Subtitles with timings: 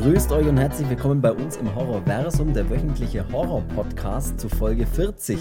[0.00, 5.38] Grüßt euch und herzlich willkommen bei uns im Horrorversum, der wöchentliche Horror-Podcast zu Folge 40.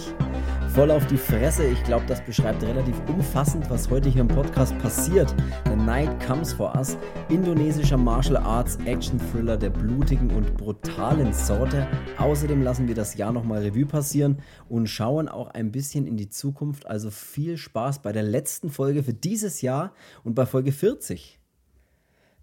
[0.75, 4.77] Voll auf die Fresse, ich glaube, das beschreibt relativ umfassend, was heute hier im Podcast
[4.77, 5.33] passiert.
[5.65, 6.97] The Night Comes For Us,
[7.29, 11.87] indonesischer Martial Arts Action-Thriller der blutigen und brutalen Sorte.
[12.19, 14.37] Außerdem lassen wir das Jahr nochmal Revue passieren
[14.69, 16.85] und schauen auch ein bisschen in die Zukunft.
[16.85, 19.93] Also viel Spaß bei der letzten Folge für dieses Jahr
[20.23, 21.39] und bei Folge 40.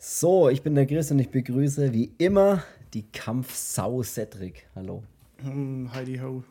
[0.02, 2.64] So, ich bin der Chris und ich begrüße wie immer
[2.94, 4.66] die Kampfsau Cedric.
[4.74, 5.02] Hallo.
[5.42, 6.42] Hm, Heidi Ho.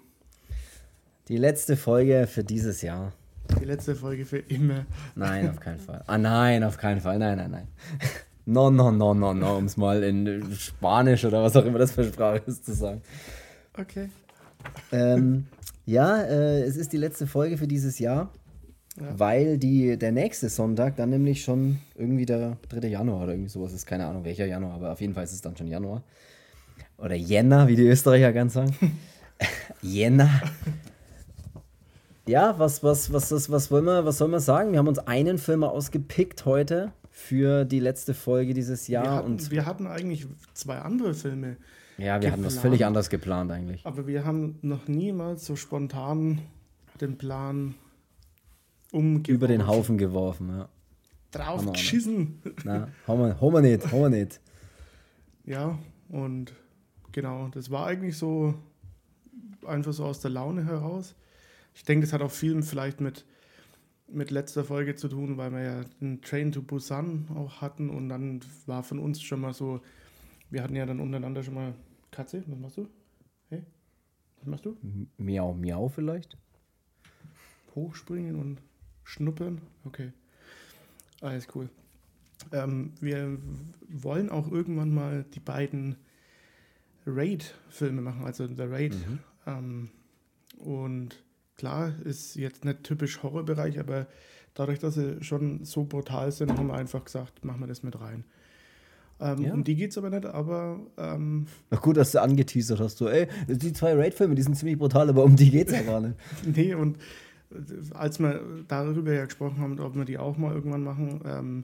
[1.29, 3.11] Die letzte Folge für dieses Jahr.
[3.59, 4.85] Die letzte Folge für immer.
[5.15, 6.03] Nein, auf keinen Fall.
[6.05, 7.17] Ah, nein, auf keinen Fall.
[7.17, 7.67] Nein, nein, nein.
[8.45, 11.93] No, no, no, no, no, um es mal in Spanisch oder was auch immer das
[11.93, 13.01] für Sprache ist zu sagen.
[13.75, 14.09] Okay.
[14.91, 15.47] Ähm,
[15.87, 18.31] ja, äh, es ist die letzte Folge für dieses Jahr.
[18.99, 19.17] Ja.
[19.17, 22.87] Weil die, der nächste Sonntag dann nämlich schon irgendwie der 3.
[22.87, 23.85] Januar oder irgendwie sowas ist.
[23.85, 26.03] Keine Ahnung welcher Januar, aber auf jeden Fall ist es dann schon Januar.
[26.97, 28.75] Oder Jänner, wie die Österreicher ganz sagen.
[29.81, 30.41] Jänner.
[32.27, 34.71] Ja, was, was, was, was, was, wollen wir, was soll man sagen?
[34.71, 39.03] Wir haben uns einen Film ausgepickt heute für die letzte Folge dieses Jahr.
[39.03, 41.57] Wir hatten, und wir hatten eigentlich zwei andere Filme.
[41.97, 43.85] Ja, wir geplant, hatten das völlig anders geplant eigentlich.
[43.85, 46.39] Aber wir haben noch niemals so spontan
[47.01, 47.75] den Plan
[48.91, 49.35] umgeworfen.
[49.35, 50.69] Über den Haufen geworfen, ja.
[51.31, 52.41] Drauf geschissen.
[52.63, 54.41] Na, haben wir, haben wir nicht, haben wir nicht.
[55.45, 55.77] Ja,
[56.09, 56.53] und
[57.11, 58.55] genau, das war eigentlich so
[59.65, 61.15] einfach so aus der Laune heraus.
[61.75, 63.25] Ich denke, das hat auch viel vielleicht mit,
[64.07, 68.09] mit letzter Folge zu tun, weil wir ja den Train to Busan auch hatten und
[68.09, 69.81] dann war von uns schon mal so,
[70.49, 71.73] wir hatten ja dann untereinander schon mal
[72.11, 72.87] Katze, was machst du?
[73.49, 73.63] Hey,
[74.39, 74.77] was machst du?
[75.17, 76.37] Miau, miau vielleicht?
[77.75, 78.61] Hochspringen und
[79.09, 79.59] Schnuppern?
[79.85, 80.11] Okay.
[81.21, 81.67] Alles cool.
[82.51, 83.39] Ähm, wir
[83.89, 85.95] wollen auch irgendwann mal die beiden
[87.07, 88.93] Raid-Filme machen, also The Raid.
[88.93, 89.19] Mhm.
[89.47, 89.89] Ähm,
[90.59, 91.23] und
[91.55, 94.05] klar, ist jetzt nicht typisch Horrorbereich, aber
[94.53, 97.99] dadurch, dass sie schon so brutal sind, haben wir einfach gesagt, machen wir das mit
[97.99, 98.25] rein.
[99.19, 99.53] Ähm, ja.
[99.53, 100.79] Um die geht es aber nicht, aber.
[100.97, 102.99] Ähm, Ach gut, dass du angeteasert hast.
[102.99, 105.81] So, ey, die zwei Raid-Filme, die sind ziemlich brutal, aber um die geht es ja
[105.81, 106.15] gar nicht.
[106.55, 106.99] nee, und
[107.93, 111.63] als wir darüber ja gesprochen haben, ob wir die auch mal irgendwann machen, ähm,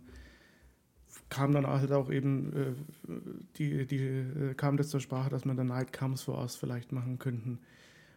[1.30, 3.12] kam dann halt auch eben äh,
[3.58, 6.92] die, die äh, kam das zur Sprache, dass wir The Night Comes for Us vielleicht
[6.92, 7.60] machen könnten.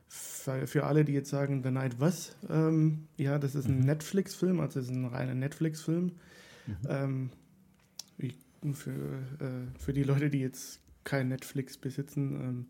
[0.08, 2.36] Für, für alle, die jetzt sagen, The Night was?
[2.48, 3.86] Ähm, ja, das ist ein mhm.
[3.86, 6.12] Netflix-Film, also es ist ein reiner Netflix-Film.
[6.66, 6.76] Mhm.
[6.88, 7.30] Ähm,
[8.74, 12.66] für, äh, für die Leute, die jetzt kein Netflix besitzen, ähm,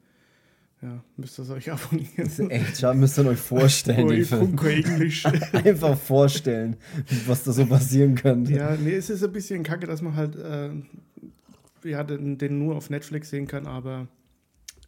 [0.80, 2.12] ja, müsst ihr es euch abonnieren.
[2.16, 4.06] Das ist echt schade, müsst ihr euch vorstellen.
[4.06, 5.24] oh, Englisch.
[5.52, 6.76] Einfach vorstellen,
[7.26, 8.52] was da so passieren könnte.
[8.52, 10.70] Ja, nee, es ist ein bisschen kacke, dass man halt äh,
[11.84, 14.08] ja, den, den, nur auf Netflix sehen kann, aber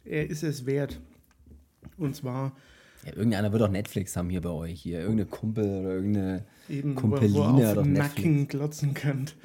[0.05, 0.99] er ist es wert.
[1.97, 2.55] Und zwar.
[3.05, 4.99] Ja, irgendeiner wird auch Netflix haben hier bei euch hier.
[4.99, 9.35] Irgendeine Kumpel oder irgendeine Eben, Kumpeline wo, wo auf oder Nacken glotzen könnt.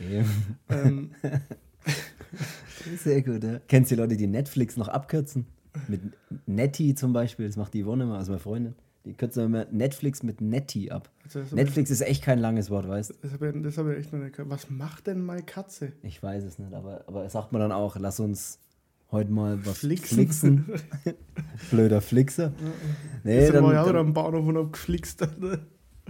[0.69, 1.11] Ähm,
[2.99, 3.61] Sehr gut, ja.
[3.67, 5.47] Kennst du die Leute, die Netflix noch abkürzen?
[5.89, 6.01] Mit
[6.47, 8.75] Netty zum Beispiel, das macht die Yvonne immer, also meine Freundin.
[9.05, 11.11] Die kürzen immer Netflix mit Netty ab.
[11.23, 13.15] Also Netflix ist echt kein langes Wort, weißt du?
[13.23, 14.51] Das habe ich, hab ich echt noch nicht gehört.
[14.51, 15.93] Was macht denn meine Katze?
[16.03, 18.59] Ich weiß es nicht, aber, aber sagt man dann auch, lass uns
[19.13, 20.17] heute mal was flixen.
[20.17, 20.65] flixen.
[21.71, 22.53] Blöder Flixer.
[23.23, 25.27] Nee, ist dann, ja auch am Bahnhof und hab geflixt.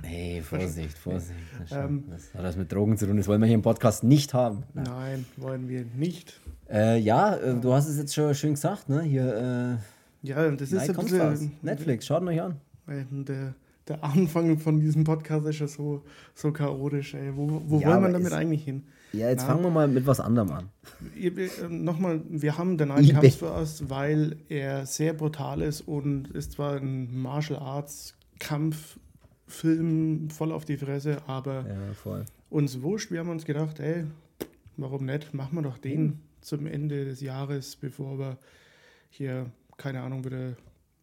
[0.03, 1.39] Nee, Vorsicht, Vorsicht.
[1.59, 3.17] Das, ähm, das hat das mit Drogen zu tun.
[3.17, 4.63] Das wollen wir hier im Podcast nicht haben.
[4.75, 6.41] Nein, Nein wollen wir nicht.
[6.71, 9.03] Äh, ja, äh, du hast es jetzt schon schön gesagt, ne?
[9.03, 9.79] Hier,
[10.23, 11.53] äh, ja, das ist ein bisschen.
[11.63, 12.57] Netflix, schaut euch an.
[12.89, 13.55] Der,
[13.89, 16.03] der Anfang von diesem Podcast ist ja so,
[16.35, 17.37] so chaotisch, ey.
[17.37, 18.85] Wo, wo ja, wollen wir damit eigentlich hin?
[19.13, 20.69] Ja, jetzt Na, fangen wir mal mit was anderem an.
[21.19, 26.53] Äh, Nochmal, wir haben den einen Kampf zuerst, weil er sehr brutal ist und ist
[26.53, 33.11] zwar ein Martial Arts Kampffilm voll auf die Fresse, aber ja, uns wurscht.
[33.11, 34.05] Wir haben uns gedacht, ey,
[34.77, 35.33] warum nicht?
[35.33, 36.21] Machen wir doch den.
[36.47, 38.39] Zum Ende des Jahres, bevor wir
[39.11, 40.55] hier, keine Ahnung, wieder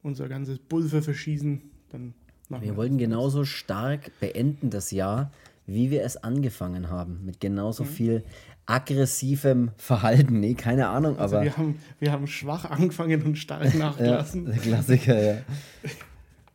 [0.01, 1.61] unser ganzes Pulver verschießen.
[1.89, 2.13] Dann
[2.47, 5.33] wir, wir wollten genauso stark beenden das Jahr,
[5.65, 7.25] wie wir es angefangen haben.
[7.25, 7.87] Mit genauso mhm.
[7.89, 8.23] viel
[8.65, 10.39] aggressivem Verhalten.
[10.39, 11.43] Nee, keine Ahnung, also aber.
[11.43, 14.45] Wir haben, wir haben schwach angefangen und stark nachgelassen.
[14.45, 15.37] ja, der Klassiker, ja.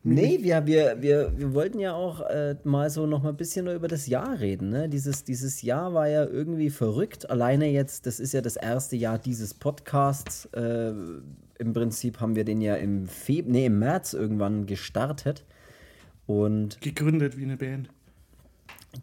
[0.01, 3.67] Nee, wir, wir, wir, wir wollten ja auch äh, mal so noch mal ein bisschen
[3.67, 4.69] über das Jahr reden.
[4.69, 4.87] Ne?
[4.87, 7.29] Dieses, dieses Jahr war ja irgendwie verrückt.
[7.29, 10.45] Alleine jetzt, das ist ja das erste Jahr dieses Podcasts.
[10.53, 10.91] Äh,
[11.59, 15.43] Im Prinzip haben wir den ja im, Feb nee, im März irgendwann gestartet.
[16.27, 17.89] Und Gegründet wie eine Band.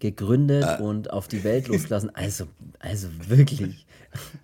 [0.00, 0.82] gegründet äh.
[0.82, 2.10] und auf die Welt losgelassen.
[2.14, 2.46] Also,
[2.78, 3.84] also wirklich.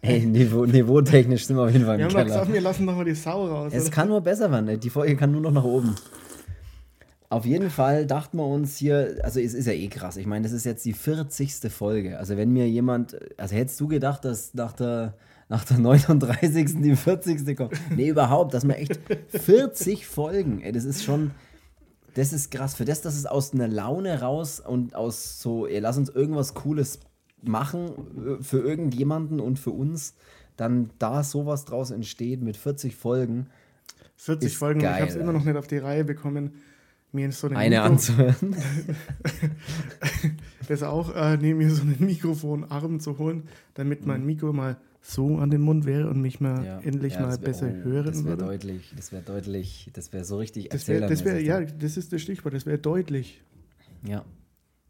[0.02, 2.24] Ey, Niveau, niveautechnisch sind wir auf jeden Fall im Wir haben Keller.
[2.26, 3.72] gesagt, wir lassen nochmal die Sau raus.
[3.74, 3.90] Es oder?
[3.90, 4.78] kann nur besser werden.
[4.78, 5.94] Die Folge kann nur noch nach oben.
[7.32, 10.18] Auf jeden Fall dachten wir uns hier, also es ist ja eh krass.
[10.18, 11.72] Ich meine, das ist jetzt die 40.
[11.72, 12.18] Folge.
[12.18, 15.14] Also wenn mir jemand, also hättest du gedacht, dass nach der,
[15.48, 16.82] nach der 39.
[16.82, 17.56] die 40.
[17.56, 17.72] kommt?
[17.96, 19.00] Nee, überhaupt, dass man echt
[19.30, 21.30] 40 Folgen, ey, das ist schon,
[22.12, 22.74] das ist krass.
[22.74, 26.52] Für das, dass es aus einer Laune raus und aus so, ey, lass uns irgendwas
[26.52, 27.00] Cooles
[27.40, 27.92] machen
[28.40, 30.16] äh, für irgendjemanden und für uns,
[30.58, 33.46] dann da sowas draus entsteht mit 40 Folgen.
[34.16, 36.52] 40 Folgen, geil, ich habe es immer noch nicht auf die Reihe bekommen
[37.12, 38.56] mir so eine, eine anzuhören.
[40.68, 44.26] das auch äh, neben mir so einen Mikrofonarm zu holen, damit mein mhm.
[44.26, 46.80] Mikro mal so an den Mund wäre und mich mal ja.
[46.80, 48.44] endlich ja, mal wär, besser oh, hören das würde.
[48.44, 52.12] Deutlich, das wäre deutlich, das wäre so richtig das wär, das wär, Ja, das ist
[52.12, 53.42] das Stichwort, das wäre deutlich.
[54.06, 54.24] Ja.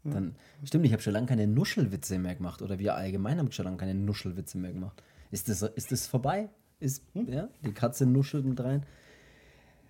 [0.03, 0.35] Dann,
[0.65, 3.77] Stimmt, ich habe schon lange keine Nuschelwitze mehr gemacht oder wir allgemein haben schon lange
[3.77, 5.01] keine Nuschelwitze mehr gemacht.
[5.31, 6.49] Ist das, ist das vorbei?
[6.79, 7.31] Ist, hm?
[7.31, 8.85] ja, die Katze nuschelt mit rein.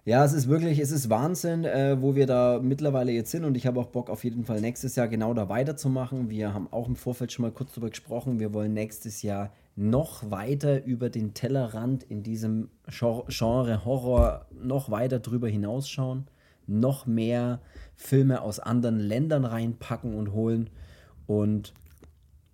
[0.05, 3.55] Ja, es ist wirklich, es ist Wahnsinn, äh, wo wir da mittlerweile jetzt sind und
[3.55, 6.29] ich habe auch Bock auf jeden Fall nächstes Jahr genau da weiterzumachen.
[6.29, 8.38] Wir haben auch im Vorfeld schon mal kurz darüber gesprochen.
[8.38, 15.19] Wir wollen nächstes Jahr noch weiter über den Tellerrand in diesem Genre Horror noch weiter
[15.19, 16.27] drüber hinausschauen,
[16.67, 17.61] noch mehr
[17.95, 20.69] Filme aus anderen Ländern reinpacken und holen
[21.27, 21.73] und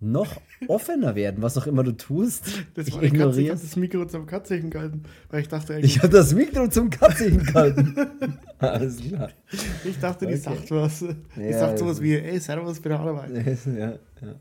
[0.00, 2.64] noch offener werden, was auch immer du tust.
[2.74, 3.12] Das war ich.
[3.12, 5.78] Ich habe das Mikro zum Katzigen gehalten, weil ich dachte.
[5.80, 7.94] Ich habe das Mikro zum Katzigen gehalten.
[8.58, 9.30] Alles klar.
[9.84, 10.42] Ich dachte, die okay.
[10.42, 11.00] sagt was.
[11.00, 13.30] Die ja, sagt sowas wie, ey, Servus der Arbeit.
[13.66, 14.34] Ja, ja.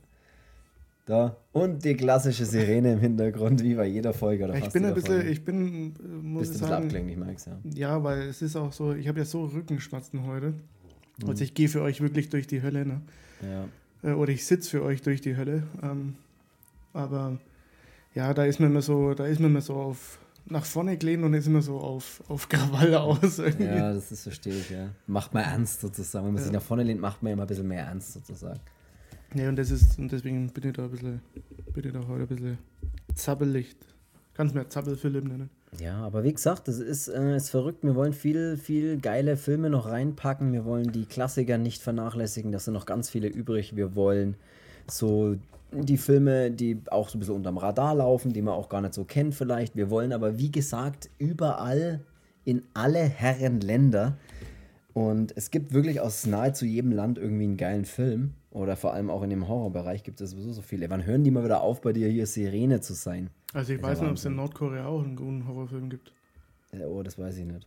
[1.06, 1.38] Da.
[1.54, 4.44] Und die klassische Sirene im Hintergrund, wie bei jeder Folge.
[4.44, 5.30] Oder ich bin ein bisschen, Folge.
[5.30, 6.86] ich bin, muss Bist ich sagen.
[6.86, 7.58] abgelenkt, Max, ja.
[7.74, 10.54] Ja, weil es ist auch so, ich habe ja so Rückenschmerzen heute.
[11.22, 11.30] Mhm.
[11.30, 13.02] Also ich gehe für euch wirklich durch die Hölle, ne?
[13.42, 13.66] Ja.
[14.04, 15.64] Äh, oder ich sitze für euch durch die Hölle.
[15.82, 16.16] Ähm,
[16.94, 17.38] aber
[18.16, 21.24] ja, da ist man immer so, da ist man immer so auf nach vorne gelehnt
[21.24, 23.40] und ist immer so auf, auf Krawall aus.
[23.40, 23.66] Irgendwie.
[23.66, 24.90] Ja, das ist verstehe ich, ja.
[25.06, 26.26] Macht man ernst sozusagen.
[26.26, 26.46] Wenn man ja.
[26.46, 28.60] sich nach vorne lehnt, macht man immer ein bisschen mehr ernst sozusagen.
[29.36, 31.22] Ja, und das ist, und deswegen bin ich da ein bisschen,
[31.74, 32.58] bin ich da heute ein bisschen
[33.14, 33.76] zappelig.
[34.34, 35.50] Kannst mir Zappel-Philipp nennen.
[35.78, 37.84] Ja, aber wie gesagt, das ist, äh, ist verrückt.
[37.84, 40.52] Wir wollen viel, viel geile Filme noch reinpacken.
[40.52, 42.52] Wir wollen die Klassiker nicht vernachlässigen.
[42.52, 43.76] Da sind noch ganz viele übrig.
[43.76, 44.36] Wir wollen
[44.88, 45.36] so
[45.72, 48.94] die Filme, die auch so ein bisschen unterm Radar laufen, die man auch gar nicht
[48.96, 49.76] so kennt vielleicht.
[49.76, 52.02] Wir wollen aber, wie gesagt, überall
[52.46, 54.18] in alle Herrenländer.
[55.00, 58.34] Und es gibt wirklich aus nahezu jedem Land irgendwie einen geilen Film.
[58.52, 60.90] Oder vor allem auch in dem Horrorbereich gibt es sowieso so viele.
[60.90, 63.30] Wann hören die mal wieder auf, bei dir hier Sirene zu sein?
[63.54, 66.12] Also ich weiß nicht, ob es in Nordkorea auch einen guten Horrorfilm gibt.
[66.86, 67.66] Oh, das weiß ich nicht.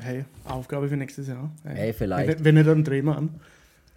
[0.00, 1.50] Hey, Aufgabe für nächstes Jahr.
[1.64, 2.28] Hey, hey vielleicht.
[2.28, 3.40] Wenn, wenn nicht, dann drehen wir an.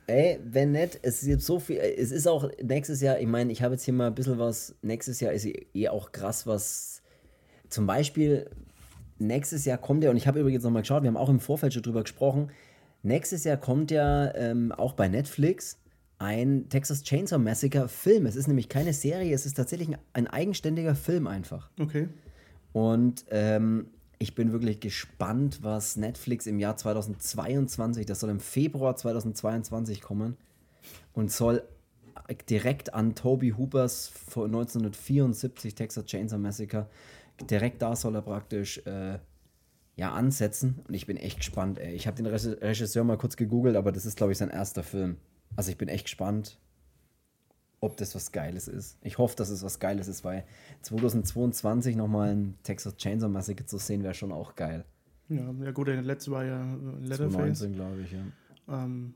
[0.08, 3.62] Ey, wenn nicht, es ist so viel, es ist auch nächstes Jahr, ich meine, ich
[3.62, 7.04] habe jetzt hier mal ein bisschen was, nächstes Jahr ist eh auch krass, was
[7.70, 8.50] zum Beispiel,
[9.20, 11.74] nächstes Jahr kommt ja, und ich habe übrigens nochmal geschaut, wir haben auch im Vorfeld
[11.74, 12.52] schon drüber gesprochen,
[13.04, 15.80] nächstes Jahr kommt ja ähm, auch bei Netflix
[16.20, 18.26] ein Texas Chainsaw Massacre Film.
[18.26, 21.70] Es ist nämlich keine Serie, es ist tatsächlich ein, ein eigenständiger Film einfach.
[21.80, 22.10] Okay.
[22.74, 23.88] Und ähm,
[24.20, 30.38] ich bin wirklich gespannt, was Netflix im Jahr 2022, das soll im Februar 2022 kommen
[31.14, 31.64] und soll
[32.50, 36.88] direkt an Toby Hoopers von 1974 Texas Chainsaw Massacre,
[37.42, 39.20] direkt da soll er praktisch äh,
[39.96, 40.80] ja, ansetzen.
[40.88, 41.80] Und ich bin echt gespannt.
[41.80, 41.94] Ey.
[41.94, 45.18] Ich habe den Regisseur mal kurz gegoogelt, aber das ist, glaube ich, sein erster Film.
[45.56, 46.60] Also ich bin echt gespannt,
[47.80, 48.98] ob das was Geiles ist.
[49.02, 50.46] Ich hoffe, dass es was Geiles ist, weil
[50.84, 54.86] 2022 nochmal ein Texas Chainsaw Massacre zu sehen, wäre schon auch geil.
[55.30, 56.64] Ja, ja gut, der letzte war ja
[57.00, 57.60] Leatherface.
[57.60, 58.24] 2019, glaube ich, ja.
[58.70, 59.14] Ähm,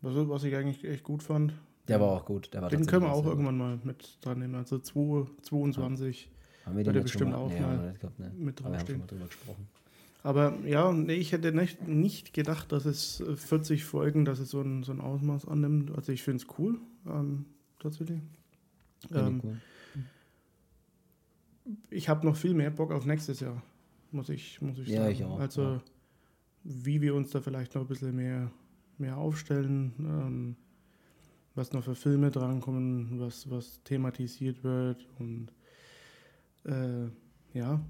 [0.00, 1.54] was, was, ich eigentlich echt gut fand.
[1.88, 2.52] Der war auch gut.
[2.52, 4.54] Der war Den können wir auch irgendwann mal mit dran nehmen.
[4.54, 6.31] Also 22 ja.
[6.64, 8.26] Haben wir den bestimmt auch nee, mal glaub, nee.
[8.36, 8.72] mit draufstehen.
[8.72, 9.68] Wir haben schon mal drüber gesprochen.
[10.24, 14.60] Aber ja, nee, ich hätte nicht, nicht gedacht, dass es 40 Folgen, dass es so
[14.60, 15.90] ein, so ein Ausmaß annimmt.
[15.96, 17.46] Also ich finde es cool, ähm,
[17.80, 18.20] tatsächlich.
[19.12, 19.56] Ähm, cool.
[21.90, 23.62] Ich habe noch viel mehr Bock auf nächstes Jahr,
[24.12, 25.12] muss ich, muss ich ja, sagen.
[25.12, 25.82] Ich auch, also ja.
[26.64, 28.50] wie wir uns da vielleicht noch ein bisschen mehr,
[28.98, 30.56] mehr aufstellen, ähm,
[31.54, 35.48] was noch für Filme drankommen, was, was thematisiert wird und
[36.64, 37.08] äh,
[37.58, 37.80] ja,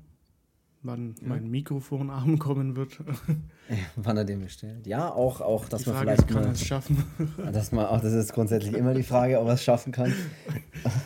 [0.82, 1.28] wann ja.
[1.28, 2.98] mein Mikrofonarm kommen wird.
[3.96, 4.86] wann er den bestellt.
[4.86, 6.30] Ja, auch, auch dass die man Frage vielleicht.
[6.30, 7.04] Ist, kann er es schaffen?
[7.52, 10.12] dass man, auch das ist grundsätzlich immer die Frage, ob er es schaffen kann.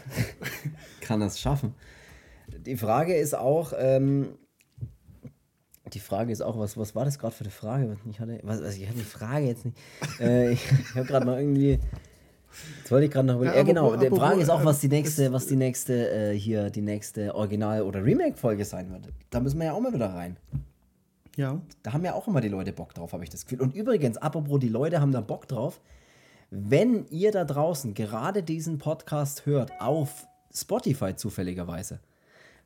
[1.00, 1.74] kann er es schaffen?
[2.48, 4.28] Die Frage ist auch, ähm,
[5.92, 7.96] die Frage ist auch, was, was war das gerade für eine Frage?
[8.10, 9.78] Ich hatte, was, also ich hatte die Frage jetzt nicht.
[10.20, 11.78] äh, ich ich habe gerade noch irgendwie.
[12.78, 13.42] Jetzt wollte ich gerade noch.
[13.42, 13.96] Ja, ja genau.
[13.96, 17.82] Die Frage ist auch, was die nächste, was die nächste äh, hier, die nächste Original-
[17.82, 19.08] oder Remake-Folge sein wird.
[19.30, 20.36] Da müssen wir ja auch mal wieder rein.
[21.36, 21.60] Ja.
[21.82, 23.60] Da haben ja auch immer die Leute Bock drauf, habe ich das Gefühl.
[23.60, 25.80] Und übrigens, apropos, die Leute haben da Bock drauf.
[26.50, 32.00] Wenn ihr da draußen gerade diesen Podcast hört, auf Spotify zufälligerweise,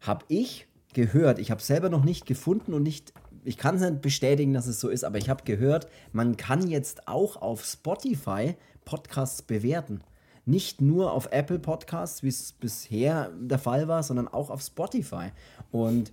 [0.01, 3.13] habe ich gehört, ich habe selber noch nicht gefunden und nicht,
[3.45, 6.69] ich kann es nicht bestätigen, dass es so ist, aber ich habe gehört, man kann
[6.69, 10.03] jetzt auch auf Spotify Podcasts bewerten.
[10.47, 15.31] Nicht nur auf Apple Podcasts, wie es bisher der Fall war, sondern auch auf Spotify.
[15.71, 16.13] Und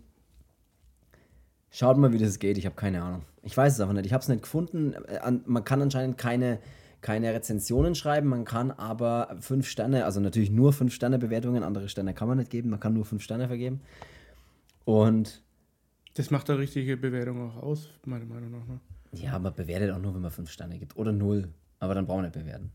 [1.71, 2.57] schaut mal, wie das geht.
[2.57, 3.23] Ich habe keine Ahnung.
[3.43, 4.05] Ich weiß es einfach nicht.
[4.05, 4.95] Ich habe es nicht gefunden.
[5.45, 6.59] Man kann anscheinend keine,
[7.01, 8.27] keine Rezensionen schreiben.
[8.27, 11.63] Man kann aber fünf Sterne, also natürlich nur fünf Sterne Bewertungen.
[11.63, 12.69] Andere Sterne kann man nicht geben.
[12.69, 13.81] Man kann nur fünf Sterne vergeben.
[14.83, 15.41] Und
[16.15, 18.67] das macht eine richtige Bewertung auch aus, meiner Meinung nach.
[18.67, 18.79] Ne?
[19.13, 20.97] Ja, man bewertet auch nur, wenn man fünf Sterne gibt.
[20.97, 21.49] Oder null.
[21.79, 22.71] Aber dann brauchen wir nicht bewerten.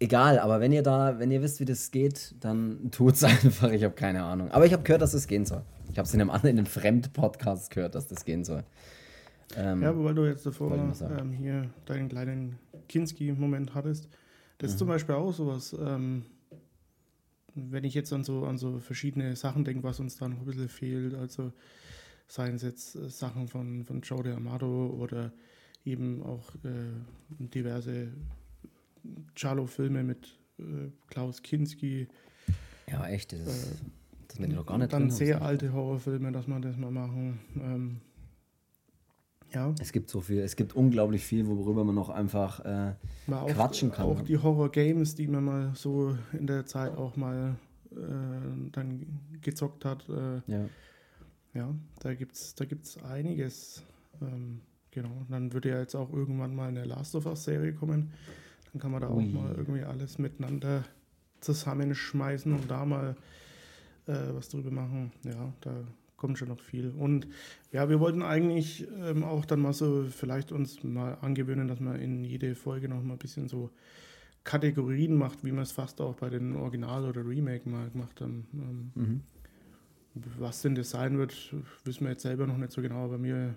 [0.00, 3.70] Egal, aber wenn ihr da, wenn ihr wisst, wie das geht, dann tut es einfach.
[3.70, 4.50] Ich habe keine Ahnung.
[4.50, 5.62] Aber ich habe gehört, dass es das gehen soll.
[5.90, 8.64] Ich habe es in einem anderen, in einem Fremd-Podcast gehört, dass das gehen soll.
[9.56, 14.08] Ähm, ja, weil du jetzt davor ähm, hier deinen kleinen Kinski-Moment hattest.
[14.58, 14.72] Das mhm.
[14.72, 15.76] ist zum Beispiel auch sowas.
[15.78, 16.24] Ähm,
[17.54, 20.44] wenn ich jetzt an so, an so verschiedene Sachen denke, was uns da noch ein
[20.44, 21.52] bisschen fehlt, also
[22.26, 25.32] seien es jetzt äh, Sachen von, von Joe de Amato oder
[25.84, 26.92] eben auch äh,
[27.38, 28.08] diverse
[29.34, 32.08] Charlo-Filme mit äh, Klaus Kinski.
[32.90, 33.76] Ja, echt, das, ist, äh,
[34.28, 37.40] das bin ich noch gar nicht Dann sehr alte Horrorfilme, dass man das mal machen.
[37.56, 38.00] Ähm,
[39.52, 39.74] ja.
[39.80, 42.94] Es gibt so viel, es gibt unglaublich viel, worüber man noch einfach äh,
[43.32, 44.06] auch, quatschen kann.
[44.06, 47.56] Auch die Horror-Games, die man mal so in der Zeit auch mal
[47.92, 49.06] äh, dann
[49.42, 50.08] gezockt hat.
[50.08, 50.64] Äh, ja.
[51.54, 53.84] ja, da gibt es da gibt's einiges.
[54.20, 54.60] Ähm,
[54.94, 58.12] genau, dann würde ja jetzt auch irgendwann mal eine Last of Us-Serie kommen.
[58.72, 59.22] Dann kann man da Ui.
[59.22, 60.84] auch mal irgendwie alles miteinander
[61.40, 63.16] zusammenschmeißen und da mal
[64.06, 65.12] äh, was drüber machen.
[65.24, 65.72] Ja, da
[66.16, 66.90] kommt schon noch viel.
[66.90, 67.26] Und
[67.70, 72.00] ja, wir wollten eigentlich ähm, auch dann mal so vielleicht uns mal angewöhnen, dass man
[72.00, 73.70] in jede Folge noch mal ein bisschen so
[74.44, 78.46] Kategorien macht, wie man es fast auch bei den Original- oder Remake mal gemacht haben.
[78.54, 79.20] Ähm, mhm.
[80.38, 81.34] Was denn das sein wird,
[81.84, 83.54] wissen wir jetzt selber noch nicht so genau, aber mir,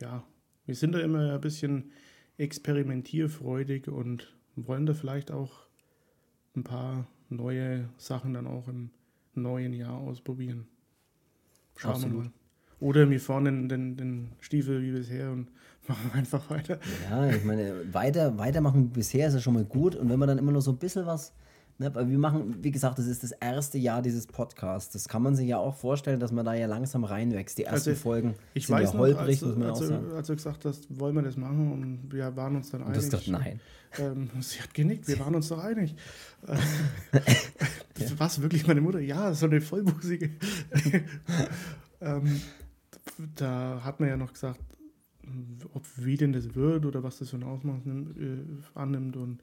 [0.00, 0.24] ja,
[0.66, 1.92] wir sind da immer ein bisschen
[2.38, 5.66] experimentierfreudig und wollen da vielleicht auch
[6.56, 8.90] ein paar neue Sachen dann auch im
[9.34, 10.66] neuen Jahr ausprobieren.
[11.76, 12.16] Schauen Absolut.
[12.16, 12.32] wir mal.
[12.80, 15.48] Oder wir fahren den, den, den Stiefel wie bisher und
[15.88, 16.78] machen einfach weiter.
[17.08, 19.94] Ja, ich meine, weiter, weitermachen wie bisher ist ja schon mal gut.
[19.94, 21.34] Und wenn man dann immer nur so ein bisschen was.
[21.76, 24.92] Ne, wir machen, wie gesagt, das ist das erste Jahr dieses Podcasts.
[24.92, 27.58] Das kann man sich ja auch vorstellen, dass man da ja langsam reinwächst.
[27.58, 29.84] Die ersten also, Folgen ich sind weiß ja holprig, noch, als, muss man als, auch
[29.84, 30.12] sagen.
[30.12, 33.12] Als du gesagt hast, wollen wir das machen und wir waren uns dann und einig.
[33.12, 33.60] Hast nein.
[33.98, 35.96] Ähm, sie hat genickt, wir waren uns doch einig.
[37.94, 39.00] das war wirklich meine Mutter?
[39.00, 40.30] Ja, so eine vollbusige.
[42.00, 42.40] Ähm,
[43.34, 44.60] da hat man ja noch gesagt,
[45.72, 49.16] ob wie denn das wird oder was das für ein Ausmaß nimmt, äh, annimmt.
[49.16, 49.40] Und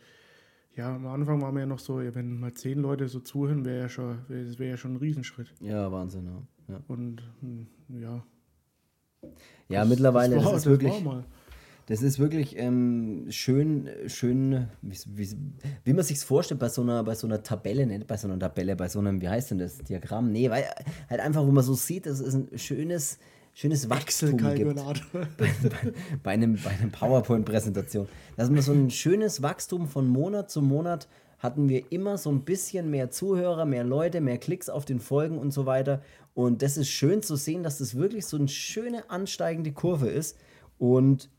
[0.76, 3.66] ja, am Anfang war man ja noch so, ja, wenn mal zehn Leute so zuhören,
[3.66, 5.54] wäre ja schon, wär, wäre ja schon ein Riesenschritt.
[5.60, 6.26] Ja, Wahnsinn,
[6.70, 6.80] ja.
[6.88, 8.24] Und hm, ja.
[9.70, 10.94] Ja, das, mittlerweile das war, das ist wirklich.
[11.88, 15.36] Das ist wirklich ähm, schön, schön, wie, wie,
[15.84, 18.40] wie man sich vorstellt bei so einer, bei so einer Tabelle, nicht bei so einer
[18.40, 20.32] Tabelle, bei so einem, wie heißt denn das, Diagramm?
[20.32, 20.66] Nee, weil
[21.10, 23.18] halt einfach, wo man so sieht, das ist ein schönes,
[23.54, 24.76] schönes Wachstum gibt.
[25.12, 25.94] Bei, bei,
[26.24, 28.08] bei, einem, bei einem PowerPoint-Präsentation.
[28.38, 31.08] Dass man so ein schönes Wachstum von Monat zu Monat
[31.40, 35.38] hatten wir immer so ein bisschen mehr Zuhörer, mehr Leute, mehr Klicks auf den Folgen
[35.40, 36.02] und so weiter.
[36.34, 40.38] Und das ist schön zu sehen, dass das wirklich so eine schöne ansteigende Kurve ist.
[40.78, 41.30] Und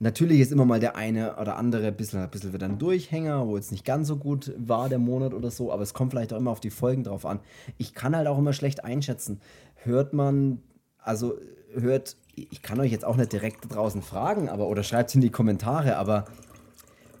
[0.00, 3.48] Natürlich ist immer mal der eine oder andere ein bisschen, ein bisschen wieder ein Durchhänger,
[3.48, 6.32] wo jetzt nicht ganz so gut war der Monat oder so, aber es kommt vielleicht
[6.32, 7.40] auch immer auf die Folgen drauf an.
[7.78, 9.40] Ich kann halt auch immer schlecht einschätzen.
[9.74, 10.62] Hört man,
[11.02, 11.38] also
[11.74, 15.20] hört, ich kann euch jetzt auch nicht direkt draußen fragen, aber oder schreibt es in
[15.20, 16.24] die Kommentare, aber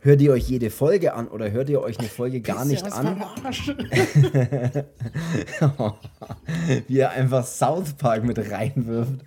[0.00, 3.22] hört ihr euch jede Folge an oder hört ihr euch eine Folge gar nicht an?
[6.86, 9.20] Wie er einfach South Park mit reinwirft.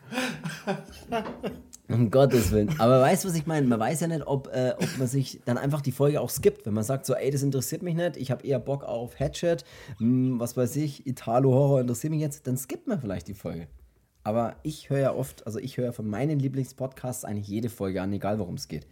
[1.87, 2.73] Um Gottes Willen.
[2.79, 3.67] Aber weißt du, was ich meine?
[3.67, 6.65] Man weiß ja nicht, ob, äh, ob man sich dann einfach die Folge auch skippt.
[6.65, 9.65] Wenn man sagt, so, ey, das interessiert mich nicht, ich habe eher Bock auf Hatchet,
[9.99, 13.67] mh, hm, was weiß ich, Italo-Horror interessiert mich jetzt, dann skippt man vielleicht die Folge.
[14.23, 18.13] Aber ich höre ja oft, also ich höre von meinen Lieblingspodcasts eigentlich jede Folge an,
[18.13, 18.87] egal worum es geht.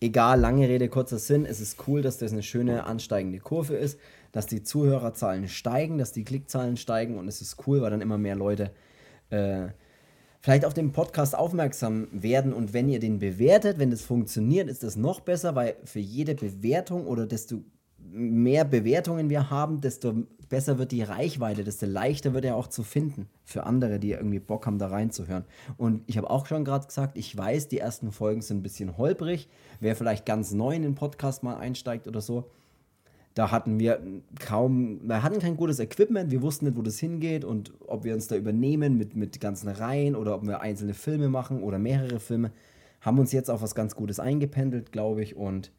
[0.00, 3.98] Egal, lange Rede, kurzer Sinn, es ist cool, dass das eine schöne ansteigende Kurve ist,
[4.32, 8.18] dass die Zuhörerzahlen steigen, dass die Klickzahlen steigen und es ist cool, weil dann immer
[8.18, 8.70] mehr Leute
[9.30, 9.68] äh,
[10.40, 14.84] vielleicht auf den Podcast aufmerksam werden und wenn ihr den bewertet, wenn das funktioniert, ist
[14.84, 17.62] das noch besser, weil für jede Bewertung oder desto
[17.98, 20.14] mehr Bewertungen wir haben, desto
[20.48, 24.38] besser wird die Reichweite, desto leichter wird er auch zu finden für andere, die irgendwie
[24.38, 25.44] Bock haben, da reinzuhören.
[25.76, 28.96] Und ich habe auch schon gerade gesagt, ich weiß, die ersten Folgen sind ein bisschen
[28.96, 29.48] holprig.
[29.80, 32.50] Wer vielleicht ganz neu in den Podcast mal einsteigt oder so,
[33.34, 34.00] da hatten wir
[34.40, 38.14] kaum, wir hatten kein gutes Equipment, wir wussten nicht, wo das hingeht und ob wir
[38.14, 42.18] uns da übernehmen mit, mit ganzen Reihen oder ob wir einzelne Filme machen oder mehrere
[42.18, 42.50] Filme.
[43.00, 45.70] Haben uns jetzt auf was ganz Gutes eingependelt, glaube ich, und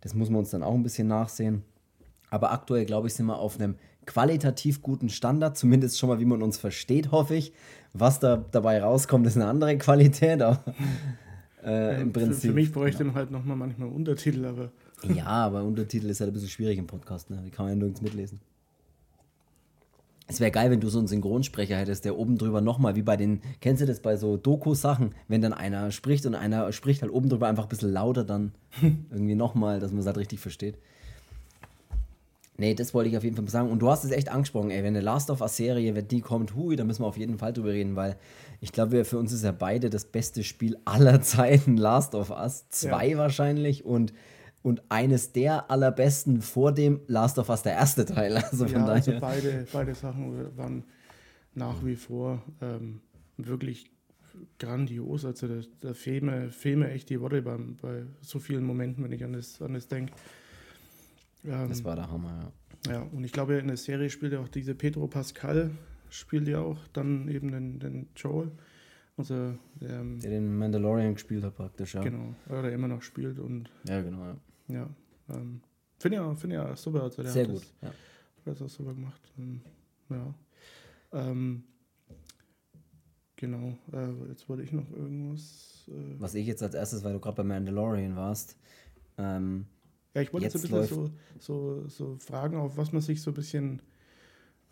[0.00, 1.64] das muss man uns dann auch ein bisschen nachsehen.
[2.30, 3.74] Aber aktuell, glaube ich, sind wir auf einem
[4.08, 7.52] qualitativ guten Standard, zumindest schon mal, wie man uns versteht, hoffe ich.
[7.92, 10.64] Was da dabei rauskommt, ist eine andere Qualität, aber
[11.64, 12.40] äh, im Prinzip.
[12.40, 14.72] Für, für mich bräuchte man halt nochmal manchmal Untertitel, aber.
[15.14, 17.40] Ja, aber Untertitel ist halt ein bisschen schwierig im Podcast, ne?
[17.46, 18.40] Die kann man ja nirgends mitlesen.
[20.26, 23.16] Es wäre geil, wenn du so einen Synchronsprecher hättest, der oben drüber nochmal, wie bei
[23.16, 27.12] den, kennst du das bei so Doku-Sachen, wenn dann einer spricht und einer spricht halt
[27.12, 30.78] oben drüber einfach ein bisschen lauter, dann irgendwie nochmal, dass man es halt richtig versteht.
[32.60, 33.70] Nee, das wollte ich auf jeden Fall sagen.
[33.70, 36.56] Und du hast es echt angesprochen, ey, wenn eine Last of Us-Serie, wenn die kommt,
[36.56, 38.16] hui, da müssen wir auf jeden Fall drüber reden, weil
[38.60, 42.68] ich glaube, für uns ist ja beide das beste Spiel aller Zeiten Last of Us.
[42.68, 43.18] Zwei ja.
[43.18, 44.12] wahrscheinlich und,
[44.62, 48.36] und eines der allerbesten vor dem Last of Us, der erste Teil.
[48.50, 48.94] Also von ja, daher.
[48.94, 50.82] Also beide, beide Sachen waren
[51.54, 53.00] nach wie vor ähm,
[53.36, 53.88] wirklich
[54.58, 55.24] grandios.
[55.24, 59.04] Also da, da fehlen, mir, fehlen mir echt die Worte bei, bei so vielen Momenten,
[59.04, 60.12] wenn ich an das, an das denke.
[61.44, 62.52] Ähm, das war der Hammer,
[62.86, 62.92] ja.
[62.92, 65.70] Ja, und ich glaube, in der Serie spielt ja auch diese Pedro Pascal,
[66.10, 68.52] spielt ja auch dann eben den, den Joel.
[69.16, 72.02] Also, der, ähm, der den Mandalorian gespielt hat praktisch, ja.
[72.02, 73.68] Genau, oder immer noch spielt und.
[73.84, 74.36] Ja, genau, ja.
[74.68, 74.90] Ja.
[75.30, 75.60] Ähm,
[75.98, 77.02] Finde ja, find ja super.
[77.02, 77.88] Also der Sehr gut, das, ja.
[77.88, 77.94] Hat
[78.46, 79.20] das auch super gemacht.
[79.36, 79.62] Und,
[80.10, 80.34] ja.
[81.12, 81.64] Ähm,
[83.34, 85.88] genau, äh, jetzt wollte ich noch irgendwas.
[85.88, 88.56] Äh, Was ich jetzt als erstes, weil du gerade bei Mandalorian warst,
[89.16, 89.66] ähm,
[90.14, 93.20] ja, ich wollte jetzt, jetzt ein bisschen so, so, so fragen, auf was man sich
[93.20, 93.82] so ein bisschen,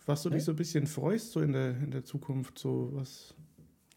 [0.06, 3.34] was du dich so ein bisschen freust, so in der, in der Zukunft, so was.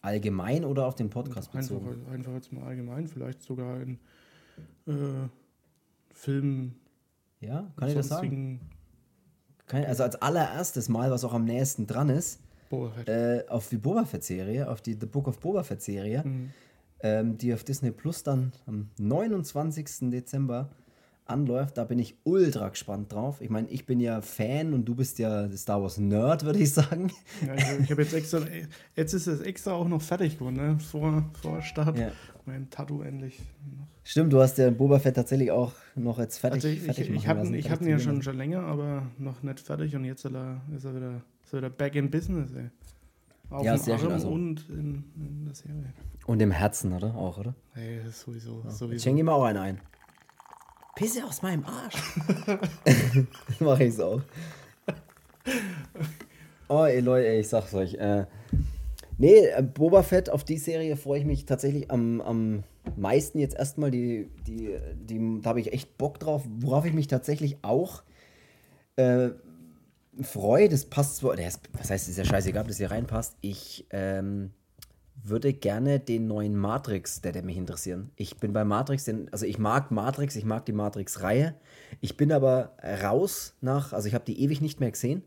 [0.02, 1.88] Allgemein oder auf den Podcast bezogen?
[1.90, 4.00] Einfach, einfach jetzt mal allgemein, vielleicht sogar in
[4.88, 5.28] äh,
[6.14, 6.76] Filmen.
[7.42, 8.62] Ja, kann ich das sagen?
[9.68, 12.40] Kann, also als allererstes Mal, was auch am nächsten dran ist,
[13.06, 16.50] äh, auf die Boba Fett-Serie, auf die The Book of Boba Fett-Serie, mhm.
[17.02, 20.10] ähm, die auf Disney Plus dann am 29.
[20.12, 20.70] Dezember
[21.30, 21.78] anläuft.
[21.78, 23.42] Da bin ich ultra gespannt drauf.
[23.42, 26.72] Ich meine, ich bin ja Fan und du bist ja Star Wars Nerd, würde ich
[26.74, 27.12] sagen.
[27.46, 28.42] Ja, ich, ich habe jetzt extra,
[28.96, 30.78] jetzt ist es extra auch noch fertig geworden, ne?
[30.80, 31.98] vor, vor Start.
[31.98, 32.12] Ja.
[32.46, 33.40] Mein Tattoo endlich.
[34.04, 36.64] Stimmt, du hast ja Boba Fett tatsächlich auch noch jetzt fertig.
[36.64, 39.60] Also ich, fertig ich, ich hatte ich ihn ja schon, schon länger, aber noch nicht
[39.60, 42.52] fertig und jetzt ist er, ist er, wieder, ist er wieder back in business.
[42.54, 42.70] Ey.
[43.50, 44.12] Auf ja, sehr Arm schön.
[44.12, 44.30] Also.
[44.30, 45.94] Und in, in der Serie.
[46.26, 47.16] Und im Herzen, oder?
[47.16, 47.56] Auch, oder?
[47.74, 48.62] Hey, sowieso.
[48.64, 48.70] Ja.
[48.70, 48.96] sowieso.
[48.96, 49.82] Ich schenke ihm auch einen ein.
[51.00, 51.96] Pisse aus meinem Arsch.
[53.62, 54.22] Mache ich auch.
[56.68, 57.94] Oh, ey Leute, ey, ich sag's euch.
[57.94, 58.26] Äh,
[59.18, 62.64] nee, äh, Boba Fett, auf die Serie freue ich mich tatsächlich am, am
[62.98, 63.92] meisten jetzt erstmal.
[63.92, 66.44] Die, die, die, da habe ich echt Bock drauf.
[66.60, 68.04] Worauf ich mich tatsächlich auch
[68.98, 69.30] äh,
[70.22, 73.38] freue, das passt zwar, was heißt, ist ja scheißegal, ob das hier reinpasst.
[73.40, 74.52] Ich ähm,
[75.24, 78.12] würde gerne den neuen Matrix, der, der mich interessieren.
[78.16, 81.56] Ich bin bei Matrix, denn, also ich mag Matrix, ich mag die Matrix-Reihe.
[82.02, 82.72] Ich bin aber
[83.04, 85.24] raus nach, also ich habe die ewig nicht mehr gesehen.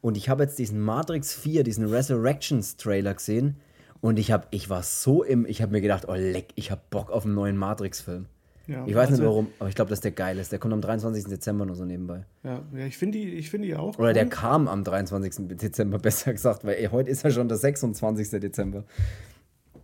[0.00, 3.56] Und ich habe jetzt diesen Matrix 4, diesen Resurrections-Trailer gesehen.
[4.00, 6.82] Und ich, hab, ich war so im, ich habe mir gedacht, oh leck, ich habe
[6.90, 8.26] Bock auf einen neuen Matrix-Film.
[8.68, 10.52] Ja, ich weiß also, nicht warum, aber ich glaube, dass der geil ist.
[10.52, 11.24] Der kommt am 23.
[11.24, 12.26] Dezember nur so nebenbei.
[12.44, 13.98] Ja, ja ich finde die, find die auch.
[13.98, 14.12] Oder cool.
[14.12, 15.56] der kam am 23.
[15.56, 18.28] Dezember, besser gesagt, weil ey, heute ist ja schon der 26.
[18.40, 18.84] Dezember.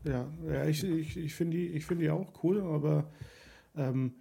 [0.05, 3.07] Ja, ja ich, ich, ich finde die, find die auch cool, aber
[3.75, 4.13] ähm,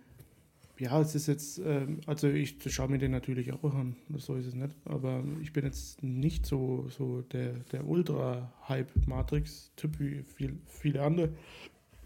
[0.80, 4.46] ja, es ist jetzt, ähm, also ich schaue mir den natürlich auch an, so ist
[4.46, 11.02] es nicht, aber ich bin jetzt nicht so, so der, der Ultra-Hype-Matrix-Typ wie viel, viele
[11.02, 11.34] andere.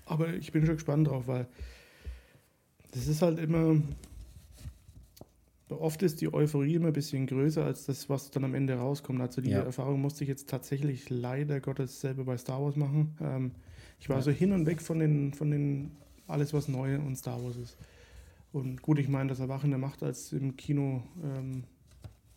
[0.06, 1.48] Aber ich bin schon gespannt drauf, weil
[2.98, 3.82] das ist halt immer.
[5.70, 9.22] Oft ist die Euphorie immer ein bisschen größer als das, was dann am Ende rauskommt.
[9.22, 9.62] Also die ja.
[9.62, 13.16] Erfahrung musste ich jetzt tatsächlich leider Gottes selber bei Star Wars machen.
[13.22, 13.52] Ähm,
[14.00, 14.22] ich war ja.
[14.24, 15.92] so hin und weg von den, von den
[16.26, 17.78] alles, was neu und Star Wars ist.
[18.54, 21.64] Und gut, ich meine, das Erwachen der Macht als im Kino, ähm,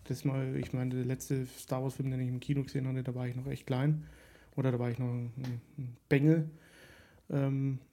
[0.04, 3.14] das mal, ich meine, der letzte Star Wars-Film, den ich im Kino gesehen hatte, da
[3.14, 4.04] war ich noch echt klein.
[4.56, 5.30] Oder da war ich noch ein,
[6.08, 6.50] Bengel.
[7.30, 7.89] Ähm, äh,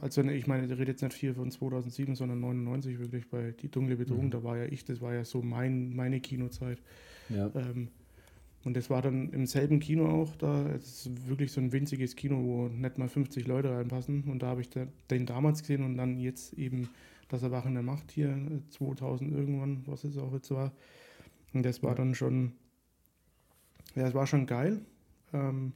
[0.00, 3.70] also ich meine, der redet jetzt nicht viel von 2007, sondern 99 wirklich bei Die
[3.70, 4.30] dunkle Bedrohung, mhm.
[4.30, 6.82] da war ja ich, das war ja so mein, meine Kinozeit.
[7.28, 7.50] Ja.
[7.54, 7.88] Ähm,
[8.64, 10.68] und das war dann im selben Kino auch da.
[10.70, 14.24] Es ist wirklich so ein winziges Kino, wo nicht mal 50 Leute reinpassen.
[14.24, 16.88] Und da habe ich den damals gesehen und dann jetzt eben
[17.28, 18.36] das Erwachen der Macht hier
[18.70, 20.72] 2000 äh, irgendwann, was es auch jetzt war.
[21.52, 22.52] Und das war dann schon,
[23.94, 24.80] ja, es war schon geil.
[25.32, 25.72] Ähm,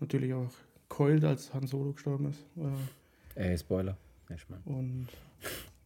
[0.00, 0.50] natürlich auch
[0.90, 2.44] keult, als Han Solo gestorben ist.
[3.36, 3.96] Äh, Ey, Spoiler.
[4.34, 4.60] Ich mein.
[4.64, 5.08] Und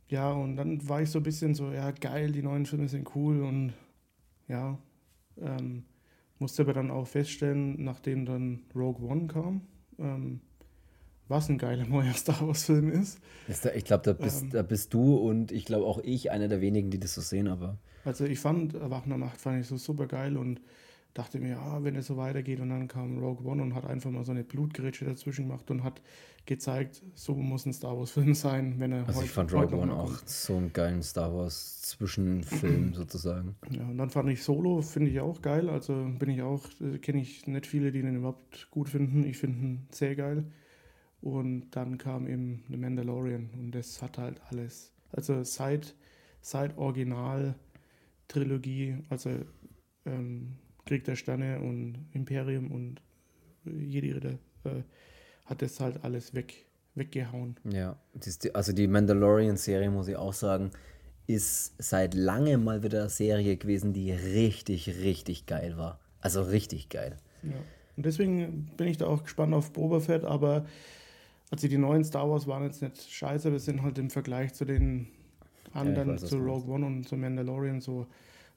[0.09, 3.15] ja, und dann war ich so ein bisschen so, ja, geil, die neuen Filme sind
[3.15, 3.73] cool und
[4.49, 4.77] ja,
[5.41, 5.85] ähm,
[6.39, 9.63] musste aber dann auch feststellen, nachdem dann Rogue One kam,
[9.99, 10.41] ähm,
[11.29, 13.19] was ein geiler neuer Star Wars-Film ist.
[13.49, 16.61] Ich glaube, da, bist, ähm, da bist du und ich glaube auch ich einer der
[16.61, 17.79] wenigen, die das so sehen, aber.
[18.05, 20.61] Also ich fand Erwachen Macht fand ich so super geil und
[21.15, 24.11] dachte mir, ja, wenn es so weitergeht und dann kam Rogue One und hat einfach
[24.11, 26.03] mal so eine Blutgrätsche dazwischen gemacht und hat
[26.45, 29.95] gezeigt, so muss ein Star Wars Film sein, wenn er Also ich fand Rogue One
[29.95, 33.55] auch so einen geilen Star Wars Zwischenfilm sozusagen.
[33.71, 36.99] Ja, und dann fand ich Solo, finde ich auch geil, also bin ich auch, äh,
[36.99, 40.51] kenne ich nicht viele, die den überhaupt gut finden, ich finde ihn sehr geil.
[41.21, 44.91] Und dann kam eben The Mandalorian und das hat halt alles.
[45.13, 45.95] Also seit,
[46.43, 49.31] seit Original-Trilogie, also
[50.05, 53.01] ähm, Krieg der Sterne und Imperium und
[53.65, 54.83] Jedi Ritter, äh,
[55.47, 57.57] hat das halt alles weg, weggehauen.
[57.65, 57.97] Ja,
[58.53, 60.71] also die Mandalorian-Serie, muss ich auch sagen,
[61.27, 66.01] ist seit langem mal wieder eine Serie gewesen, die richtig, richtig geil war.
[66.21, 67.17] Also richtig geil.
[67.43, 67.53] Ja.
[67.97, 70.67] Und deswegen bin ich da auch gespannt auf Boba Fett, aber
[71.51, 74.65] also die neuen Star Wars waren jetzt nicht scheiße, aber sind halt im Vergleich zu
[74.65, 75.09] den
[75.73, 78.07] anderen, ja, weiß, zu Rogue One und zu Mandalorian so,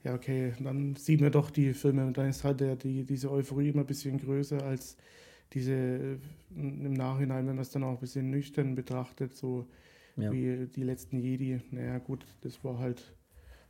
[0.04, 3.32] ja okay, dann sieht man doch die Filme und dann ist halt der, die, diese
[3.32, 4.98] Euphorie immer ein bisschen größer als
[5.54, 6.18] diese äh,
[6.56, 9.68] im Nachhinein, wenn man es dann auch ein bisschen nüchtern betrachtet, so
[10.16, 10.32] ja.
[10.32, 11.62] wie die letzten Jedi.
[11.72, 13.14] Naja gut, das war halt,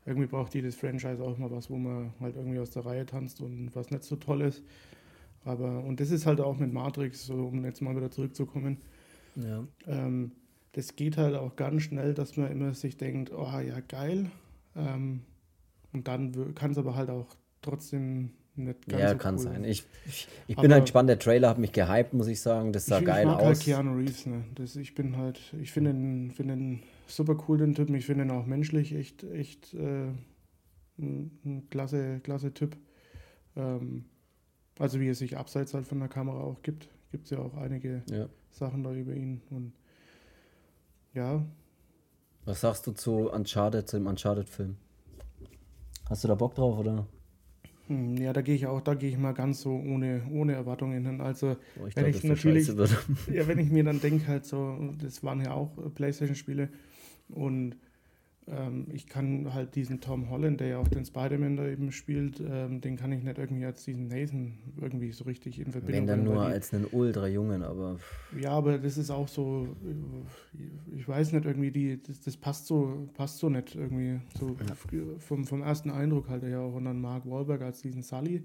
[0.06, 3.42] irgendwie braucht jedes Franchise auch mal was, wo man halt irgendwie aus der Reihe tanzt
[3.42, 4.64] und was nicht so toll ist.
[5.44, 8.78] Aber, und das ist halt auch mit Matrix, so um jetzt mal wieder zurückzukommen,
[9.38, 9.68] ja.
[9.86, 10.32] Ähm,
[10.74, 14.32] das geht halt auch ganz schnell, dass man immer sich denkt, oh ja, geil.
[14.76, 15.22] Ähm,
[15.94, 17.28] und dann kann es aber halt auch
[17.62, 19.64] trotzdem nicht ganz Ja, so kann cool sein.
[19.64, 22.74] Ich, ich, ich bin halt gespannt, der Trailer hat mich gehypt, muss ich sagen.
[22.74, 23.46] Das sah ich, geil ich mag aus.
[23.46, 24.44] Halt Keanu Reeves, ne?
[24.56, 27.96] Das, ich bin halt, ich finde ihn, find ihn super cool, den Typen.
[27.96, 30.08] Ich finde ihn auch menschlich echt, echt äh,
[30.98, 32.76] ein, ein, klasse, klasse Typ.
[33.56, 34.06] Ähm,
[34.80, 36.90] also wie er sich abseits halt von der Kamera auch gibt.
[37.12, 38.28] Gibt es ja auch einige ja.
[38.52, 39.42] Sachen da über ihn.
[39.50, 39.74] Und
[41.14, 41.46] ja.
[42.46, 44.78] Was sagst du zu Uncharted, zu dem Uncharted-Film?
[46.10, 47.08] Hast du da Bock drauf, oder?
[47.88, 51.06] Hm, ja, da gehe ich auch, da gehe ich mal ganz so ohne, ohne Erwartungen
[51.06, 51.22] hin.
[51.22, 52.68] Also oh, ich wenn glaub, ich natürlich,
[53.32, 56.70] ja, wenn ich mir dann denke, halt so, das waren ja auch Playstation-Spiele
[57.30, 57.76] und
[58.94, 62.80] ich kann halt diesen Tom Holland, der ja auch den Spider-Man da eben spielt, ähm,
[62.80, 66.24] den kann ich nicht irgendwie als diesen Nathan irgendwie so richtig in Verbindung Wenn dann
[66.24, 67.98] nur die, als einen Ultra-Jungen, aber.
[68.40, 69.68] Ja, aber das ist auch so,
[70.96, 74.22] ich weiß nicht, irgendwie, die, das, das passt so, passt so nicht irgendwie.
[74.40, 74.56] So
[74.92, 75.04] ja.
[75.20, 76.76] vom, vom ersten Eindruck halt ja auch.
[76.76, 78.44] Und dann Mark Wahlberg als diesen Sully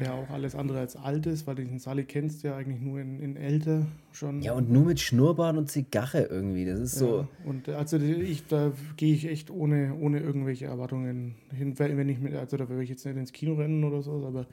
[0.00, 3.00] der auch alles andere als alt ist, weil den Sally kennst du ja eigentlich nur
[3.00, 4.42] in, in älter schon.
[4.42, 6.66] Ja, und nur mit Schnurrbart und Zigarre irgendwie.
[6.66, 7.28] Das ist ja, so.
[7.44, 11.78] Und also ich, da gehe ich echt ohne, ohne irgendwelche Erwartungen hin.
[11.78, 14.46] Wenn ich mit, also da will ich jetzt nicht ins Kino rennen oder so, aber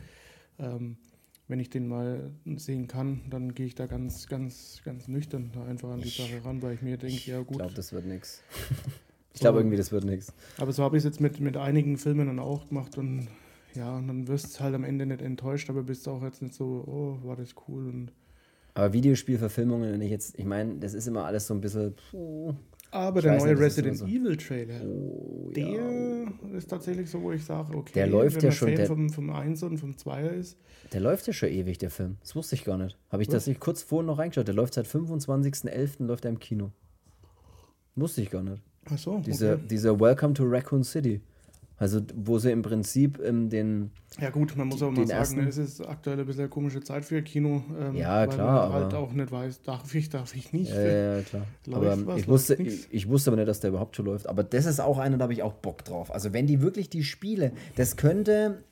[0.58, 0.96] ähm,
[1.48, 5.92] wenn ich den mal sehen kann, dann gehe ich da ganz, ganz, ganz nüchtern einfach
[5.92, 7.52] an die Sache ran, weil ich mir denke, ja gut.
[7.52, 8.42] Ich glaube, das wird nichts.
[9.34, 10.32] Ich glaube irgendwie, das wird nichts.
[10.60, 13.28] Aber so habe ich es jetzt mit, mit einigen Filmen dann auch gemacht und
[13.76, 16.54] ja, und dann wirst du halt am Ende nicht enttäuscht, aber bist auch jetzt nicht
[16.54, 17.88] so, oh, war das cool.
[17.88, 18.12] Und
[18.74, 21.96] aber Videospielverfilmungen, wenn ich jetzt, ich meine, das ist immer alles so ein bisschen.
[22.12, 22.54] Puh,
[22.92, 24.06] aber der neue nicht, Resident so.
[24.06, 26.58] Evil Trailer, oh, der ja.
[26.58, 28.70] ist tatsächlich so, wo ich sage, okay, der läuft ja schon.
[28.70, 30.58] Fan der, vom, vom 1 und vom 2 ist.
[30.92, 32.18] Der läuft ja schon ewig, der Film.
[32.20, 32.98] Das wusste ich gar nicht.
[33.10, 33.36] Habe ich Was?
[33.36, 34.48] das nicht kurz vorhin noch reingeschaut?
[34.48, 36.06] Der läuft seit 25.11.
[36.06, 36.72] läuft er im Kino.
[37.96, 38.62] Wusste ich gar nicht.
[38.90, 39.20] Ach so.
[39.20, 39.64] Dieser, okay.
[39.70, 41.22] dieser Welcome to Raccoon City.
[41.78, 43.92] Also, wo sie im Prinzip ähm, den.
[44.20, 46.80] Ja, gut, man muss auch mal sagen, ersten, es ist aktuell ein bisschen eine komische
[46.82, 47.66] Zeit für Kino.
[47.78, 48.70] Ähm, ja, klar.
[48.70, 50.72] Man halt auch nicht weiß, darf ich, darf ich nicht.
[50.72, 51.46] Ja, ja, klar.
[51.74, 54.28] aber was, ich, wusste, ich, ich, wusste aber nicht, dass der überhaupt schon läuft.
[54.28, 56.14] Aber das ist auch einer, da habe ich auch Bock drauf.
[56.14, 58.64] Also, wenn die wirklich die Spiele, das könnte.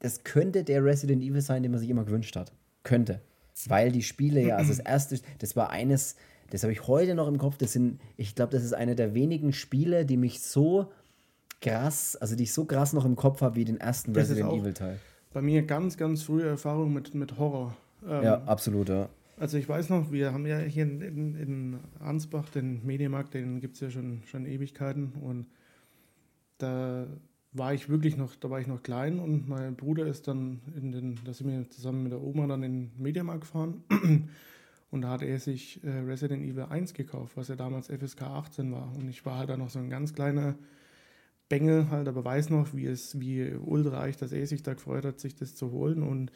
[0.00, 2.52] Das könnte der Resident Evil sein, den man sich immer gewünscht hat.
[2.82, 3.22] Könnte.
[3.66, 6.16] Weil die Spiele ja, also das erste, das war eines,
[6.50, 9.14] das habe ich heute noch im Kopf, das sind, ich glaube, das ist eine der
[9.14, 10.90] wenigen Spiele, die mich so
[11.60, 14.52] krass, also die ich so krass noch im Kopf habe wie den ersten das Resident
[14.52, 14.98] Evil Teil.
[15.32, 17.76] Bei mir ganz, ganz frühe Erfahrung mit, mit Horror.
[18.06, 19.08] Ähm, ja, absolut, ja.
[19.36, 23.60] Also ich weiß noch, wir haben ja hier in, in, in Ansbach den Medienmarkt, den
[23.60, 25.46] gibt es ja schon, schon Ewigkeiten und
[26.58, 27.06] da
[27.52, 30.92] war ich wirklich noch, da war ich noch klein und mein Bruder ist dann in
[30.92, 33.82] den, da sind wir zusammen mit der Oma dann in den Mediamarkt gefahren
[34.94, 38.70] Und da hat er sich äh, Resident Evil 1 gekauft, was ja damals FSK 18
[38.70, 38.94] war.
[38.96, 40.54] Und ich war halt da noch so ein ganz kleiner
[41.48, 45.20] Bengel halt, aber weiß noch, wie es, wie ultra dass er sich da gefreut hat,
[45.20, 46.02] sich das zu holen.
[46.02, 46.32] Und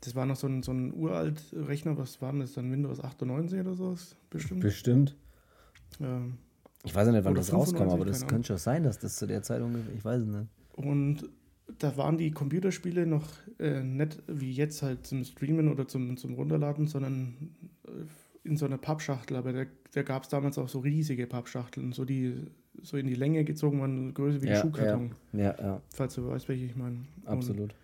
[0.00, 2.72] das war noch so ein, so ein uralt Rechner, was war das dann?
[2.72, 3.96] Windows 98 oder so?
[4.30, 4.60] Bestimmt.
[4.60, 5.16] Bestimmt.
[6.00, 6.38] Ähm,
[6.84, 9.16] Ich weiß ja nicht, wann das rauskam, 95, aber das könnte schon sein, dass das
[9.16, 10.48] zu der Zeit ungefähr, ich weiß es nicht.
[10.72, 11.28] Und
[11.78, 16.34] da waren die Computerspiele noch äh, nicht wie jetzt halt zum Streamen oder zum, zum
[16.34, 17.54] Runterladen, sondern
[17.86, 17.90] äh,
[18.48, 19.36] in so einer Pappschachtel.
[19.36, 22.34] Aber da, da gab es damals auch so riesige Pappschachteln, so die
[22.82, 26.26] so in die Länge gezogen waren, größer wie ein Ja, Schuhkarton, Ja, ja, falls du
[26.26, 26.96] weißt, welche ich meine.
[27.24, 27.74] Und absolut.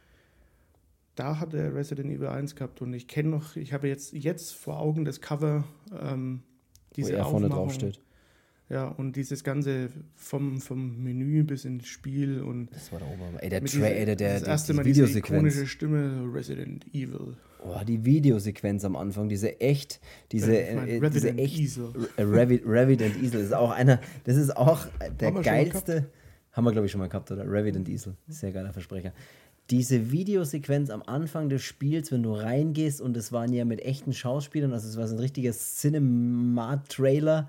[1.14, 4.52] da hat er Resident Evil 1 gehabt und ich kenne noch, ich habe jetzt, jetzt
[4.52, 5.64] vor Augen das Cover,
[6.00, 6.42] ähm,
[6.96, 8.00] diese Wo er vorne drauf steht.
[8.68, 13.40] Ja, und dieses Ganze vom, vom Menü bis ins Spiel und Das war der Ober.
[13.40, 17.36] Ey, der Trailer, der, der, das erste die Mal diese ikonische Stimme Resident Evil.
[17.64, 20.00] Oh, die Videosequenz am Anfang, diese echt,
[20.32, 21.92] diese, Äh, ich mein, äh, diese Resident echt, Easel.
[22.16, 24.86] Äh, Revi- Revident Easel ist auch einer, das ist auch
[25.20, 26.06] der Haben geilste,
[26.50, 27.44] haben wir glaube ich schon mal gehabt, oder?
[27.48, 29.12] Revident Easel, sehr geiler Versprecher.
[29.70, 34.12] Diese Videosequenz am Anfang des Spiels, wenn du reingehst und es waren ja mit echten
[34.12, 37.48] Schauspielern, also es war so ein richtiger Cinema-Trailer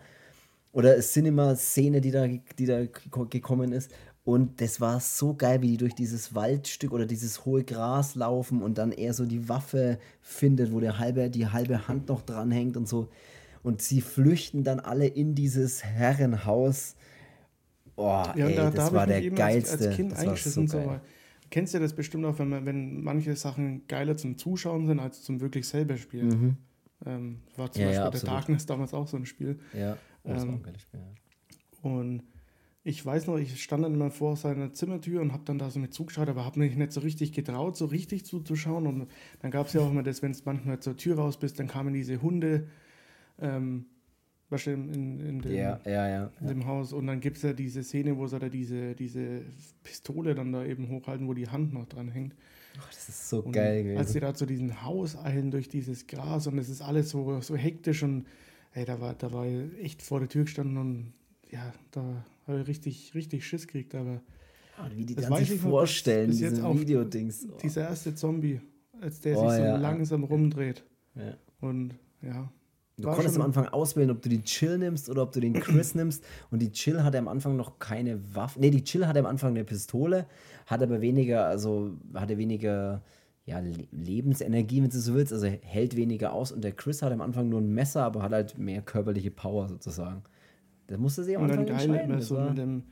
[0.78, 3.92] oder Cinema-Szene, die da, die da geko- gekommen ist.
[4.24, 8.62] Und das war so geil, wie die durch dieses Waldstück oder dieses hohe Gras laufen
[8.62, 12.78] und dann er so die Waffe findet, wo der halbe, die halbe Hand noch dranhängt
[12.78, 13.08] und so.
[13.64, 16.96] Und sie flüchten dann alle in dieses Herrenhaus.
[17.96, 19.74] Oh, Ja, ey, da, das da war der geilste.
[19.74, 20.68] als, als Kind das eingeschissen.
[20.68, 21.02] So, geil.
[21.50, 25.24] kennst du das bestimmt auch, wenn, man, wenn manche Sachen geiler zum Zuschauen sind, als
[25.24, 26.28] zum wirklich selber spielen?
[26.28, 26.58] Mhm.
[27.06, 28.36] Ähm, war zum Ja, ja, Beispiel der absolut.
[28.36, 29.60] Darkness damals auch so ein Spiel.
[29.74, 31.00] Ja, oh, das war Ähm, ein geiles Spiel.
[31.00, 31.90] ja.
[31.90, 32.24] Und
[32.84, 35.80] ich weiß noch, ich stand dann immer vor seiner Zimmertür und habe dann da so
[35.80, 38.88] mit zugeschaut, aber habe mich nicht so richtig getraut, so richtig zuzuschauen.
[38.88, 39.08] Und
[39.42, 41.68] dann gab es ja auch immer das, wenn es manchmal zur Tür raus bist, dann
[41.68, 42.70] kamen diese Hunde,
[43.40, 43.88] ähm,
[44.50, 46.32] du, in, in, dem, Ja, ja, ja.
[46.40, 46.94] in dem Haus.
[46.94, 49.42] Und dann gibt es ja diese Szene, wo sie da diese, diese
[49.84, 52.36] Pistole dann da eben hochhalten, wo die Hand noch dran hängt.
[52.78, 56.08] Oh, das ist so Und geil Als sie da zu diesem Haus eilen durch dieses
[56.08, 58.28] Gras und es ist alles so, so hektisch und
[58.78, 61.14] ey, da war, da war ich echt vor der Tür gestanden und
[61.50, 63.96] ja, da habe ich richtig, richtig Schiss gekriegt.
[63.96, 64.22] Aber
[64.80, 67.48] Oh, wie die das dann sich bis- vorstellen, bis jetzt diese Videodings.
[67.52, 67.58] Oh.
[67.64, 68.62] dieser erste Zombie,
[69.02, 69.78] als der Oh, sich so ja.
[69.78, 70.84] langsam rumdreht
[71.16, 71.34] Ja.
[71.62, 72.52] und ja.
[73.00, 75.94] Du konntest am Anfang auswählen, ob du die Chill nimmst oder ob du den Chris
[75.96, 76.24] nimmst.
[76.52, 78.60] Und die Chill hatte am Anfang noch keine Waffe.
[78.60, 80.26] Nee, die Chill hatte am Anfang eine Pistole,
[80.68, 83.02] hat aber weniger, also hatte weniger
[83.48, 85.34] ja, Le- Lebensenergie, wenn du so willst.
[85.34, 86.52] Also hält weniger aus.
[86.52, 89.68] Und der Chris hat am Anfang nur ein Messer, aber hat halt mehr körperliche Power
[89.70, 90.22] sozusagen.
[90.88, 92.10] Das musste sich am Und Anfang dann geil entscheiden.
[92.12, 92.84] immer Das so war, mit dem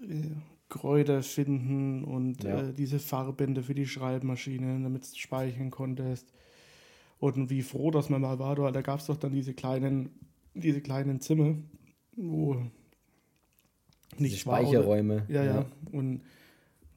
[0.00, 0.30] äh,
[0.68, 2.62] Kräuter finden und Ja.
[2.68, 6.32] äh, diese Farbbänder für die Schreibmaschine, damit du speichern konntest.
[7.18, 10.10] Und wie froh, dass man mal war, da gab es doch dann diese kleinen,
[10.54, 11.56] diese kleinen Zimmer,
[12.16, 12.54] wo
[14.18, 15.24] diese nicht war, oder- Speicherräume.
[15.28, 16.22] Ja, ja, Und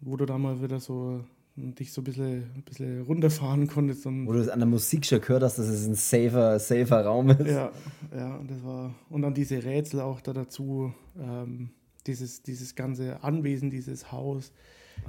[0.02, 1.24] wo du da mal wieder so
[1.58, 4.06] dich so ein bisschen, ein bisschen runterfahren konntest.
[4.06, 7.04] Und Wo du es an der Musik schon gehört hast, dass es ein safer, safer
[7.04, 7.48] Raum ist.
[7.48, 7.72] Ja,
[8.16, 8.94] ja, und das war.
[9.10, 11.72] Und dann diese Rätsel auch da dazu, ähm,
[12.06, 14.52] dieses, dieses ganze Anwesen, dieses Haus.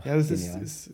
[0.05, 0.63] Ja, das ist, genial.
[0.63, 0.93] ist,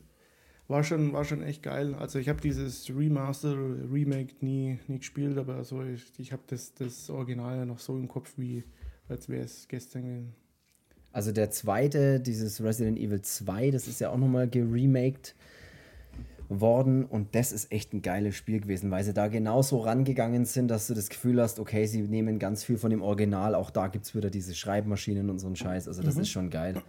[0.66, 1.94] war, schon, war schon echt geil.
[1.94, 6.74] Also ich habe dieses Remaster, Remake nie, nie gespielt, aber so ich, ich habe das,
[6.74, 8.64] das Original ja noch so im Kopf, wie
[9.08, 10.43] als wäre es gestern gewesen.
[11.14, 15.36] Also der zweite, dieses Resident Evil 2, das ist ja auch nochmal geremaked
[16.48, 20.66] worden und das ist echt ein geiles Spiel gewesen, weil sie da genauso rangegangen sind,
[20.66, 23.86] dass du das Gefühl hast, okay, sie nehmen ganz viel von dem Original, auch da
[23.86, 26.82] gibt es wieder diese Schreibmaschinen und so einen Scheiß, also das ist schon geil.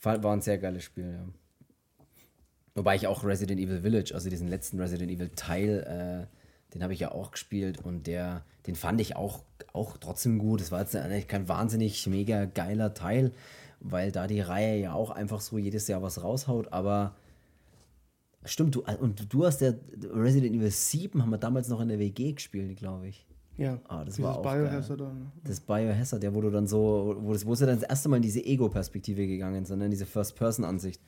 [0.00, 1.28] War war ein sehr geiles Spiel, ja.
[2.74, 6.41] Wobei ich auch Resident Evil Village, also diesen letzten Resident Evil Teil, äh,
[6.74, 9.40] den habe ich ja auch gespielt und der, den fand ich auch,
[9.72, 10.60] auch trotzdem gut.
[10.60, 13.32] Es war jetzt eigentlich kein wahnsinnig mega geiler Teil,
[13.80, 17.14] weil da die Reihe ja auch einfach so jedes Jahr was raushaut, aber
[18.44, 19.72] stimmt, du, und du hast ja
[20.12, 23.26] Resident Evil 7 haben wir damals noch in der WG gespielt, glaube ich.
[23.58, 25.30] Ja, Ah, das war auch Biohazard dann.
[25.44, 28.16] Das Biohazard, der wo du dann so, wo, das, wo sie dann das erste Mal
[28.16, 31.00] in diese Ego-Perspektive gegangen sind, in diese First-Person-Ansicht.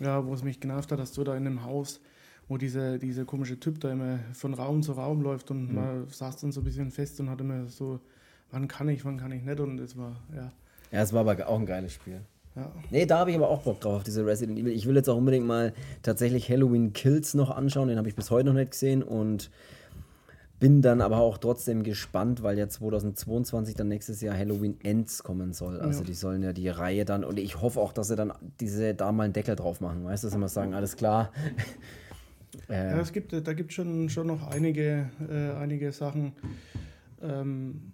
[0.00, 2.00] Ja, wo es mich genervt hat, dass du da in einem Haus,
[2.48, 5.56] wo dieser diese komische Typ da immer von Raum zu Raum läuft Mhm.
[5.56, 8.00] und man saß dann so ein bisschen fest und hat immer so,
[8.50, 10.50] wann kann ich, wann kann ich nicht und es war, ja,
[10.90, 12.20] Ja, es war aber auch ein geiles Spiel.
[12.56, 12.72] ja.
[12.90, 14.72] Nee, da habe ich aber auch Bock drauf, auf diese Resident Evil.
[14.72, 18.30] Ich will jetzt auch unbedingt mal tatsächlich Halloween Kills noch anschauen, den habe ich bis
[18.30, 19.50] heute noch nicht gesehen und
[20.60, 25.52] bin dann aber auch trotzdem gespannt, weil ja 2022 dann nächstes Jahr Halloween Ends kommen
[25.52, 25.78] soll.
[25.80, 26.06] Also Ja.
[26.06, 29.12] die sollen ja die Reihe dann, und ich hoffe auch, dass sie dann diese da
[29.12, 31.30] mal einen Deckel drauf machen, weißt du, dass sie mal sagen, alles klar,
[32.68, 36.32] Äh, ja, es gibt, da gibt es schon, schon noch einige, äh, einige Sachen,
[37.22, 37.92] ähm,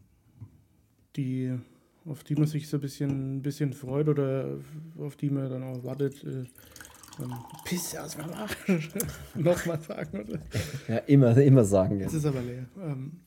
[1.17, 1.53] die,
[2.07, 4.59] auf die man sich so ein bisschen, ein bisschen freut oder
[4.99, 6.23] auf die man dann auch wartet.
[6.25, 6.45] Äh,
[7.65, 8.89] Pisse aus meinem Arsch.
[9.35, 10.39] Nochmal sagen, oder?
[10.89, 11.99] Ja, immer, immer sagen.
[11.99, 12.07] Ja.
[12.07, 12.67] Das ist aber leer.
[12.81, 13.21] Ähm,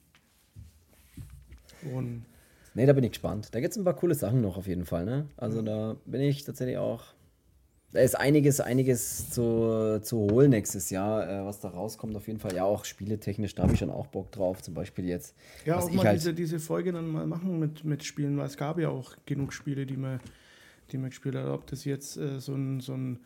[1.94, 2.26] und
[2.74, 3.50] nee, da bin ich gespannt.
[3.52, 5.06] Da gibt es ein paar coole Sachen noch auf jeden Fall.
[5.06, 5.28] Ne?
[5.38, 5.66] Also mhm.
[5.66, 7.04] da bin ich tatsächlich auch
[7.98, 12.16] da ist einiges, einiges zu, zu holen nächstes Jahr, äh, was da rauskommt.
[12.16, 12.54] Auf jeden Fall.
[12.56, 14.62] Ja, auch spieletechnisch, da habe ich schon auch Bock drauf.
[14.62, 15.36] Zum Beispiel jetzt.
[15.66, 18.56] Ja, auch mal halt diese, diese Folge dann mal machen mit, mit Spielen, weil es
[18.56, 20.20] gab ja auch genug Spiele, die man,
[20.92, 21.48] die man gespielt hat.
[21.48, 23.18] Ob das jetzt äh, so ein, so ein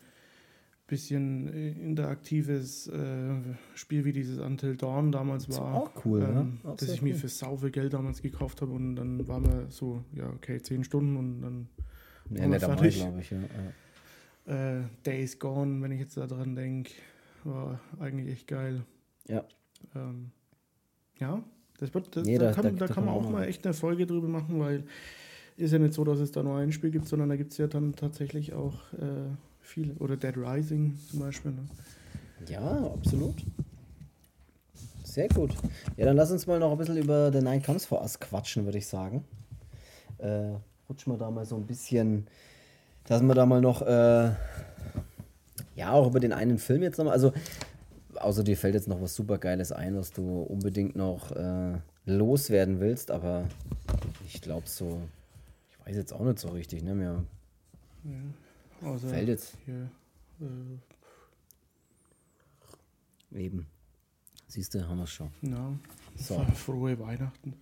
[0.86, 3.34] bisschen äh, interaktives äh,
[3.74, 5.56] Spiel wie dieses Until Dawn damals war.
[5.56, 6.74] Das war auch cool, ähm, ne?
[6.78, 10.02] Dass ich mir für sau viel Geld damals gekauft habe und dann waren wir so,
[10.14, 11.68] ja, okay, zehn Stunden und dann.
[12.30, 13.38] Ja, nicht dabei, glaube ich, ja.
[14.46, 16.90] Äh, Days Gone, wenn ich jetzt daran denke,
[17.44, 18.82] war eigentlich echt geil.
[19.28, 19.44] Ja.
[19.94, 20.30] Ähm,
[21.18, 21.42] ja,
[21.78, 24.06] das wird, das, nee, da, kann, da, da kann man auch mal echt eine Folge
[24.06, 24.84] drüber machen, weil
[25.56, 27.58] ist ja nicht so, dass es da nur ein Spiel gibt, sondern da gibt es
[27.58, 29.28] ja dann tatsächlich auch äh,
[29.60, 29.94] viele.
[29.94, 31.52] Oder Dead Rising zum Beispiel.
[31.52, 31.68] Ne?
[32.48, 33.36] Ja, absolut.
[35.04, 35.52] Sehr gut.
[35.96, 38.64] Ja, dann lass uns mal noch ein bisschen über The Night Comes For Us quatschen,
[38.64, 39.24] würde ich sagen.
[40.18, 40.52] Äh,
[40.88, 42.26] rutschen wir da mal so ein bisschen
[43.04, 44.30] dass wir da mal noch, äh,
[45.74, 47.32] ja, auch über den einen Film jetzt nochmal, also,
[48.16, 52.80] außer dir fällt jetzt noch was super Geiles ein, was du unbedingt noch äh, loswerden
[52.80, 53.48] willst, aber
[54.26, 55.00] ich glaube so,
[55.70, 57.24] ich weiß jetzt auch nicht so richtig, ne, mir
[58.04, 59.56] ja, also fällt jetzt.
[59.64, 59.88] Hier,
[60.40, 60.78] äh,
[63.34, 63.66] Eben.
[64.48, 65.30] Siehst du, haben wir es schon.
[65.40, 65.72] Ja,
[66.16, 66.44] so.
[66.54, 67.54] frohe Weihnachten.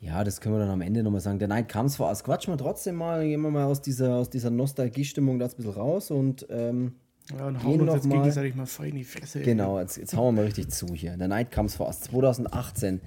[0.00, 1.38] Ja, das können wir dann am Ende nochmal sagen.
[1.38, 2.24] Der Night Comes for Us.
[2.24, 5.72] Quatschen wir trotzdem mal, gehen wir mal aus dieser, aus dieser Nostalgie-Stimmung da ein bisschen
[5.72, 6.94] raus und ähm,
[7.30, 9.40] ja, und hauen uns jetzt mal, gegenseitig mal fein in die Fresse.
[9.42, 11.16] Genau, jetzt, jetzt hauen wir mal richtig zu hier.
[11.18, 13.02] The Night Comes for Us 2018.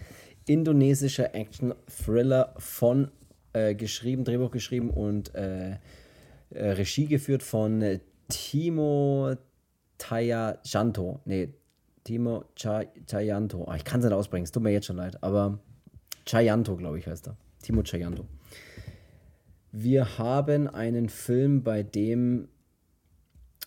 [0.45, 3.09] Indonesischer Action-Thriller von
[3.53, 5.77] äh, geschrieben, Drehbuch geschrieben und äh,
[6.51, 9.33] äh, Regie geführt von Timo
[9.97, 11.21] Tayajanto.
[11.25, 11.53] Nee,
[12.03, 13.65] Timo Chayanto.
[13.65, 15.59] Ah, ich kann es nicht ausbringen, es tut mir jetzt schon leid, aber
[16.25, 17.37] Chayanto, glaube ich, heißt er.
[17.61, 18.25] Timo Chayanto.
[19.71, 22.47] Wir haben einen Film, bei dem,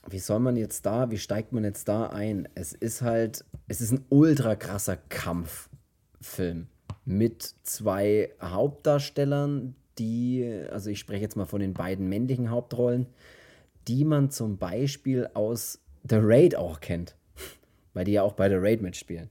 [0.08, 2.48] wie soll man jetzt da, wie steigt man jetzt da ein?
[2.54, 6.68] Es ist halt, es ist ein ultra krasser Kampffilm
[7.04, 13.06] mit zwei Hauptdarstellern, die, also ich spreche jetzt mal von den beiden männlichen Hauptrollen,
[13.88, 17.16] die man zum Beispiel aus The Raid auch kennt,
[17.94, 19.28] weil die ja auch bei The Raid mitspielen.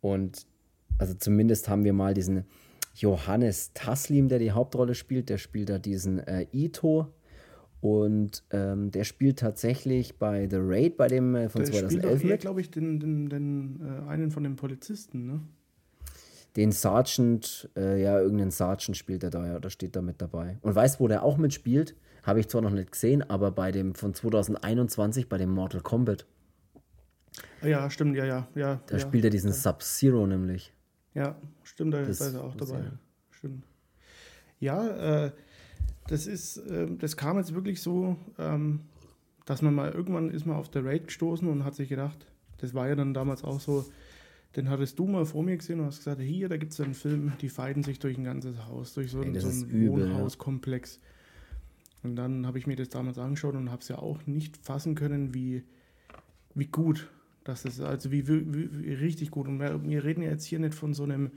[0.00, 0.46] Und
[0.98, 2.44] also zumindest haben wir mal diesen
[2.94, 7.12] Johannes Taslim, der die Hauptrolle spielt, der spielt da diesen äh, Ito.
[7.80, 12.40] Und ähm, der spielt tatsächlich bei The Raid, bei dem äh, von der 2011 spielt
[12.40, 15.40] glaube ich, den, den, den äh, einen von den Polizisten, ne?
[16.56, 20.56] Den Sergeant, äh, ja, irgendeinen Sergeant spielt er da, ja, da steht da mit dabei.
[20.62, 21.94] Und weißt, wo der auch mitspielt?
[22.22, 26.26] Habe ich zwar noch nicht gesehen, aber bei dem von 2021, bei dem Mortal Kombat.
[27.62, 28.48] Ja, stimmt, ja, ja.
[28.54, 29.54] ja da ja, spielt er diesen ja.
[29.54, 30.72] Sub-Zero nämlich.
[31.14, 32.80] Ja, stimmt, da das, ist er auch dabei.
[32.80, 32.98] Ja.
[33.30, 33.64] Stimmt.
[34.60, 35.32] Ja, äh,
[36.08, 38.80] das ist, äh, das kam jetzt wirklich so, ähm,
[39.46, 42.26] dass man mal irgendwann ist man auf der Raid gestoßen und hat sich gedacht,
[42.58, 43.84] das war ja dann damals auch so,
[44.56, 46.94] den hattest du mal vor mir gesehen und hast gesagt, hier, da gibt es einen
[46.94, 51.00] Film, die feiden sich durch ein ganzes Haus, durch so, Ey, so einen Wohnhauskomplex.
[52.02, 54.94] Und dann habe ich mir das damals angeschaut und habe es ja auch nicht fassen
[54.94, 55.64] können, wie,
[56.54, 57.10] wie gut
[57.44, 59.46] das ist also wie, wie, wie richtig gut.
[59.46, 61.30] Und wir, wir, reden ja jetzt hier nicht von so einem,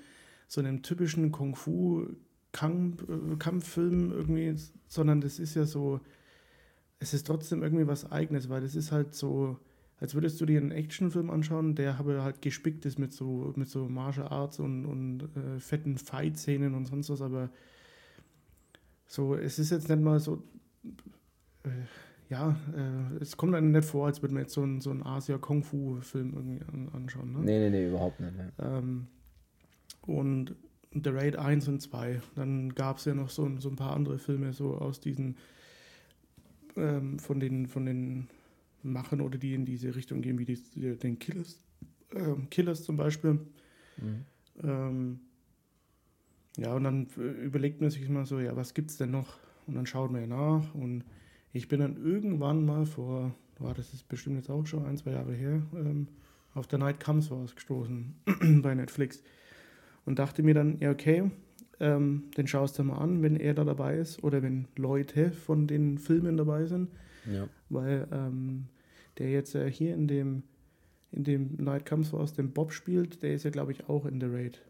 [0.48, 4.56] so einem typischen Kung-Fu-Kampffilm irgendwie,
[4.88, 6.00] sondern das ist ja so,
[7.00, 9.60] es ist trotzdem irgendwie was Eigenes, weil das ist halt so,
[10.00, 13.68] als würdest du dir einen Actionfilm anschauen, der aber halt gespickt ist mit so, mit
[13.68, 17.50] so Martial Arts und, und äh, fetten Fight-Szenen und sonst was, aber
[19.08, 20.42] so, es ist jetzt nicht mal so.
[21.64, 21.70] Äh,
[22.30, 25.04] ja, äh, es kommt einem nicht vor, als würde man jetzt so einen, so einen
[25.04, 27.32] Asia-Kung-Fu-Film irgendwie an, anschauen.
[27.32, 27.40] Ne?
[27.40, 28.34] Nee, nee, nee, überhaupt nicht.
[28.36, 28.66] Nee.
[28.66, 29.08] Ähm,
[30.02, 30.56] und
[30.92, 32.22] The Raid 1 und 2.
[32.36, 35.38] Dann gab es ja noch so, so ein paar andere Filme, so aus diesen,
[36.76, 38.28] ähm, von, den, von den
[38.84, 41.60] Machen oder die in diese Richtung gehen, wie die, die den Killers,
[42.14, 43.40] äh, Killers zum Beispiel.
[43.98, 44.26] Mhm.
[44.64, 45.20] Ähm,
[46.58, 47.06] ja, und dann
[47.44, 49.38] überlegt man sich mal so, ja, was gibt es denn noch?
[49.68, 51.04] Und dann schaut man ja nach und
[51.58, 55.12] ich bin dann irgendwann mal vor, oh, das ist bestimmt jetzt auch schon ein, zwei
[55.12, 56.08] Jahre her, ähm,
[56.54, 58.16] auf der Night Comes was gestoßen
[58.62, 59.24] bei Netflix
[60.06, 61.32] und dachte mir dann, ja, okay,
[61.80, 65.68] ähm, den schaust du mal an, wenn er da dabei ist oder wenn Leute von
[65.68, 66.90] den Filmen dabei sind.
[67.32, 67.48] Ja.
[67.70, 68.68] Weil ähm,
[69.18, 70.44] der jetzt äh, hier in dem,
[71.12, 74.20] in dem Night Comes aus dem Bob spielt, der ist ja, glaube ich, auch in
[74.20, 74.62] The Raid.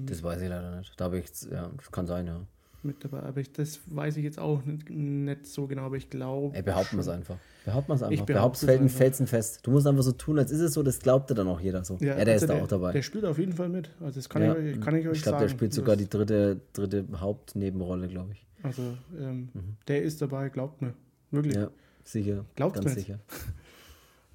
[0.00, 0.92] Das weiß ich leider nicht.
[1.00, 2.46] Da habe ich, ja, das kann sein, ja.
[2.84, 6.08] Mit dabei, aber ich, das weiß ich jetzt auch nicht, nicht so genau, aber ich
[6.10, 6.54] glaube.
[6.56, 7.36] Ey, behaupten wir es einfach.
[7.64, 8.12] Behaupten wir es einfach.
[8.12, 8.98] Ich Behaupt's behaupte es felsen, einfach.
[8.98, 9.66] felsenfest.
[9.66, 11.94] Du musst einfach so tun, als ist es so, das glaubt dann auch jeder so.
[11.94, 12.92] Ja, der also ist da auch dabei.
[12.92, 13.90] Der spielt auf jeden Fall mit.
[14.00, 14.56] Also das kann, ja.
[14.56, 15.48] ich, euch- kann ich euch ich glaube, sagen.
[15.48, 18.46] der spielt sogar Das- die dritte, dritte Hauptnebenrolle, glaube ich.
[18.62, 18.82] Also
[19.18, 19.48] ähm,
[19.88, 20.94] der ist dabei, glaubt mir.
[21.32, 21.56] Wirklich.
[21.56, 21.62] Mhm.
[21.62, 21.70] Ja,
[22.04, 22.44] sicher.
[22.54, 22.94] Glaubt ganz mir's.
[22.96, 23.18] sicher.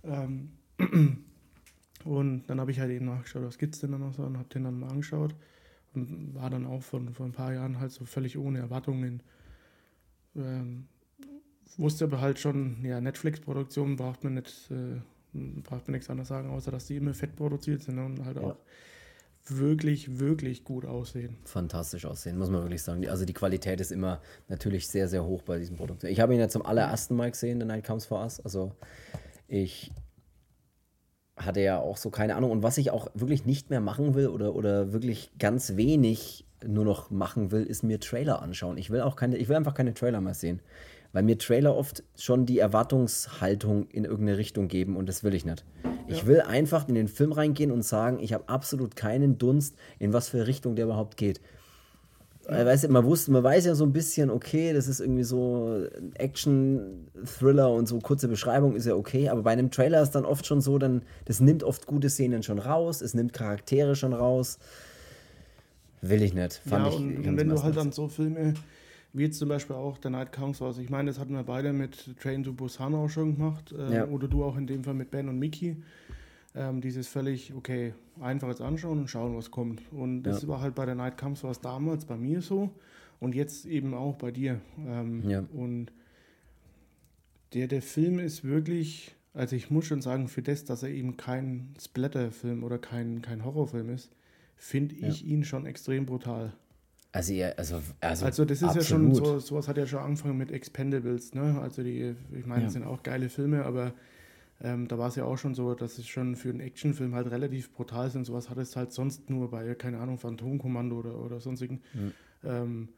[0.06, 0.50] Ähm,
[2.04, 4.38] und dann habe ich halt eben nachgeschaut, was gibt es denn da noch so und
[4.38, 5.34] habe den dann mal angeschaut
[5.96, 9.22] war dann auch von, vor ein paar Jahren halt so völlig ohne Erwartungen.
[10.36, 10.88] Ähm,
[11.78, 15.00] wusste aber halt schon, ja, Netflix-Produktion braucht man nicht, äh,
[15.34, 18.44] braucht man nichts anderes sagen, außer dass die immer fett produziert sind und halt Ja.
[18.44, 18.58] auch
[19.46, 21.36] wirklich, wirklich gut aussehen.
[21.44, 23.08] Fantastisch aussehen, muss man wirklich sagen.
[23.10, 26.04] Also die Qualität ist immer natürlich sehr, sehr hoch bei diesem Produkt.
[26.06, 28.40] Ich habe ihn ja zum allerersten Mal gesehen, The Night Comes For Us.
[28.40, 28.72] Also
[29.48, 29.92] ich
[31.38, 32.52] hatte ja auch so keine Ahnung.
[32.52, 36.86] Und was ich auch wirklich nicht mehr machen will oder, oder wirklich ganz wenig nur
[36.86, 38.78] noch machen will, ist mir Trailer anschauen.
[38.78, 40.62] Ich will auch keine, ich will einfach keine Trailer mehr sehen.
[41.12, 45.46] Weil mir Trailer oft schon die Erwartungshaltung in irgendeine Richtung geben und das will ich
[45.46, 45.64] nicht.
[46.08, 46.28] Ich Ja.
[46.28, 50.30] will einfach in den Film reingehen und sagen, ich habe absolut keinen Dunst, in was
[50.30, 51.40] für Richtung der überhaupt geht.
[52.48, 55.24] Äh, Weißt du, man, wusste, man weiß ja so ein bisschen, okay, das ist irgendwie
[55.24, 60.12] so ein Action-Thriller und so kurze Beschreibung ist ja okay, aber bei einem Trailer ist
[60.12, 63.96] dann oft schon so, dann, das nimmt oft gute Szenen schon raus, es nimmt Charaktere
[63.96, 64.60] schon raus.
[66.02, 66.62] Will ich nicht.
[66.68, 68.54] Fand ja, ich und, und wenn du halt dann so Filme
[69.14, 71.72] wie jetzt zum Beispiel auch The Night Comes aus, ich meine, das hatten wir beide
[71.72, 74.08] mit Train to Busan auch schon gemacht, äh, Ja.
[74.08, 75.78] oder du auch in dem Fall mit Ben und Mickey.
[76.56, 79.82] Ähm, dieses völlig, okay, einfach jetzt anschauen und schauen, was kommt.
[79.92, 80.48] Und das Ja.
[80.50, 82.70] war halt bei The Night Comes was damals bei mir so
[83.20, 84.62] und jetzt eben auch bei dir.
[84.86, 85.44] Ähm, Ja.
[85.54, 85.92] Und
[87.54, 91.18] der, der Film ist wirklich, also ich muss schon sagen, für das, dass er eben
[91.18, 94.12] kein Splatter-Film oder kein, kein Horrorfilm ist,
[94.56, 96.54] finde ich ihn schon extrem brutal.
[97.12, 99.16] Also, ja, also, also, Also das ist ja absolut.
[99.18, 101.60] schon, so, sowas hat ja schon angefangen mit Expendables, ne?
[101.62, 102.66] Also die, ich meine, Ja.
[102.66, 103.94] das sind auch geile Filme, aber
[104.64, 107.30] ähm, da war es ja auch schon so, dass es schon für einen Actionfilm halt
[107.30, 111.20] relativ brutal ist und sowas hat es halt sonst nur bei, keine Ahnung, Phantomkommando oder,
[111.20, 111.82] oder sonstigen.
[112.44, 112.90] Ähm,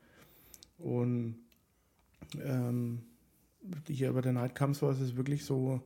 [0.78, 1.36] und
[2.44, 3.02] ähm,
[3.88, 5.82] hier bei der Night Comes war es wirklich so,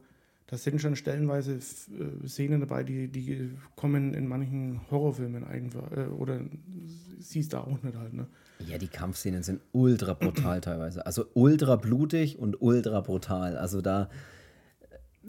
[0.47, 6.07] da sind schon stellenweise äh, Szenen dabei, die, die kommen in manchen Horrorfilmen einfach, äh,
[6.07, 6.41] oder
[7.19, 8.27] siehst du auch nicht halt, ne?
[8.67, 11.05] Ja, die Kampfszenen sind ultra brutal teilweise.
[11.05, 13.55] Also ultra blutig und ultra brutal.
[13.55, 14.09] Also da,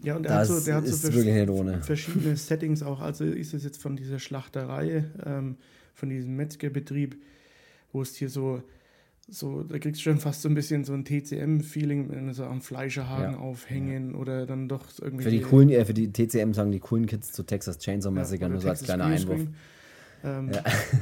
[0.02, 3.00] Ja, und der hat das so, der hat so vers- verschiedene Settings auch.
[3.00, 5.56] Also ist es jetzt von dieser Schlachterei, ähm,
[5.94, 7.16] von diesem Metzgerbetrieb,
[7.92, 8.62] wo es hier so,
[9.28, 12.62] so, da kriegst du schon fast so ein bisschen so ein TCM-Feeling, wenn so am
[12.62, 13.38] Fleischerhaken Ja.
[13.38, 15.24] aufhängen oder dann doch irgendwie.
[15.24, 18.48] Für die coolen, äh, für die TCM sagen die coolen Kids zu Texas Chainsaw Massacre,
[18.48, 19.40] nur so als kleiner Einwurf.
[20.24, 20.50] Ähm,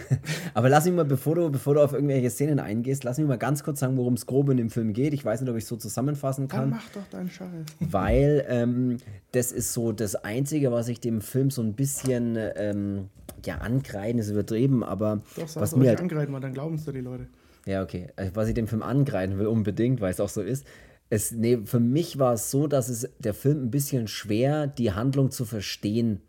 [0.55, 3.39] Aber lass mich mal, bevor du, bevor du auf irgendwelche Szenen eingehst, lass mich mal
[3.39, 5.15] ganz kurz sagen, worum es grob in dem Film geht.
[5.15, 6.71] Ich weiß nicht, ob ich es so zusammenfassen Dann kann.
[6.71, 7.49] mach doch deinen Scheiß.
[7.81, 8.99] weil ähm,
[9.33, 13.09] das ist so das Einzige, was ich dem Film so ein bisschen, ähm,
[13.45, 16.93] ja, ankreiden ist übertrieben, aber Doch, was mir halt, angreifen, weil dann glauben es dir
[16.93, 17.27] die Leute.
[17.67, 20.67] ja, okay, äh, was ich dem Film angreifen will, unbedingt, weil es auch so ist,
[21.11, 24.93] es, nee, für mich war es so, dass es der Film ein bisschen schwer, die
[24.93, 26.21] Handlung zu verstehen,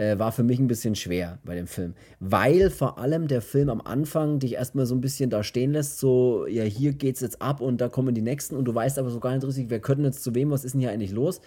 [0.00, 1.94] äh, war für mich ein bisschen schwer bei dem Film.
[2.20, 5.98] Weil vor allem der Film am Anfang dich erstmal so ein bisschen da stehen lässt,
[5.98, 9.10] so, ja, hier geht's jetzt ab und da kommen die nächsten und du weißt aber
[9.10, 11.42] so gar nicht richtig, wer könnte jetzt zu wem, was ist denn hier eigentlich los?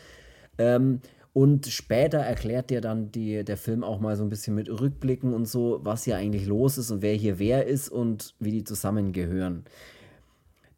[0.59, 1.01] Ähm,
[1.33, 5.33] und später erklärt dir dann die, der Film auch mal so ein bisschen mit Rückblicken
[5.33, 8.63] und so, was hier eigentlich los ist und wer hier wer ist und wie die
[8.63, 9.63] zusammengehören.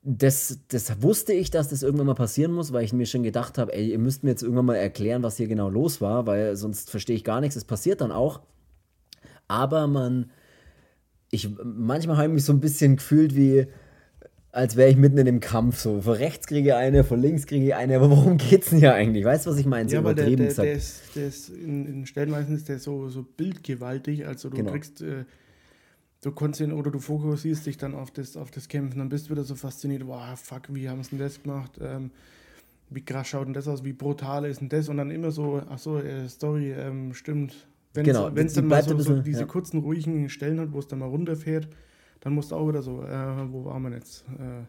[0.08, 3.58] Das, das wusste ich, dass das irgendwann mal passieren muss, weil ich mir schon gedacht
[3.58, 6.56] habe, ey, ihr müsst mir jetzt irgendwann mal erklären, was hier genau los war, weil
[6.56, 7.56] sonst verstehe ich gar nichts.
[7.56, 8.42] Es passiert dann auch.
[9.48, 10.30] Aber man,
[11.32, 13.66] ich, manchmal habe ich mich so ein bisschen gefühlt wie,
[14.52, 15.80] als wäre ich mitten in dem Kampf.
[15.80, 18.78] So, von rechts kriege ich eine, von links kriege ich eine, aber worum geht's denn
[18.80, 19.26] hier eigentlich?
[19.26, 19.90] Weißt du, was ich meine?
[19.90, 20.68] So Ja, aber der, der, gesagt.
[20.68, 24.72] der ist, der ist in, in Stellenweisen ist der so, so bildgewaltig, also du Genau.
[24.72, 25.26] kriegst, äh,
[26.26, 29.32] du konzentrierst oder du fokussierst dich dann auf das, auf das Kämpfen, dann bist du
[29.32, 31.80] wieder so fasziniert, wow, fuck, wie haben sie denn das gemacht?
[31.80, 32.10] Ähm,
[32.90, 33.84] wie krass schaut denn das aus?
[33.84, 34.90] Wie brutal ist denn das?
[34.90, 37.68] Und dann immer so, ach so, äh, Story, ähm, stimmt.
[37.94, 39.46] Wenn Genau, es dann mal so, so diese ja.
[39.46, 41.68] kurzen, ruhigen Stellen hat, wo es dann mal runterfährt,
[42.22, 44.26] dann musst du auch wieder so, äh, wo waren wir jetzt?
[44.40, 44.66] Äh,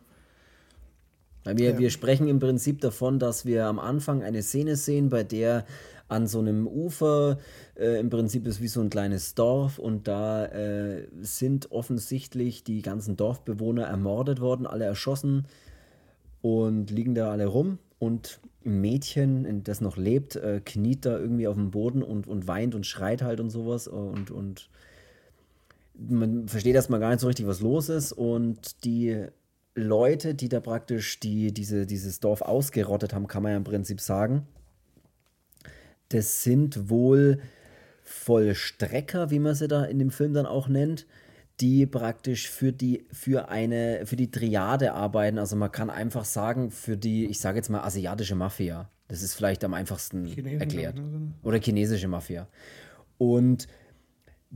[1.45, 1.79] Weil wir, Ja.
[1.79, 5.65] wir sprechen im Prinzip davon, dass wir am Anfang eine Szene sehen, bei der
[6.09, 7.39] an so einem Ufer
[7.77, 12.83] äh, im Prinzip ist wie so ein kleines Dorf und da äh, sind offensichtlich die
[12.83, 15.47] ganzen Dorfbewohner ermordet worden, alle erschossen.
[16.43, 21.49] und liegen da alle rum und ein Mädchen, das noch lebt, äh, kniet da irgendwie
[21.49, 24.69] auf dem Boden und, und weint und schreit halt und sowas und, und
[25.99, 29.27] man versteht erstmal gar nicht so richtig, was los ist und die
[29.75, 34.01] Leute, die da praktisch die, diese, dieses Dorf ausgerottet haben, kann man ja im Prinzip
[34.01, 34.47] sagen,
[36.09, 37.41] das sind wohl
[38.03, 41.07] Vollstrecker, wie man sie da in dem Film dann auch nennt,
[41.61, 45.39] die praktisch für die, für eine, für die Triade arbeiten.
[45.39, 48.91] Also man kann einfach sagen, für die, ich sage jetzt mal, asiatische Mafia.
[49.09, 51.01] Das ist vielleicht am einfachsten Chinesen erklärt.
[51.43, 52.49] Oder chinesische Mafia.
[53.19, 53.69] Und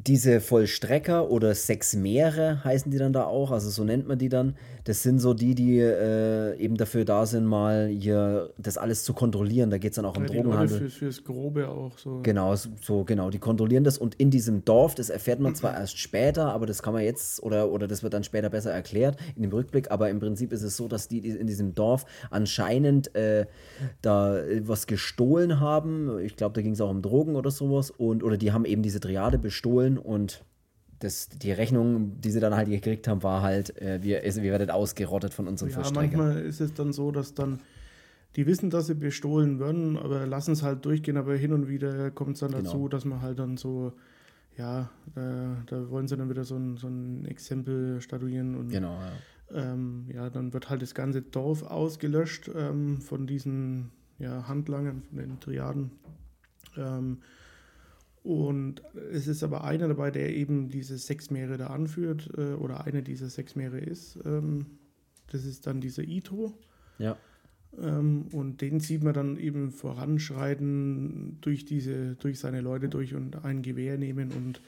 [0.06, 4.54] diese Vollstrecker oder Sechsmeere heißen die dann da auch, also so nennt man die dann.
[4.84, 9.12] Das sind so die, die äh, eben dafür da sind, mal hier das alles zu
[9.12, 9.68] kontrollieren.
[9.68, 10.78] Da geht es dann auch ja, um Drogenhandel.
[10.78, 12.20] Für, fürs Grobe auch so.
[12.22, 13.28] Genau, so genau.
[13.28, 16.82] Die kontrollieren das und in diesem Dorf, das erfährt man zwar erst später, aber das
[16.82, 19.90] kann man jetzt oder, oder das wird dann später besser erklärt in dem Rückblick.
[19.90, 23.46] Aber im Prinzip ist es so, dass die in diesem Dorf anscheinend äh,
[24.00, 26.18] da was gestohlen haben.
[26.20, 28.82] Ich glaube, da ging es auch um Drogen oder sowas und oder die haben eben
[28.82, 30.44] diese Triade bestohlen holen und
[30.98, 34.70] das, die Rechnung, die sie dann halt gekriegt haben, war halt, äh, wir, wir werden
[34.70, 36.18] ausgerottet von unseren ja, Verstreckern.
[36.18, 37.60] Manchmal ist es dann so, dass dann
[38.36, 42.10] die wissen, dass sie bestohlen werden, aber lassen es halt durchgehen, aber hin und wieder
[42.10, 42.62] kommt es dann genau.
[42.62, 43.94] dazu, dass man halt dann so,
[44.58, 48.98] ja, da, da, wollen sie dann wieder so ein, so ein Exempel statuieren und genau,
[49.00, 49.12] ja.
[49.52, 55.18] Ähm, ja, dann wird halt das ganze Dorf ausgelöscht ähm, von diesen ja, Handlangern, von
[55.18, 55.90] den Triaden.
[56.76, 57.18] Ähm,
[58.22, 62.84] und es ist aber einer dabei, der eben diese sechs Meere da anführt äh, oder
[62.84, 64.18] eine dieser sechs Meere ist.
[64.24, 64.66] Ähm,
[65.28, 66.52] das ist dann dieser Ito.
[66.98, 67.16] Ja.
[67.78, 73.44] Ähm, und den sieht man dann eben voranschreiten durch diese, durch seine Leute durch und
[73.44, 74.60] ein Gewehr nehmen und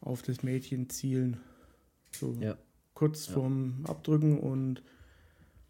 [0.00, 1.36] auf das Mädchen zielen.
[2.10, 2.56] So ja.
[2.94, 3.34] kurz ja.
[3.34, 4.82] vorm Abdrücken und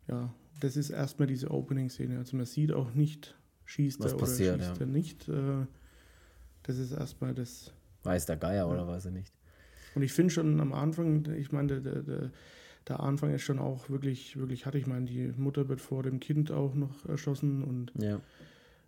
[0.08, 2.16] ja, das ist erstmal diese Opening-Szene.
[2.18, 4.80] Also man sieht auch nicht, schießt Was er oder passiert, schießt ja.
[4.80, 5.28] er nicht.
[5.28, 5.66] Äh,
[6.62, 7.72] das ist erstmal das.
[8.02, 8.66] Weiß der Geier ja.
[8.66, 9.32] oder weiß er nicht.
[9.94, 12.30] Und ich finde schon am Anfang, ich meine, der, der,
[12.88, 14.74] der Anfang ist schon auch wirklich, wirklich hart.
[14.74, 18.20] Ich meine, die Mutter wird vor dem Kind auch noch erschossen und ja,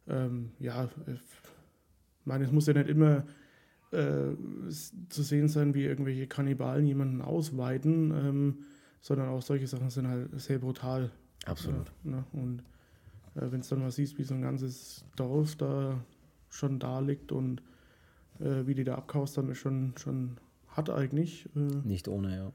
[0.08, 3.24] ähm, ja ich meine, es muss ja nicht immer
[3.90, 4.34] äh,
[5.08, 8.58] zu sehen sein, wie irgendwelche Kannibalen jemanden ausweiten, ähm,
[9.00, 11.10] sondern auch solche Sachen sind halt sehr brutal.
[11.44, 11.92] Absolut.
[12.04, 12.24] Ja, ne?
[12.32, 12.60] Und
[13.34, 16.02] äh, wenn es dann mal siehst, wie so ein ganzes Dorf da
[16.52, 17.62] schon da liegt und
[18.38, 20.36] äh, wie die da abkaust haben, ist schon, schon
[20.68, 21.48] hart eigentlich.
[21.56, 22.52] Äh, Nicht ohne, ja.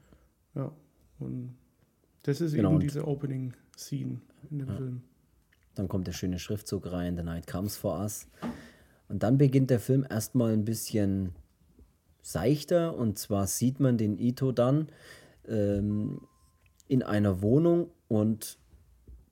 [0.54, 0.72] Ja,
[1.18, 1.54] und
[2.22, 4.20] das ist genau, eben diese Opening-Scene
[4.50, 4.76] in dem ja.
[4.76, 5.02] Film.
[5.74, 8.26] Dann kommt der schöne Schriftzug rein, The Night Comes for Us.
[9.08, 11.34] Und dann beginnt der Film erstmal ein bisschen
[12.22, 14.88] seichter und zwar sieht man den Ito dann
[15.46, 16.20] ähm,
[16.88, 18.58] in einer Wohnung und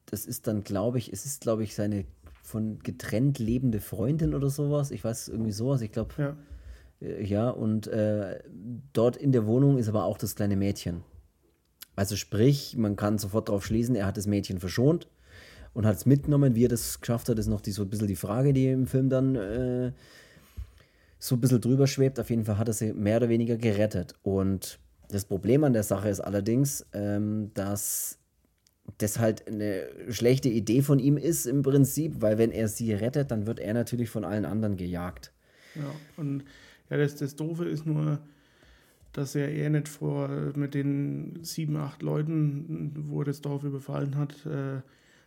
[0.07, 2.07] das ist dann, glaube ich, es ist, glaube ich, seine
[2.47, 4.93] von getrennt lebende Freundin oder sowas.
[4.93, 5.81] Ich weiß irgendwie sowas.
[5.81, 6.15] Ich glaube.
[6.17, 6.37] Ja.
[7.01, 8.41] Äh, ja, und äh,
[8.93, 11.03] dort in der Wohnung ist aber auch das kleine Mädchen.
[11.97, 15.09] Also sprich, man kann sofort darauf schließen, er hat das Mädchen verschont
[15.73, 16.55] und hat es mitgenommen.
[16.55, 18.87] Wie er das geschafft hat, ist noch die, so ein bisschen die Frage, die im
[18.87, 19.93] Film dann äh,
[21.19, 22.21] so ein bisschen drüber schwebt.
[22.21, 24.15] Auf jeden Fall hat er sie mehr oder weniger gerettet.
[24.23, 24.79] Und
[25.09, 28.19] das Problem an der Sache ist allerdings, ähm, dass
[28.99, 33.30] das halt eine schlechte Idee von ihm ist im Prinzip, weil wenn er sie rettet,
[33.30, 35.32] dann wird er natürlich von allen anderen gejagt.
[35.74, 36.45] Ja, und
[36.91, 38.18] ja, das, das Doofe ist nur,
[39.12, 44.16] dass er eher nicht vor mit den sieben, acht Leuten, wo er das Dorf überfallen
[44.16, 44.80] hat, äh,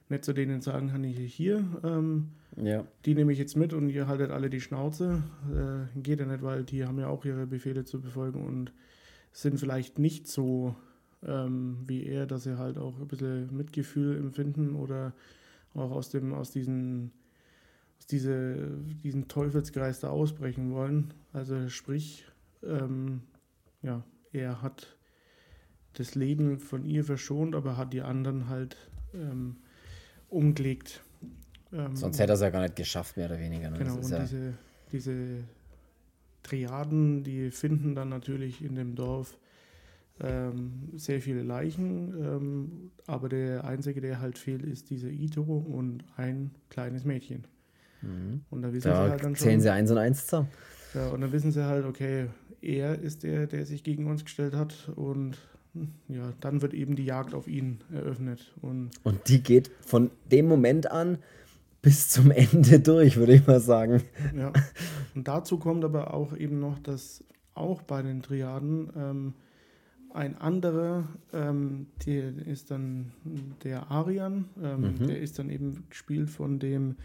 [0.10, 2.84] nicht zu denen sagen kann, ich hier, ähm, ja.
[3.06, 5.24] die nehme ich jetzt mit und ihr haltet alle die Schnauze.
[5.52, 8.72] Äh, geht ja nicht, weil die haben ja auch ihre Befehle zu befolgen und
[9.32, 10.76] sind vielleicht nicht so
[11.26, 15.14] ähm, wie er, dass sie halt auch ein bisschen Mitgefühl empfinden oder
[15.74, 17.12] auch aus dem, aus diesen,
[17.98, 18.70] aus diese,
[19.04, 21.14] diesen Teufelskreis da ausbrechen wollen.
[21.34, 22.26] Also sprich,
[22.64, 23.22] ähm,
[23.82, 24.96] ja, er hat
[25.94, 28.78] das Leben von ihr verschont, aber hat die anderen halt
[29.14, 29.58] ähm,
[30.30, 31.02] umgelegt.
[31.72, 33.70] Ähm, Sonst hätte er es ja gar nicht geschafft, mehr oder weniger.
[33.70, 33.80] Ne?
[33.80, 34.54] Genau, und ja diese,
[34.92, 35.44] diese
[36.44, 39.38] Triaden, die finden dann natürlich in dem Dorf
[40.22, 46.04] ähm, sehr viele Leichen, ähm, aber der einzige, der halt fehlt, ist dieser Ito und
[46.18, 47.46] ein kleines Mädchen.
[48.02, 48.42] Mhm.
[48.50, 49.48] Und da wissen da sie halt dann schon.
[49.48, 50.50] Zählen sie eins und eins zusammen.
[50.94, 52.28] Ja, und dann wissen sie halt, okay,
[52.62, 55.38] er ist der, der sich gegen uns gestellt hat und
[56.08, 58.54] ja, dann wird eben die Jagd auf ihn eröffnet.
[58.62, 61.20] Und, und die geht von dem Moment an
[61.82, 64.04] bis zum Ende durch, würde ich mal sagen.
[64.36, 64.52] Ja,
[65.16, 69.34] und dazu kommt aber auch eben noch, dass auch bei den Triaden ähm,
[70.14, 73.12] ein anderer, ähm, der ist dann
[73.64, 75.08] der Arian, ähm, Mhm.
[75.08, 76.96] der ist dann eben gespielt von dem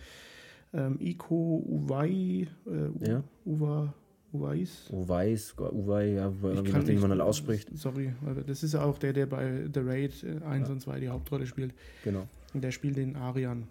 [0.72, 3.22] ähm, Iko Uwai, äh, Ja.
[3.44, 3.94] Uwa,
[4.32, 4.90] Uwais.
[4.90, 7.68] Uwais, Uwai, ja, Ich wie nachdem, man halt ausspricht.
[7.76, 8.12] Sorry,
[8.46, 11.46] das ist ja auch der, der bei The Raid äh, 1 und 2 die Hauptrolle
[11.46, 11.72] spielt.
[12.02, 12.26] Genau.
[12.52, 13.68] Und der spielt den Arian.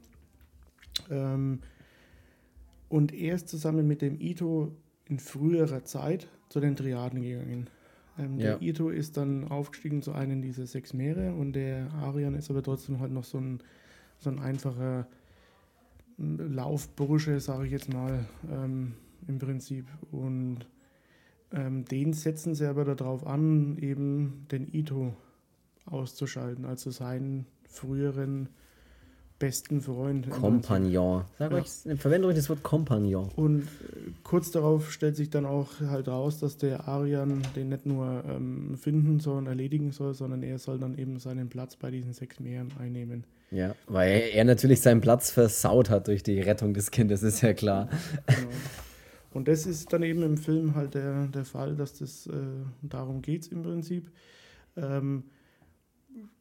[1.09, 1.59] Ähm,
[2.87, 4.71] und er ist zusammen mit dem Ito
[5.09, 7.67] in früherer Zeit zu den Triaden gegangen.
[8.17, 8.57] Ähm, Ja.
[8.57, 12.63] Der Ito ist dann aufgestiegen zu einem dieser sechs Meere und der Arian ist aber
[12.63, 13.59] trotzdem halt noch so ein,
[14.19, 15.07] so ein einfacher
[16.17, 18.93] Laufbursche, sage ich jetzt mal, ähm,
[19.27, 19.87] im Prinzip.
[20.11, 20.67] Und
[21.51, 25.15] ähm, den setzen sie aber darauf an, eben den Ito
[25.85, 28.49] auszuschalten, also seinen früheren
[29.43, 30.29] besten Freund.
[30.29, 31.25] Kompagnon.
[31.37, 31.57] Sag Ja.
[31.57, 31.67] euch,
[31.99, 33.29] verwende ruhig das Wort Kompagnon.
[33.35, 33.65] Und äh,
[34.23, 38.77] kurz darauf stellt sich dann auch halt raus, dass der Arian den nicht nur ähm,
[38.77, 42.39] finden soll und erledigen soll, sondern er soll dann eben seinen Platz bei diesen sechs
[42.39, 43.25] Meeren einnehmen.
[43.51, 47.53] Ja, weil er natürlich seinen Platz versaut hat durch die Rettung des Kindes, ist ja
[47.53, 47.89] klar.
[48.25, 48.47] Genau.
[49.33, 52.31] Und das ist dann eben im Film halt der, der Fall, dass das äh,
[52.81, 54.09] darum geht im Prinzip.
[54.77, 55.23] Ähm,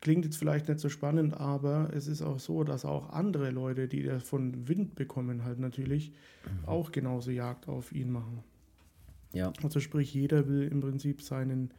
[0.01, 3.89] klingt jetzt vielleicht nicht so spannend, aber es ist auch so, dass auch andere Leute,
[3.89, 6.13] die davon Wind bekommen, halt natürlich
[6.67, 8.43] auch genauso Jagd auf ihn machen.
[9.33, 11.71] Ja, Also sprich, jeder will im Prinzip seinen,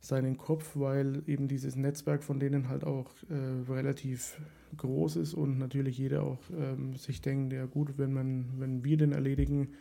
[0.00, 4.40] seinen Kopf, weil eben dieses Netzwerk von denen halt auch äh, relativ
[4.76, 8.96] groß ist und natürlich jeder auch ähm, sich denkt, ja gut, wenn man, wenn wir
[8.96, 9.74] den erledigen,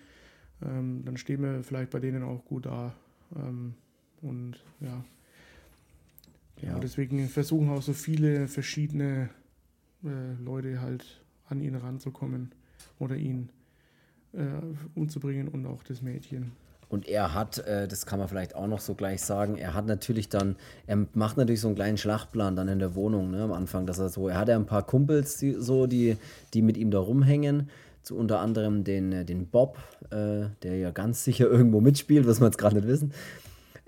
[0.62, 2.94] ähm, dann stehen wir vielleicht bei denen auch gut da.
[3.36, 3.76] Ähm,
[4.22, 5.04] und ja.
[6.62, 6.80] Ja.
[6.80, 9.30] Deswegen versuchen auch so viele verschiedene
[10.04, 12.52] äh, Leute halt an ihn ranzukommen
[13.00, 13.50] oder ihn
[14.34, 14.40] äh,
[14.96, 16.52] umzubringen und auch das Mädchen.
[16.92, 19.86] Und er hat, äh, das kann man vielleicht auch noch so gleich sagen, er hat
[19.86, 23.54] natürlich dann, er macht natürlich so einen kleinen Schlachtplan dann in der Wohnung, ne, am
[23.54, 26.18] Anfang, dass er so, er hat ja ein paar Kumpels, die, so, die,
[26.54, 27.70] die mit ihm da rumhängen,
[28.04, 29.78] zu unter anderem den, äh, den Bob,
[30.10, 33.14] äh, der ja ganz sicher irgendwo mitspielt, was wir jetzt gerade nicht wissen.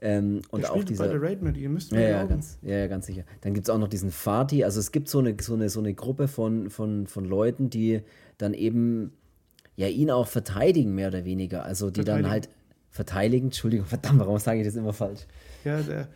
[0.05, 1.05] Ähm, und auch dieser.
[1.05, 2.29] bei der Raid mit, ihr müsst Ja, mir ja, glauben.
[2.29, 3.23] ganz, ja, ja, ganz sicher.
[3.41, 4.65] Dann gibt es auch noch diesen Fatih.
[4.65, 8.01] Also es gibt so eine, so eine, so eine Gruppe von, von, von Leuten, die
[8.37, 9.13] dann eben
[9.77, 11.63] ja ihn auch verteidigen, mehr oder weniger.
[11.63, 12.49] Also die dann halt
[12.91, 13.47] verteidigen.
[13.47, 15.21] Entschuldigung, verdammt, warum sage ich das immer falsch?
[15.63, 16.09] Ja, der,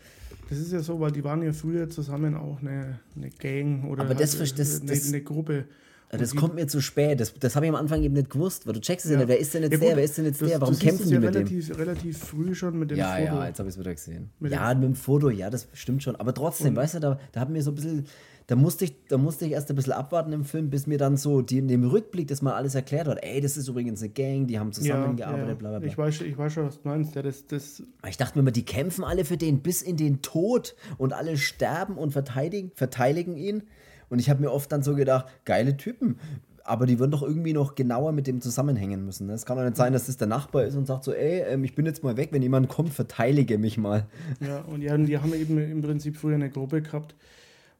[0.49, 4.03] das ist ja so, weil die waren ja früher zusammen auch eine, eine Gang oder
[4.03, 5.63] Aber das halt, ver- das- eine, das- eine Gruppe.
[6.09, 7.19] Und Das kommt mir zu spät.
[7.19, 9.25] Das, das habe ich am Anfang eben nicht gewusst, weil du checkst es ja, Ja.
[9.25, 9.29] nicht.
[9.29, 9.87] Wer ist denn jetzt Ja, der?
[9.89, 10.61] gut, Wer ist denn jetzt das- der?
[10.61, 11.47] Warum kämpfen die ja mit dem?
[11.47, 13.23] relativ, relativ früh schon mit dem Ja, Foto.
[13.25, 14.29] ja, jetzt habe ich es wieder gesehen.
[14.39, 16.15] Mit ja, mit dem Foto, ja, das stimmt schon.
[16.15, 18.05] Aber trotzdem, weißt du, da, da hat mir so ein bisschen,
[18.47, 21.17] da musste ich, da musste ich erst ein bisschen abwarten im Film, bis mir dann
[21.17, 23.17] so die, in dem Rückblick das mal alles erklärt hat.
[23.21, 25.87] Ey, das ist übrigens eine Gang, die haben zusammengearbeitet, bla bla bla.
[25.89, 27.15] Ich weiß, ich weiß schon, was du meinst.
[27.15, 30.21] Ja, das, das, Ich dachte mir immer, die kämpfen alle für den bis in den
[30.21, 33.63] Tod und alle sterben und verteidigen, verteidigen ihn.
[34.09, 36.17] Und ich habe mir oft dann so gedacht, geile Typen.
[36.63, 39.27] Aber die würden doch irgendwie noch genauer mit dem zusammenhängen müssen.
[39.27, 39.33] ne?
[39.33, 41.63] Es kann doch nicht sein, dass das der Nachbar ist und sagt so, ey, ähm,
[41.63, 44.05] ich bin jetzt mal weg, wenn jemand kommt, verteidige mich mal.
[44.41, 47.15] ja, und ja, und die haben eben im Prinzip früher eine Gruppe gehabt.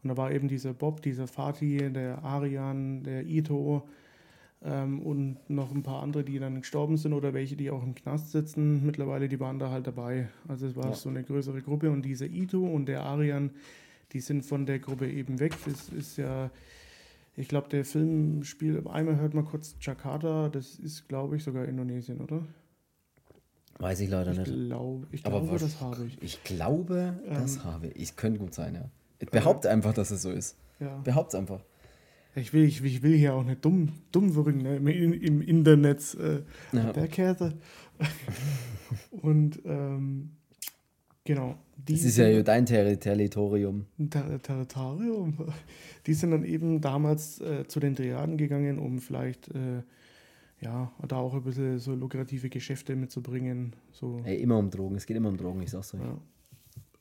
[0.03, 3.83] Und da war eben dieser Bob, dieser Fatih, der Arian, der Ito
[4.63, 7.93] ähm, und noch ein paar andere, die dann gestorben sind oder welche, die auch im
[7.93, 8.85] Knast sitzen.
[8.85, 10.29] Mittlerweile, die waren da halt dabei.
[10.47, 10.93] Also es war Ja.
[10.93, 11.89] so eine größere Gruppe.
[11.91, 13.49] Und dieser Ito und der Arian,
[14.13, 15.53] die sind von der Gruppe eben weg.
[15.65, 16.49] Das ist ja,
[17.35, 21.65] ich glaube, der Film spielt, einmal hört man kurz Jakarta, das ist, glaube ich, sogar
[21.65, 22.43] Indonesien, oder?
[23.79, 24.51] Weiß ich leider Ich, nicht.
[24.67, 26.21] glaub, ich Aber glaube, was- das habe ich.
[26.21, 28.15] Ich glaube, das Ähm, habe ich.
[28.15, 28.89] Könnte gut sein, ja.
[29.19, 30.57] Ich behaupte einfach, dass es so ist.
[30.79, 30.97] Ja.
[30.99, 31.61] Behaupte einfach.
[32.35, 34.77] Ich will, ich, ich will hier auch nicht dumm, dumm wirken, ne?
[34.77, 36.15] Im, im Internet.
[36.15, 36.41] Äh,
[36.71, 36.91] Ja.
[36.93, 37.53] Der Käse.
[39.11, 40.36] Und ähm,
[41.27, 41.55] genau.
[41.85, 43.85] Das ist ja dein Ter Territorium.
[44.09, 45.37] Ter Territorium.
[46.05, 49.83] Die sind dann eben damals äh, zu den Triaden gegangen, um vielleicht äh,
[50.59, 53.75] ja, da auch ein bisschen so lukrative Geschäfte mitzubringen.
[53.91, 54.21] So.
[54.23, 54.95] Ey, immer um Drogen.
[54.95, 56.01] Es geht immer um Drogen, ich sag's euch.
[56.01, 56.17] Ja.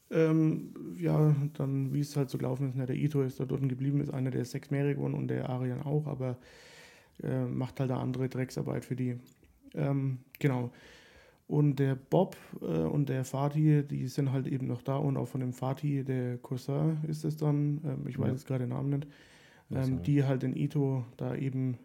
[0.08, 3.68] Ähm, ja, dann wie es halt so gelaufen ist, ne, der Ito ist da dort
[3.68, 6.36] geblieben, ist einer der sechs Meere geworden und der Arian auch, aber
[7.22, 9.16] äh, macht halt da andere Drecksarbeit für die.
[9.74, 10.70] Ähm, genau.
[11.48, 15.28] Und der Bob äh, und der Fatih, die sind halt eben noch da und auch
[15.28, 18.32] von dem Fatih, der Cousin ist es dann, ähm, ich weiß Ja.
[18.32, 19.06] jetzt gerade den Namen nicht,
[19.70, 21.78] ähm, die halt den Ito da eben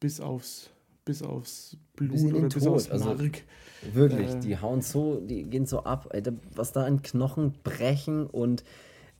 [0.00, 0.70] bis aufs
[1.04, 3.42] bis aufs Blut Bis oder bis Tod, aufs also Mark
[3.92, 4.40] Wirklich, Äh.
[4.40, 8.64] die hauen so, die gehen so ab, Alter, was da an Knochen brechen und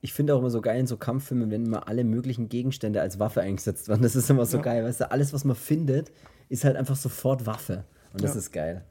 [0.01, 3.19] ich finde auch immer so geil in so Kampffilmen, wenn immer alle möglichen Gegenstände als
[3.19, 4.03] Waffe eingesetzt werden.
[4.03, 4.63] Das ist immer so Ja.
[4.63, 6.13] geil, weißt du, alles, was man findet,
[6.49, 7.85] ist halt einfach sofort Waffe.
[8.13, 8.39] Und das Ja.
[8.39, 8.85] ist geil.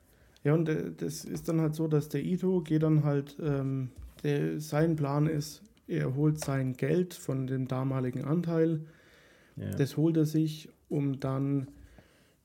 [0.43, 3.89] Ja, und äh, das ist dann halt so, dass der Ito geht dann halt ähm,
[4.23, 8.81] der, sein Plan ist, er holt sein Geld von dem damaligen Anteil.
[9.55, 9.71] Ja.
[9.71, 11.67] Das holt er sich, um dann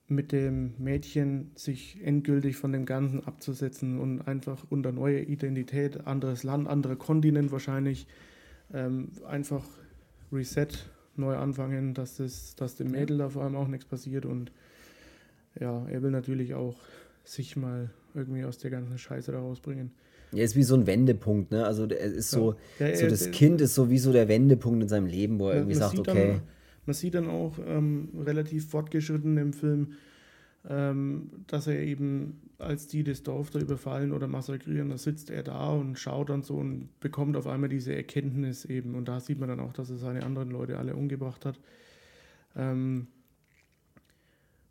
[0.08, 6.44] mit dem Mädchen sich endgültig von dem Ganzen abzusetzen und einfach unter neue Identität, anderes
[6.44, 8.06] Land, anderer Kontinent wahrscheinlich,
[8.72, 9.64] ähm, einfach
[10.32, 10.68] Reset,
[11.16, 14.50] neu anfangen, dass, das, dass dem Mädel da vor allem auch nichts passiert und
[15.60, 16.76] ja, er will natürlich auch
[17.32, 19.90] sich mal irgendwie aus der ganzen Scheiße da rausbringen.
[20.32, 21.64] Ja, ist wie so ein Wendepunkt, ne?
[21.64, 22.88] Also er ist so, ja.
[22.88, 25.56] Ja, so das Kind ist so wie so der Wendepunkt in seinem Leben, wo er
[25.56, 26.32] irgendwie sagt, okay.
[26.32, 26.40] Dann,
[26.84, 29.92] man sieht dann auch ähm, relativ fortgeschritten im Film,
[30.68, 35.42] ähm, dass er eben, als die das Dorf da überfallen oder massakrieren, da sitzt er
[35.42, 38.94] da und schaut dann so und bekommt auf einmal diese Erkenntnis eben.
[38.94, 41.58] Und da sieht man dann auch, dass er seine anderen Leute alle umgebracht hat.
[42.56, 43.06] Ähm,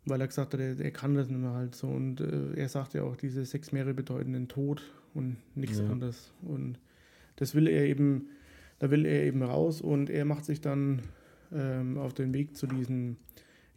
[0.08, 1.86] weil er gesagt hat, er, er, kann das nicht mehr halt so.
[1.86, 4.82] Und äh, er sagt ja auch, diese sechs Meere bedeuten den Tod
[5.14, 5.88] und nichts ja.
[5.88, 6.32] anderes.
[6.42, 6.78] Und
[7.36, 8.28] das will er eben,
[8.78, 11.02] da will er eben raus und er macht sich dann
[11.52, 13.16] ähm, auf den Weg zu diesem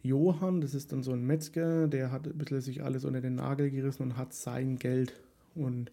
[0.02, 3.36] Johann, das ist dann so ein Metzger, der hat ein bisschen sich alles unter den
[3.36, 5.14] Nagel gerissen und hat sein Geld.
[5.54, 5.92] Und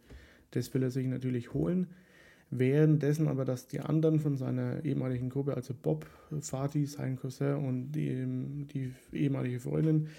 [0.51, 1.87] das will er sich natürlich holen.
[2.51, 6.07] Währenddessen aber, dass die anderen von seiner ehemaligen Gruppe, also Bob,
[6.41, 10.09] Fatih, sein Cousin und die, die ehemalige Freundin,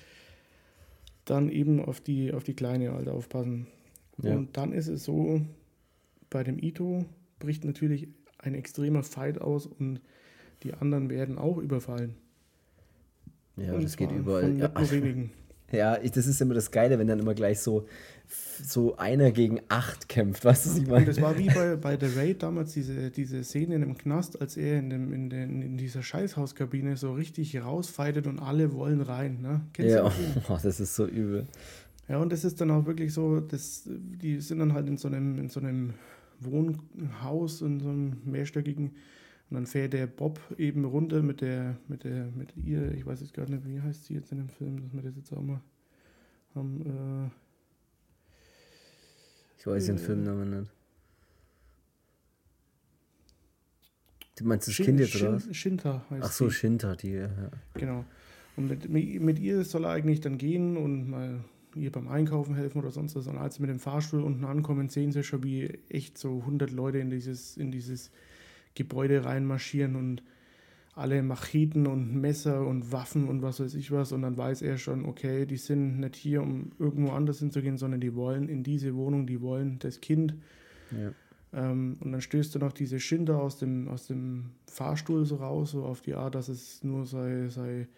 [1.25, 3.67] dann eben auf die, auf die Kleine halt aufpassen.
[4.23, 4.37] Ja.
[4.37, 5.41] Und dann ist es so,
[6.29, 7.05] bei dem Ito
[7.41, 8.09] bricht natürlich
[8.39, 10.01] ein extremer Fight aus und
[10.63, 12.15] die anderen werden auch überfallen.
[13.57, 14.57] Ja, und das geht überall.
[14.57, 14.71] Ja.
[15.73, 17.87] ja, ich, das ist immer das Geile, wenn dann immer gleich so,
[18.63, 21.07] so einer gegen acht kämpft, weißt du, was ich meine?
[21.07, 24.57] Das war wie bei, bei The Raid damals, diese, diese Szene in dem Knast, als
[24.57, 29.41] er in, dem, in, den, in dieser Scheißhauskabine so richtig rausfeitet und alle wollen rein.
[29.41, 29.63] Ne?
[29.73, 30.05] Kennst ja,
[30.49, 31.47] oh, das ist so übel.
[32.09, 35.09] Ja, und das ist dann auch wirklich so, das, die sind dann halt in so
[35.09, 35.95] einem, in so einem
[36.41, 38.93] Wohnhaus, in so einem mehrstöckigen
[39.51, 43.21] und dann fährt der Bob eben runter mit der, mit der, mit ihr, ich weiß
[43.21, 45.43] jetzt gar nicht, wie heißt sie jetzt in dem Film, dass wir das jetzt auch
[45.43, 45.61] mal
[46.55, 47.27] haben.
[47.27, 47.31] Äh,
[49.59, 50.73] ich weiß den äh, Filmnamen nicht.
[54.39, 55.41] Du meinst das Shin, Kind jetzt, oder?
[55.41, 56.53] Shin, Shinta heißt Ach so, die.
[56.53, 57.29] Shinta, die, ja.
[57.75, 58.05] Genau.
[58.57, 61.45] Und mit, mit ihr soll er eigentlich dann gehen und mal
[61.75, 63.27] ihr beim Einkaufen helfen oder sonst was.
[63.27, 66.71] Und als sie mit dem Fahrstuhl unten ankommen, sehen sie schon, wie echt so 100
[66.71, 68.13] Leute in dieses, in dieses
[68.75, 70.23] Gebäude reinmarschieren und
[70.95, 74.13] alle Macheten und Messer und Waffen und was weiß ich was.
[74.13, 78.01] Und dann weiß er schon, okay, die sind nicht hier, um irgendwo anders hinzugehen, sondern
[78.01, 80.35] die wollen in diese Wohnung, die wollen das Kind.
[80.91, 81.13] Ja.
[81.53, 85.73] Ähm, und dann stößt er noch diese Schinder aus dem, aus dem Fahrstuhl so raus,
[85.73, 87.89] so auf die Art, dass es nur sei, sei,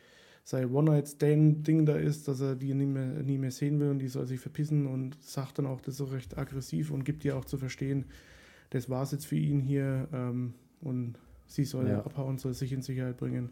[0.45, 4.09] sei One-Night-Stand-Ding da ist, dass er die nie mehr, nie mehr sehen will und die
[4.09, 7.45] soll sich verpissen und sagt dann auch das so recht aggressiv und gibt ihr auch
[7.45, 8.07] zu verstehen,
[8.71, 12.05] das war es jetzt für ihn hier ähm, und sie soll ja.
[12.05, 13.51] abhauen, soll sich in Sicherheit bringen.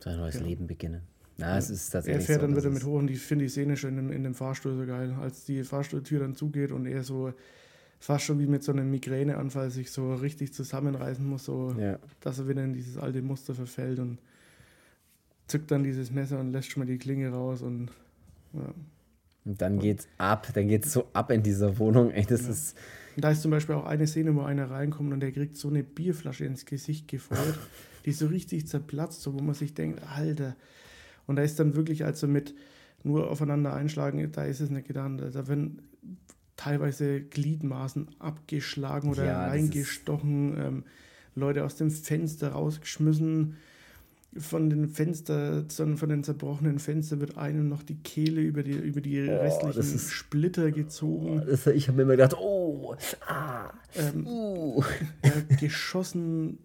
[0.00, 0.42] Sein neues ja.
[0.42, 1.02] Leben beginnen.
[1.36, 1.58] Na, ja.
[1.58, 3.76] es ist tatsächlich er fährt so, dann wieder mit hoch und ich finde die Szene
[3.76, 7.32] schon in, in dem Fahrstuhl so geil, als die Fahrstuhltür dann zugeht und er so
[7.98, 11.74] fast schon wie mit so einem Migräneanfall sich so richtig zusammenreißen muss, so
[12.20, 14.18] dass er wieder in dieses alte Muster verfällt und
[15.46, 17.90] zückt dann dieses Messer und lässt schon mal die Klinge raus und
[18.52, 18.74] ja.
[19.44, 22.10] Und dann geht's ab, dann geht's so ab in dieser Wohnung.
[22.10, 22.50] Ey, das ja.
[22.50, 22.76] ist
[23.16, 25.82] da ist zum Beispiel auch eine Szene, wo einer reinkommt und der kriegt so eine
[25.84, 27.58] Bierflasche ins Gesicht gefeuert,
[28.04, 30.56] die so richtig zerplatzt, so wo man sich denkt, Alter.
[31.26, 32.54] Und da ist dann wirklich also mit
[33.02, 35.18] nur aufeinander einschlagen, da ist es nicht getan.
[35.18, 35.82] Da werden
[36.56, 40.84] teilweise Gliedmaßen abgeschlagen oder ja, reingestochen, ähm,
[41.34, 43.56] Leute aus dem Fenster rausgeschmissen
[44.38, 49.00] von den Fenster, von den zerbrochenen Fenstern wird einem noch die Kehle über die, über
[49.00, 51.42] die oh, restlichen ist, Splitter gezogen.
[51.42, 54.82] Oh, das, ich habe mir immer gedacht, oh, ah, ähm, uh.
[55.24, 56.58] ja, geschossen,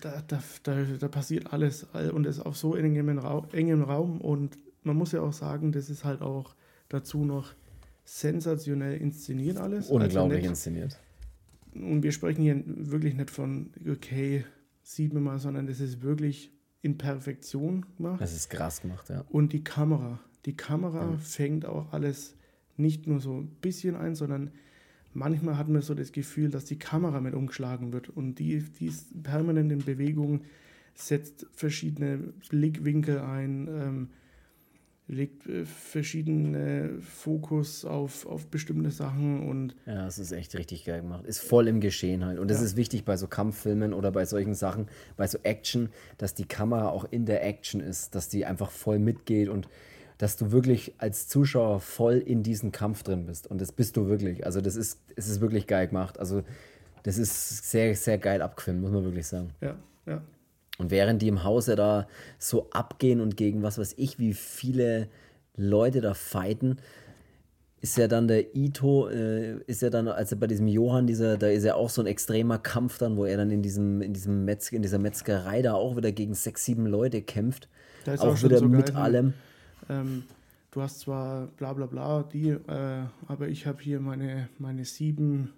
[0.00, 4.20] da, da, da, da, passiert alles und es ist auf so engem, Raum, engem Raum
[4.20, 6.54] und man muss ja auch sagen, das ist halt auch
[6.88, 7.52] dazu noch
[8.04, 9.90] sensationell inszeniert alles.
[9.90, 10.98] Also Unglaublich also inszeniert.
[11.74, 14.44] Und wir sprechen hier wirklich nicht von, okay,
[14.86, 18.20] sieht man mal, sondern das ist wirklich in Perfektion gemacht.
[18.20, 19.24] Das ist krass gemacht, ja.
[19.28, 20.20] Und die Kamera.
[20.44, 21.18] Die Kamera ja.
[21.18, 22.36] fängt auch alles
[22.76, 24.52] nicht nur so ein bisschen ein, sondern
[25.12, 28.86] manchmal hat man so das Gefühl, dass die Kamera mit umgeschlagen wird und die, die
[28.86, 30.42] ist permanent in Bewegung,
[30.94, 33.68] setzt verschiedene Blickwinkel ein.
[33.68, 34.08] Ähm,
[35.08, 39.76] legt äh, verschiedene Fokus auf, auf bestimmte Sachen und.
[39.86, 41.24] Ja, es ist echt richtig geil gemacht.
[41.26, 42.38] Ist voll im Geschehen halt.
[42.38, 42.64] Und das ja.
[42.64, 46.88] ist wichtig bei so Kampffilmen oder bei solchen Sachen, bei so Action, dass die Kamera
[46.88, 49.68] auch in der Action ist, dass die einfach voll mitgeht und
[50.18, 53.46] dass du wirklich als Zuschauer voll in diesen Kampf drin bist.
[53.46, 54.46] Und das bist du wirklich.
[54.46, 56.18] Also, das ist, es ist wirklich geil gemacht.
[56.18, 56.42] Also,
[57.02, 59.50] Das ist sehr, sehr geil abgefilmt, muss man wirklich sagen.
[59.60, 59.76] Ja,
[60.06, 60.22] ja.
[60.78, 62.06] Und während die im Hause da
[62.38, 65.08] so abgehen und gegen was weiß ich, wie viele
[65.56, 66.76] Leute da fighten,
[67.80, 71.48] ist ja dann der Ito, äh, ist ja dann, also bei diesem Johann, dieser, da
[71.48, 74.44] ist ja auch so ein extremer Kampf dann, wo er dann in diesem, in diesem
[74.44, 77.68] Metz, in dieser Metzgerei da auch wieder gegen sechs, sieben Leute kämpft.
[78.04, 79.34] Da ist auch, auch wieder so mit geil, allem.
[79.88, 80.24] Ähm,
[80.70, 85.52] du hast zwar bla bla bla, die, äh, aber ich habe hier meine, meine sieben,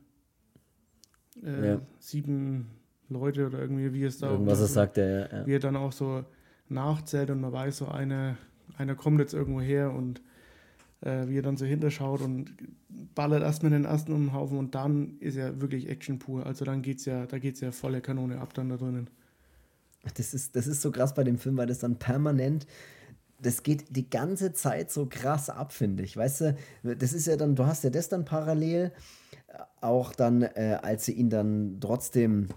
[1.43, 1.81] äh, Ja.
[1.99, 2.67] sieben
[3.09, 5.39] Leute oder irgendwie, wie es da Irgendwas das sagt er, ja.
[5.39, 5.47] ja.
[5.47, 6.25] wie er dann auch so
[6.69, 8.37] nachzählt und man weiß, so einer,
[8.77, 10.21] einer kommt jetzt irgendwo her und
[11.01, 12.55] äh, wie er dann so hinterschaut und
[13.15, 16.47] ballert erstmal den ersten um den Haufen und dann ist ja wirklich Action pur.
[16.47, 19.09] Also dann geht's ja, da geht's ja volle Kanone ab dann da drinnen.
[20.17, 22.67] Das ist, das ist so krass bei dem Film, weil das dann permanent,
[23.41, 26.17] das geht die ganze Zeit so krass ab, finde ich.
[26.17, 28.93] Weißt du, das ist ja dann, du hast ja das dann parallel,
[29.49, 32.49] äh, auch dann, äh, als sie ihn dann trotzdem,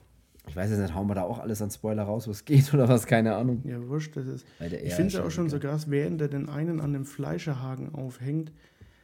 [0.47, 2.89] ich weiß jetzt nicht, hauen wir da auch alles an Spoiler raus, was geht oder
[2.89, 3.61] was, keine Ahnung.
[3.65, 4.45] Ja, wurscht, das ist.
[4.59, 8.51] Ich finde es auch schon so krass, während er den einen an dem Fleischerhaken aufhängt,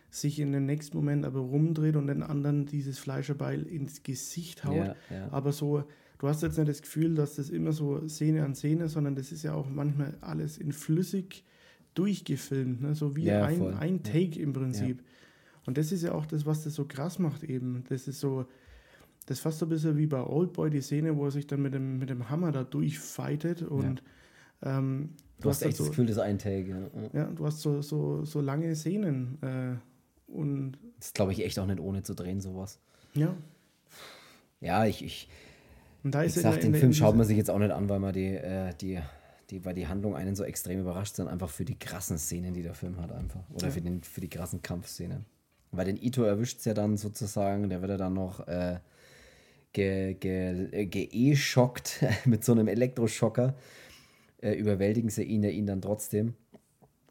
[0.09, 4.75] sich in den nächsten Moment aber rumdreht und den anderen dieses Fleischerbeil ins Gesicht haut.
[4.75, 5.27] Ja, ja.
[5.31, 5.83] Aber so,
[6.17, 9.31] du hast jetzt nicht das Gefühl, dass das immer so Szene an Szene, sondern das
[9.31, 11.43] ist ja auch manchmal alles in flüssig
[11.93, 12.95] durchgefilmt, ne?
[12.95, 13.73] so wie Ja, ein, voll.
[13.73, 14.03] ein.
[14.03, 15.03] Take im Prinzip.
[15.65, 17.83] Und das ist ja auch das, was das so krass macht eben.
[17.89, 18.45] Das ist so,
[19.27, 21.61] das ist fast so ein bisschen wie bei Oldboy, die Szene, wo er sich dann
[21.61, 24.01] mit dem, mit dem Hammer da durchfightet und
[24.63, 25.09] ähm,
[25.39, 26.89] Du hast dann echt das so, Gefühl, das ist ein Take.
[27.13, 27.19] Ja.
[27.21, 31.67] ja, du hast so, so, so lange Szenen äh, und Das glaube ich echt auch
[31.67, 32.79] nicht ohne zu drehen, sowas.
[33.13, 33.35] ja,
[34.61, 35.29] Ja, ich, ich,
[36.03, 37.99] und da in gesagt, der- den Film schaut man sich jetzt auch nicht an, weil
[37.99, 38.99] man die, äh, die,
[39.51, 42.63] die, weil die Handlung einen so extrem überrascht, sondern einfach für die krassen Szenen, die
[42.63, 43.41] der Film hat, einfach.
[43.53, 43.71] Oder Ja.
[43.71, 45.25] für, den, für die krassen Kampfszenen.
[45.71, 48.79] Weil den Ito erwischt es ja dann sozusagen, der wird ja dann noch äh,
[49.77, 53.55] ge, ge, äh, gee-schockt mit so einem Elektroschocker.
[54.41, 56.33] Äh, überwältigen sie ihn ja ihn dann trotzdem.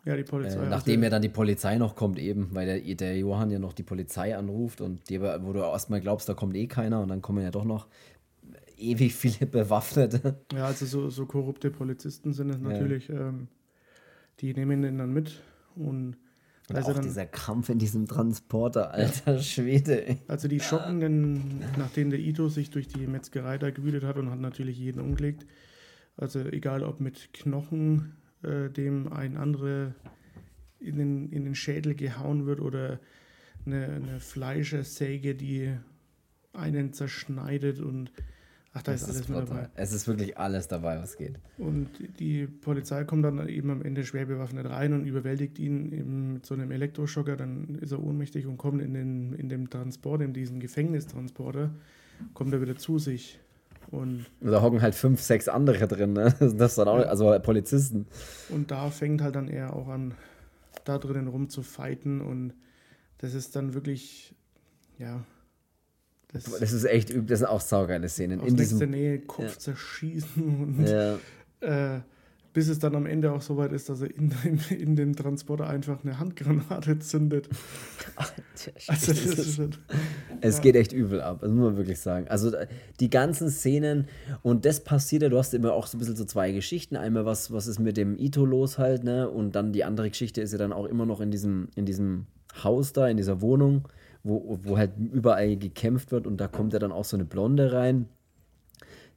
[0.04, 0.64] ja, die Polizei.
[0.64, 3.72] Äh, nachdem ja dann die Polizei noch kommt, eben, weil der, der Johann ja noch
[3.72, 7.22] die Polizei anruft und die, wo du erstmal glaubst, da kommt eh keiner und dann
[7.22, 7.86] kommen ja doch noch
[8.76, 10.40] ewig viele Bewaffnete.
[10.52, 13.08] Ja, also so, so korrupte Polizisten sind es natürlich.
[13.10, 13.48] Ähm,
[14.40, 15.40] die nehmen den dann mit
[15.76, 16.16] und
[16.68, 20.06] Und ist auch dann, dieser Kampf in diesem Transporter, alter Schwede.
[20.06, 20.18] ey.
[20.26, 24.30] also die schocken den, nachdem der Ito sich durch die Metzgerei da gewühlt hat und
[24.30, 25.46] hat natürlich jeden umgelegt.
[26.16, 29.94] Also egal ob mit Knochen, äh, dem ein anderer
[30.80, 33.00] in den, in den Schädel gehauen wird oder
[33.64, 35.76] eine, eine Fleischersäge, die
[36.52, 38.12] einen zerschneidet und
[38.76, 39.68] ach, da ist Es alles ist mit dabei.
[39.74, 41.38] Es ist wirklich alles dabei, was geht.
[41.58, 41.88] Und
[42.20, 46.46] die Polizei kommt dann eben am Ende schwer bewaffnet rein und überwältigt ihn eben mit
[46.46, 47.36] so einem Elektroschocker.
[47.36, 51.70] Dann ist er ohnmächtig und kommt in, den, in dem Transport, in diesen Gefängnistransporter,
[52.34, 53.40] kommt er wieder zu sich.
[53.90, 56.34] Und, da hocken halt fünf, sechs andere drin, ne?
[56.40, 58.06] Das ist dann auch, also Polizisten.
[58.48, 60.14] und da fängt halt dann er auch an,
[60.84, 62.20] da drinnen rumzufighten.
[62.20, 62.52] Und
[63.18, 64.34] das ist dann wirklich,
[64.98, 65.24] ja,
[66.32, 68.40] das, Das ist echt üb, das sind auch saugeile Szenen.
[68.40, 69.58] aus In nächster diesem, Nähe Kopf ja.
[69.58, 70.42] zerschießen
[70.78, 71.16] und ja,
[71.60, 72.00] äh,
[72.52, 75.14] bis es dann am Ende auch so weit ist, dass er in, in, in dem
[75.14, 77.48] Transporter einfach eine Handgranate zündet.
[78.88, 79.78] Also halt-
[80.40, 80.62] Es Ja.
[80.62, 82.26] geht echt übel ab, das muss man wirklich sagen.
[82.28, 82.66] Also äh,
[83.00, 84.06] die ganzen Szenen
[84.42, 86.96] und das passiert ja, du hast immer auch so ein bisschen so zwei Geschichten.
[86.96, 89.28] Einmal, was, was ist mit dem Ito los halt, ne?
[89.28, 92.26] Und dann die andere Geschichte ist ja dann auch immer noch in diesem, in diesem
[92.64, 93.86] Haus da, in dieser Wohnung,
[94.26, 97.72] wo, wo halt überall gekämpft wird und da kommt ja dann auch so eine Blonde
[97.72, 98.08] rein,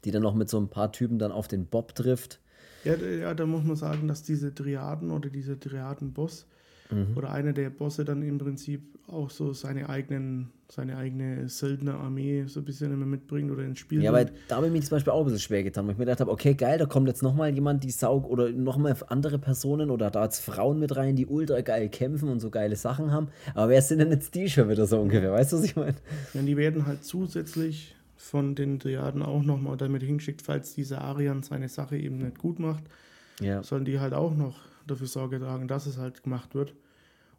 [0.06, 2.40] die dann noch mit so ein paar Typen dann auf den Bob trifft.
[2.84, 6.48] ja, ja, da muss man sagen, dass diese Triaden oder dieser Triaden-Boss
[6.92, 7.16] Mhm.
[7.16, 12.60] oder einer der Bosse dann im Prinzip auch so seine eigenen, seine eigene Söldnerarmee so
[12.62, 14.40] ein bisschen immer mitbringt oder ins Spiel Ja, weil bringt.
[14.48, 16.20] da habe ich mich zum Beispiel auch ein bisschen schwer getan, weil ich mir gedacht
[16.22, 20.10] habe, okay, geil, da kommt jetzt nochmal jemand, die Saug oder nochmal andere Personen oder
[20.12, 23.30] da jetzt Frauen mit rein, die ultra geil kämpfen und so geile Sachen haben.
[23.54, 25.32] Aber wer sind denn jetzt die schon wieder so ungefähr?
[25.32, 25.96] Weißt du, was ich meine?
[26.34, 31.42] Ja, die werden halt zusätzlich von den Triaden auch nochmal damit hingeschickt, falls dieser Arian
[31.44, 32.84] seine Sache eben nicht gut macht.
[33.42, 33.64] Ja.
[33.64, 34.58] sollen die halt auch noch
[34.90, 36.76] dafür Sorge tragen, dass es halt gemacht wird.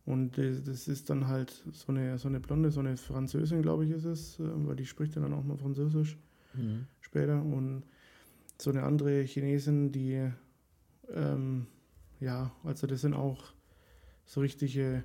[0.06, 3.84] Und äh, das ist dann halt so eine, so eine Blonde, so eine Französin, glaube
[3.84, 6.18] ich, ist es, äh, weil die spricht dann auch mal Französisch
[6.54, 6.86] Mhm.
[7.00, 7.40] später.
[7.42, 7.84] Und
[8.60, 10.30] so eine andere Chinesin, die,
[11.14, 11.66] ähm,
[12.18, 13.52] ja, also das sind auch
[14.26, 15.04] so richtige,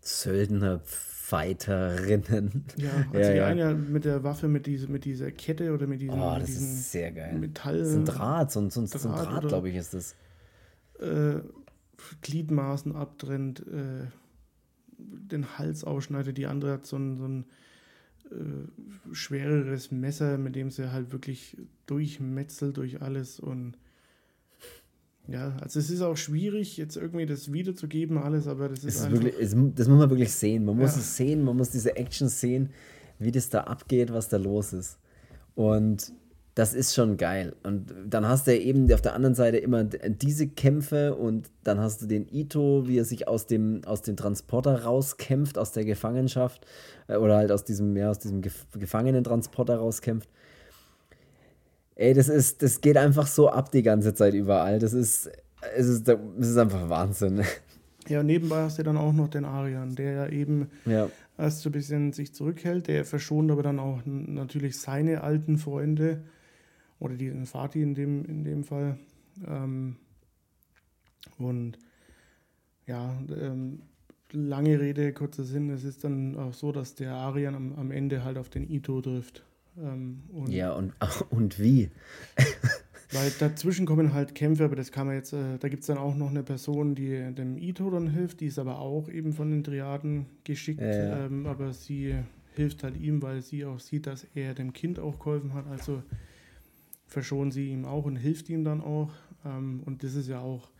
[0.00, 2.64] Söldner, Fighterinnen.
[2.76, 3.46] ja, also Ja, die ja.
[3.46, 6.46] eine mit der Waffe, mit, diese, mit dieser Kette oder mit diesem, Oh, mit das
[6.46, 7.34] diesem ist sehr geil.
[7.38, 7.78] Metall.
[7.78, 10.14] Das ist ein Draht, so ein, so ein, Draht Draht, glaube ich, ist das.
[11.00, 11.40] Äh,
[12.22, 14.06] Gliedmaßen abtrennt, äh,
[14.98, 16.38] den Hals ausschneidet.
[16.38, 17.44] Die andere hat so ein, so ein
[18.30, 23.76] äh, schwereres Messer, mit dem sie halt wirklich durchmetzelt durch alles und
[25.28, 29.10] ja, also es ist auch schwierig, jetzt irgendwie das wiederzugeben, alles, aber das ist, ist
[29.10, 30.64] wirklich, es, das muss man wirklich sehen.
[30.64, 31.00] Man muss ja.
[31.00, 32.70] es sehen, man muss diese Action sehen,
[33.18, 34.98] wie das da abgeht, was da los ist.
[35.56, 36.12] Und
[36.56, 37.54] das ist schon geil.
[37.64, 42.00] Und dann hast du eben auf der anderen Seite immer diese Kämpfe und dann hast
[42.00, 46.66] du den Ito, wie er sich aus dem, aus dem Transporter rauskämpft, aus der Gefangenschaft
[47.08, 50.30] äh, oder halt aus diesem, ja, aus diesem Gefangenentransporter rauskämpft.
[51.94, 54.78] Ey, das ist, das geht einfach so ab die ganze Zeit überall.
[54.78, 55.30] Das ist,
[55.76, 57.42] es ist, es ist einfach Wahnsinn.
[58.08, 61.08] Ja, nebenbei hast du dann auch noch den Arian, der ja eben ja.
[61.36, 62.86] erst so ein bisschen sich zurückhält.
[62.86, 66.22] Der verschont aber dann auch natürlich seine alten Freunde
[66.98, 68.98] oder diesen Vati in dem, in dem Fall.
[69.46, 69.96] Ähm,
[71.38, 71.78] und
[72.86, 73.82] ja, ähm,
[74.32, 78.24] lange Rede, kurzer Sinn, es ist dann auch so, dass der Arian am, am Ende
[78.24, 79.44] halt auf den Ito trifft.
[79.78, 80.94] Ähm, und ja, und,
[81.30, 81.90] und wie?
[83.12, 85.98] weil dazwischen kommen halt Kämpfe, aber das kann man jetzt, äh, da gibt es dann
[85.98, 89.50] auch noch eine Person, die dem Ito dann hilft, die ist aber auch eben von
[89.50, 91.26] den Triaden geschickt, ja, ja.
[91.26, 92.14] Ähm, aber sie
[92.54, 96.02] hilft halt ihm, weil sie auch sieht, dass er dem Kind auch geholfen hat, also
[97.06, 99.12] verschont sie ihm auch und hilft ihm dann auch.
[99.44, 100.70] Ähm, und das ist ja auch,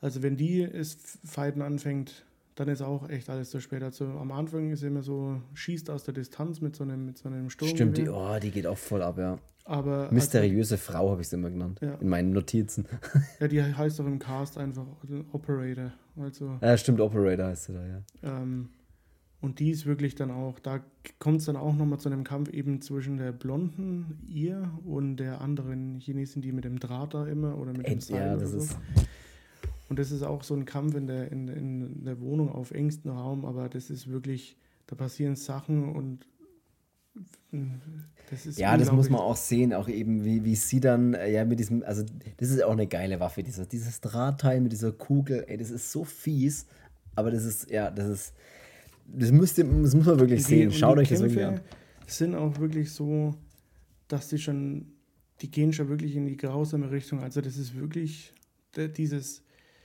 [0.00, 2.24] also wenn die es Fighten anfängt,
[2.54, 3.82] dann ist auch echt alles zu spät.
[3.82, 7.28] Also am Anfang ist immer so, schießt aus der Distanz mit so einem, mit so
[7.28, 7.70] einem Sturm.
[7.70, 9.38] Stimmt, die, oh, die geht auch voll ab, ja.
[9.64, 11.78] Aber Mysteriöse also, Frau habe ich sie immer genannt.
[11.80, 11.94] Ja.
[11.94, 12.86] In meinen Notizen.
[13.40, 14.86] Ja, die heißt auch im Cast einfach
[15.32, 15.92] Operator.
[16.16, 18.02] Also, ja, stimmt, Operator heißt sie da, ja.
[18.22, 18.68] Ähm,
[19.42, 20.80] und die ist wirklich dann auch, da
[21.18, 25.42] kommt es dann auch nochmal zu einem Kampf eben zwischen der blonden ihr und der
[25.42, 28.58] anderen Chinesin, die mit dem Draht da immer oder mit dem Seil ja, das so.
[28.58, 28.78] ist
[29.92, 33.12] und das ist auch so ein Kampf in der, in, in der Wohnung auf engstem
[33.12, 36.26] Raum, aber das ist wirklich, da passieren Sachen und
[38.30, 41.30] das ist ja, das muss man auch sehen, auch eben, wie, wie sie dann, äh,
[41.30, 42.04] ja, mit diesem, also
[42.38, 45.92] das ist auch eine geile Waffe, dieser, dieses Drahtteil mit dieser Kugel, ey, das ist
[45.92, 46.66] so fies,
[47.14, 48.34] aber das ist, ja, das ist,
[49.06, 51.60] das, müsst ihr, das muss man wirklich die, sehen, schaut euch Kämpfe das wirklich an.
[52.06, 53.34] sind auch wirklich so,
[54.08, 54.86] dass die schon,
[55.40, 58.32] die gehen schon wirklich in die grausame Richtung, also das ist wirklich
[58.96, 59.42] dieses,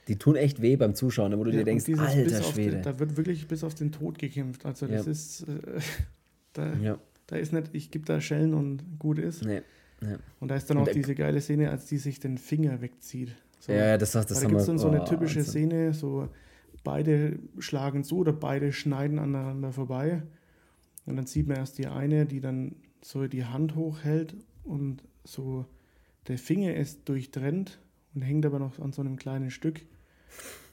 [0.07, 2.71] die tun echt weh beim Zuschauen, wo du ja, dir denkst, alter Schwede.
[2.71, 4.65] Den, da wird wirklich bis auf den Tod gekämpft.
[4.65, 5.11] Also das ja.
[5.11, 5.79] ist, äh,
[6.53, 6.97] da, ja.
[7.27, 9.43] da ist nicht, ich gebe da Schellen und gut ist.
[9.43, 9.61] Nee.
[10.01, 10.17] Ja.
[10.39, 13.35] Und da ist dann auch diese geile Szene, als die sich den Finger wegzieht.
[13.59, 15.43] So, ja, das, das, das Da gibt es dann so eine oh, typische.
[15.43, 16.29] Szene, so
[16.87, 20.23] beide schlagen zu oder beide schneiden aneinander vorbei.
[21.05, 25.65] Und dann sieht man erst die eine, die dann so die Hand hochhält und so
[26.29, 27.77] der Finger ist durchtrennt
[28.15, 29.81] und hängt aber noch an so einem kleinen Stück.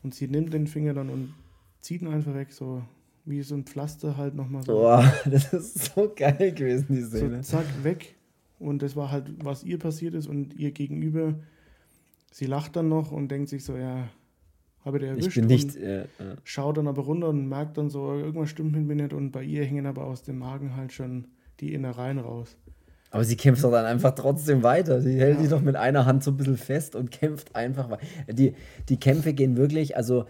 [0.04, 1.34] Und sie nimmt den Finger dann und
[1.80, 2.84] zieht ihn einfach weg, so
[3.24, 4.72] wie so ein Pflaster halt nochmal so.
[4.72, 7.42] Boah, das ist so geil gewesen, die Szene.
[7.42, 8.14] So zack, weg.
[8.60, 11.34] Und das war halt, was ihr passiert ist und ihr gegenüber,
[12.30, 14.08] sie lacht dann noch und denkt sich so, ja,
[14.84, 15.28] habe der erwischt.
[15.28, 16.06] Ich bin nicht, äh, äh.
[16.44, 19.42] Schaut dann aber runter und merkt dann so, irgendwas stimmt mit mir nicht und bei
[19.42, 21.26] ihr hängen aber aus dem Magen halt schon
[21.60, 22.56] die Innereien raus.
[23.10, 25.00] Aber sie kämpft doch dann einfach trotzdem weiter.
[25.00, 25.40] Sie hält ja.
[25.42, 28.04] sich doch mit einer Hand so ein bisschen fest und kämpft einfach weiter.
[28.28, 28.54] Die,
[28.88, 30.24] die Kämpfe gehen wirklich, also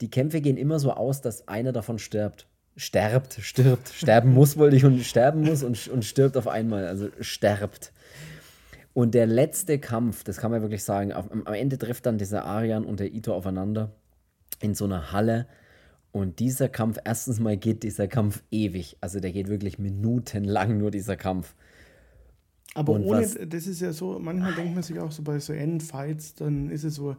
[0.00, 2.46] die Kämpfe gehen immer so aus, dass einer davon stirbt.
[2.76, 6.86] Sterbt, stirbt, sterben muss, wollte ich, und sterben muss und, und stirbt auf einmal.
[6.86, 7.92] Also sterbt.
[8.94, 12.84] Und der letzte Kampf, das kann man wirklich sagen, am Ende trifft dann dieser Arian
[12.84, 13.92] und der Ito aufeinander
[14.60, 15.46] in so einer Halle.
[16.12, 18.96] Und dieser Kampf, erstens mal geht dieser Kampf ewig.
[19.00, 21.56] Also der geht wirklich minutenlang nur dieser Kampf.
[22.74, 25.40] Aber und ohne, was, das ist ja so, manchmal denkt man sich auch so bei
[25.40, 27.16] so Endfights, dann ist es so,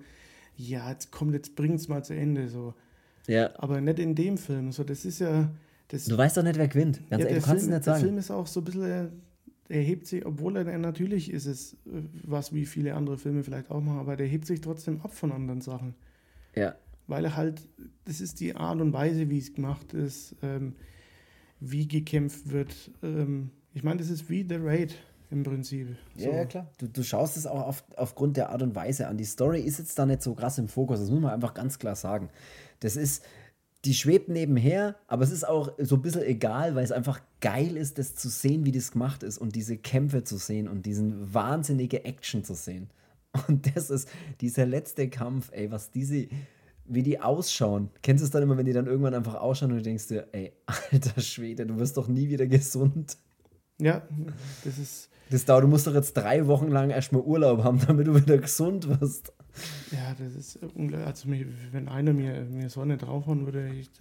[0.57, 2.73] ja, jetzt kommt, jetzt bringt's mal zu Ende, so.
[3.27, 3.49] Ja.
[3.57, 5.49] Aber nicht in dem Film, so, das ist ja.
[5.87, 7.01] Das, du weißt doch nicht, wer gewinnt.
[7.09, 7.99] Ganz ja, ehrlich, du kannst Film, es nicht sagen.
[7.99, 9.21] Der Film ist auch so ein bisschen,
[9.69, 13.71] er hebt sich, obwohl er natürlich ist es äh, was wie viele andere Filme vielleicht
[13.71, 15.95] auch machen, aber der hebt sich trotzdem ab von anderen Sachen.
[16.55, 16.75] Ja.
[17.07, 17.67] Weil er halt,
[18.05, 20.75] das ist die Art und Weise, wie es gemacht ist, ähm,
[21.59, 22.91] wie gekämpft wird.
[23.03, 24.95] Ähm, ich meine, das ist wie The Raid
[25.31, 25.95] im Prinzip.
[26.15, 26.25] So.
[26.25, 26.71] Ja, ja, klar.
[26.77, 29.17] Du, du schaust es auch auf, aufgrund der Art und Weise an.
[29.17, 31.79] Die Story ist jetzt da nicht so krass im Fokus, das muss man einfach ganz
[31.79, 32.29] klar sagen.
[32.79, 33.23] Das ist,
[33.85, 37.77] die schwebt nebenher, aber es ist auch so ein bisschen egal, weil es einfach geil
[37.77, 41.31] ist, das zu sehen, wie das gemacht ist und diese Kämpfe zu sehen und diesen
[41.31, 42.89] wahnsinnige Action zu sehen.
[43.47, 46.27] Und das ist dieser letzte Kampf, ey, was diese,
[46.85, 47.89] wie die ausschauen.
[48.01, 50.27] Kennst du es dann immer, wenn die dann irgendwann einfach ausschauen und du denkst dir,
[50.31, 50.53] ey,
[50.91, 53.17] alter Schwede, du wirst doch nie wieder gesund.
[53.77, 54.07] Ja,
[54.63, 58.07] das ist, das dauert, du musst doch jetzt drei Wochen lang erstmal Urlaub haben, damit
[58.07, 59.33] du wieder gesund wirst.
[59.91, 61.07] Ja, das ist unglaublich.
[61.07, 61.29] Also,
[61.73, 63.91] wenn einer mir, mir Sonne draufhauen würde, ich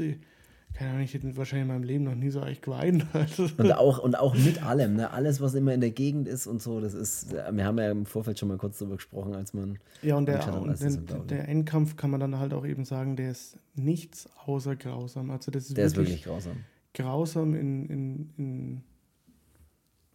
[0.75, 3.07] keine Ahnung, ich hätte wahrscheinlich in meinem Leben noch nie so echt geweint.
[3.59, 5.11] und, auch, und auch mit allem, ne?
[5.12, 8.07] alles, was immer in der Gegend ist und so, das ist, wir haben ja im
[8.07, 9.79] Vorfeld schon mal kurz darüber gesprochen, als man.
[10.03, 13.31] Ja, und, der, und den, der Endkampf kann man dann halt auch eben sagen, der
[13.31, 15.31] ist nichts außer grausam.
[15.31, 16.57] Also das ist der wirklich, ist wirklich grausam.
[16.93, 18.83] Grausam in, in, in,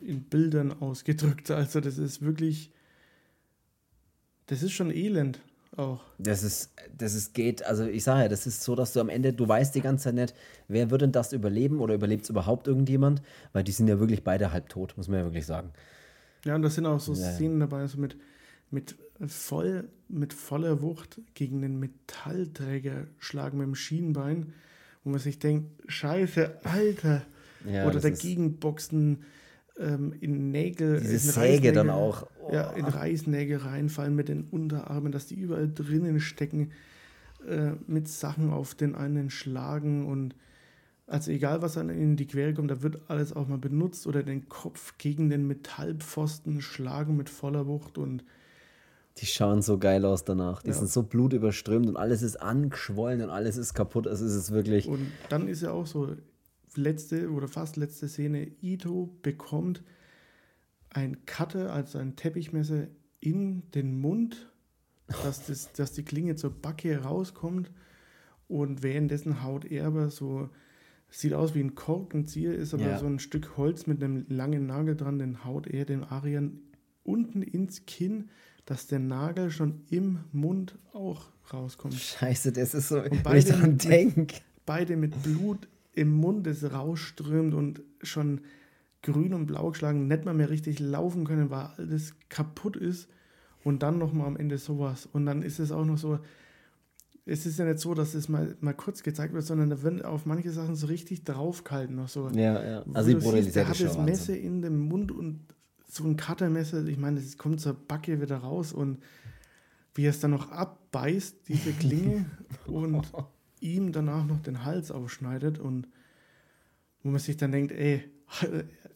[0.02, 1.52] in Bildern ausgedrückt.
[1.52, 2.72] Also das ist wirklich,
[4.48, 5.40] das ist schon elend
[5.78, 6.02] auch.
[6.18, 9.10] Das ist, das ist geht, also ich sage ja, das ist so, dass du am
[9.10, 10.34] Ende, du weißt die ganze Zeit nicht,
[10.68, 13.22] wer wird denn das überleben oder überlebt es überhaupt irgendjemand?
[13.54, 15.72] Weil die sind ja wirklich beide halb tot, muss man ja wirklich sagen.
[16.46, 17.32] Ja, und da sind auch so ja.
[17.32, 18.18] Szenen dabei, so mit,
[18.72, 18.96] mit,
[19.28, 24.54] voll, mit voller Wucht gegen den Metallträger schlagen mit dem Schienbein,
[25.04, 27.26] wo man sich denkt, scheiße, Alter.
[27.70, 29.26] Ja, oder dagegen boxen
[29.80, 31.00] ähm, in Nägel.
[31.00, 32.28] Diese in Säge dann auch.
[32.42, 32.54] Oh.
[32.54, 36.72] Ja, in Reißnägel reinfallen mit den Unterarmen, dass die überall drinnen stecken,
[37.48, 40.36] äh, mit Sachen auf den einen schlagen und
[41.08, 44.06] also egal, was an ihnen in die Quere kommt, da wird alles auch mal benutzt
[44.06, 48.24] oder den Kopf gegen den Metallpfosten schlagen mit voller Wucht und
[49.18, 50.62] die schauen so geil aus danach.
[50.62, 50.74] Die ja.
[50.74, 54.08] sind so blutüberströmt und alles ist angeschwollen und alles ist kaputt.
[54.08, 54.88] Also ist es wirklich.
[54.88, 56.16] Und dann ist ja auch so,
[56.80, 59.84] letzte oder fast letzte Szene, Ito bekommt
[60.90, 62.88] ein Cutter, also ein Teppichmesser
[63.20, 64.52] in den Mund,
[65.24, 67.72] dass, das, dass die Klinge zur Backe rauskommt
[68.48, 70.50] und währenddessen haut er aber so,
[71.10, 73.00] sieht aus wie ein Korkenzieher, ist aber ja.
[73.00, 76.60] so ein Stück Holz mit einem langen Nagel dran, den haut er dem Arian
[77.04, 78.30] unten ins Kinn,
[78.66, 81.96] dass der Nagel schon im Mund auch rauskommt.
[81.96, 84.36] Scheiße, das ist so, und beide, wenn ich dran denke.
[84.66, 88.42] Beide mit Blut im Mund es rausströmt und schon
[89.02, 93.08] grün und blau geschlagen, nicht mal mehr richtig laufen können, weil alles kaputt ist
[93.64, 95.08] und dann nochmal am Ende sowas.
[95.12, 96.20] Und dann ist es auch noch so,
[97.26, 100.04] es ist ja nicht so, dass es mal, mal kurz gezeigt wird, sondern da wird
[100.04, 102.30] auf manche Sachen so richtig draufgehalten noch so.
[102.30, 102.84] Ja, ja.
[102.94, 105.42] Also die siehst, der hat das Messer in dem Mund und
[105.88, 109.00] so ein Cuttermesser, ich meine, es kommt zur Backe wieder raus und
[109.96, 112.26] wie er es dann noch abbeißt, diese Klinge
[112.68, 112.92] und
[113.62, 115.88] ihm danach noch den Hals aufschneidet und
[117.04, 118.04] wo man sich dann denkt, ey,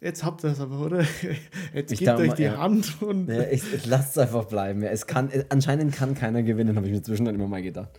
[0.01, 1.05] jetzt habt ihr es aber, oder?
[1.73, 2.57] Jetzt ich gebt euch die ja.
[2.57, 3.27] Hand und.
[3.27, 4.83] Ja, ich, ich lasst es einfach bleiben.
[4.83, 7.89] Ja, es kann, anscheinend kann keiner gewinnen, habe ich mir zwischendurch immer mal gedacht.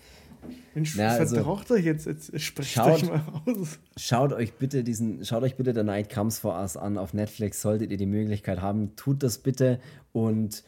[0.75, 3.79] Mensch, ja, also, verbraucht euch jetzt, jetzt sprecht schaut, euch mal aus.
[3.97, 7.62] Schaut euch bitte diesen, schaut euch bitte The Night Comes For Us an auf Netflix,
[7.62, 9.81] solltet ihr die Möglichkeit haben, tut das bitte
[10.12, 10.65] und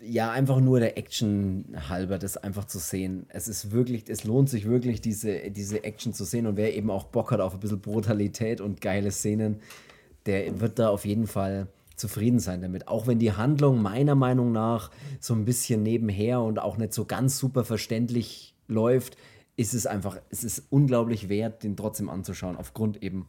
[0.00, 3.26] ja, einfach nur der Action halber, das einfach zu sehen.
[3.28, 6.46] Es ist wirklich, es lohnt sich wirklich, diese, diese Action zu sehen.
[6.46, 9.60] Und wer eben auch Bock hat auf ein bisschen Brutalität und geile Szenen,
[10.26, 12.88] der wird da auf jeden Fall zufrieden sein damit.
[12.88, 14.90] Auch wenn die Handlung meiner Meinung nach
[15.20, 19.16] so ein bisschen nebenher und auch nicht so ganz super verständlich läuft,
[19.56, 23.26] ist es einfach, es ist unglaublich wert, den trotzdem anzuschauen, aufgrund eben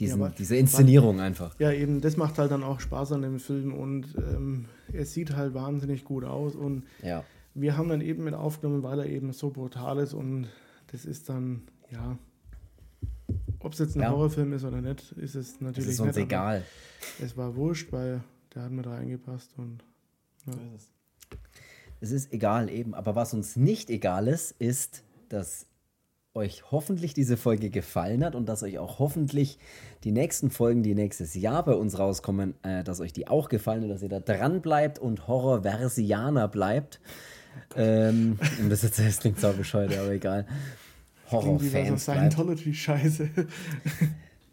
[0.00, 1.58] diesen, ja, diese Inszenierung einfach.
[1.58, 5.34] Ja, eben, das macht halt dann auch Spaß an dem Film und ähm, es sieht
[5.34, 7.24] halt wahnsinnig gut aus und ja.
[7.54, 10.48] wir haben dann eben mit aufgenommen, weil er eben so brutal ist und
[10.92, 12.18] das ist dann, ja,
[13.58, 14.10] ob es jetzt ein ja.
[14.10, 16.64] Horrorfilm ist oder nicht, ist es natürlich es ist uns nicht, egal.
[17.20, 18.22] Es war wurscht, weil
[18.54, 19.82] der hat mit reingepasst und
[20.46, 20.54] ja.
[22.00, 25.66] Es ist egal eben, aber was uns nicht egal ist, ist, dass
[26.38, 29.58] euch hoffentlich diese Folge gefallen hat und dass euch auch hoffentlich
[30.04, 33.82] die nächsten Folgen, die nächstes Jahr bei uns rauskommen, äh, dass euch die auch gefallen
[33.82, 37.00] und dass ihr da dran bleibt und Horrorversianer bleibt.
[37.76, 40.46] Ähm, und das jetzt das klingt so bescheuert, aber egal.
[41.30, 42.04] Horrorfans.
[42.04, 43.28] Scientology-Scheiße.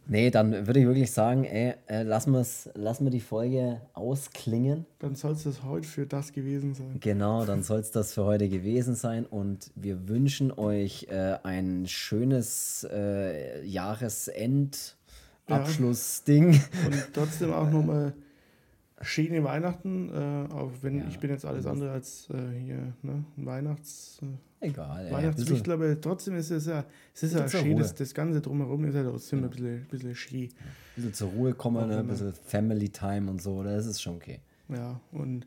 [0.07, 4.85] Nee, dann würde ich wirklich sagen, ey, äh, lassen, wir's, lassen wir die Folge ausklingen.
[4.99, 6.97] Dann soll es das heute für das gewesen sein.
[6.99, 9.25] Genau, dann soll es das für heute gewesen sein.
[9.25, 16.53] Und wir wünschen euch äh, ein schönes äh, Jahresend-Abschlussding.
[16.53, 16.59] Ja.
[16.85, 18.13] Und trotzdem auch nochmal
[19.01, 21.07] schöne Weihnachten, äh, auch wenn ja.
[21.09, 24.19] ich bin jetzt alles andere als äh, hier ne, Weihnachts...
[24.21, 25.11] Äh, Egal.
[25.11, 28.85] Weihnachtswichtel, ja, aber trotzdem ist es ja, es ist ja schön, das, das Ganze drumherum
[28.85, 29.45] ist ja trotzdem ja.
[29.45, 30.43] ein bisschen, bisschen schön.
[30.43, 30.51] Ein
[30.95, 31.99] bisschen zur Ruhe kommen, ne?
[31.99, 34.39] ein bisschen Family Time und so, das ist schon okay.
[34.69, 35.45] Ja, und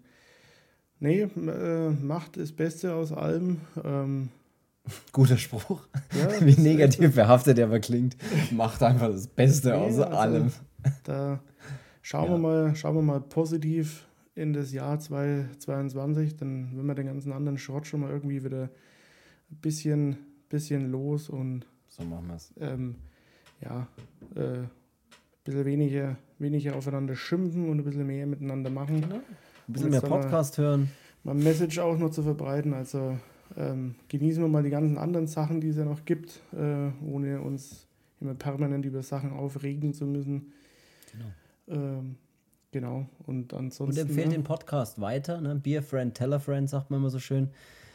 [1.01, 3.61] nee, äh, macht das Beste aus allem.
[3.83, 4.29] Ähm,
[5.13, 5.89] Guter Spruch.
[6.17, 8.17] Ja, Wie negativ behaftet er aber klingt.
[8.53, 10.53] Macht einfach das Beste nee, aus also, allem.
[11.05, 11.41] Da
[12.09, 12.31] schauen, ja.
[12.33, 17.33] wir mal, schauen wir mal positiv in das Jahr 2022, dann wenn wir den ganzen
[17.33, 18.71] anderen Schrott schon mal irgendwie wieder
[19.51, 20.17] bisschen,
[20.49, 22.55] bisschen los und so machen wir es.
[22.59, 22.95] Ähm,
[23.61, 23.89] ja,
[24.37, 24.71] äh, ein
[25.45, 29.03] bisschen weniger, weniger aufeinander schimpfen und ein bisschen mehr miteinander machen.
[29.03, 29.23] Ja, ein
[29.67, 30.91] bisschen mehr Podcast hören.
[31.25, 32.73] Mal Message auch noch zu verbreiten.
[32.73, 33.19] Also
[33.55, 37.43] ähm, genießen wir mal die ganzen anderen Sachen, die es ja noch gibt, äh, ohne
[37.43, 37.87] uns
[38.21, 40.53] immer permanent über Sachen aufregen zu müssen.
[41.13, 41.27] Genau.
[41.71, 42.17] Ähm,
[42.71, 43.07] genau.
[43.27, 44.01] Und ansonsten.
[44.01, 44.33] Und empfehlt ja.
[44.33, 45.41] den Podcast weiter.
[45.41, 45.55] Ne?
[45.57, 47.51] Beer Friend, Teller Friend, sagt man immer so schön.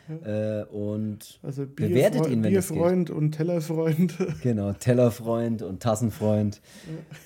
[0.08, 0.62] Ja.
[0.62, 4.16] Äh, und also Bier bewertet ihn, wenn Bierfreund und Tellerfreund.
[4.44, 6.62] Genau, Tellerfreund und Tassenfreund.
[6.88, 7.18] Ja.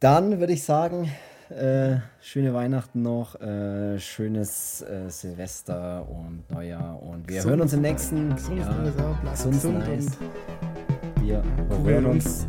[0.00, 1.10] Dann würde ich sagen,
[1.48, 7.72] äh, schöne Weihnachten noch, äh, schönes äh, Silvester und Neujahr und wir gesund, hören uns
[7.72, 8.84] im nächsten gesund, Jahr.
[9.30, 10.18] Gesund, gesund nice.
[11.22, 11.42] Wir
[11.84, 12.46] hören uns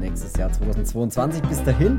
[0.00, 1.42] nächstes Jahr 2022.
[1.42, 1.98] Bis dahin.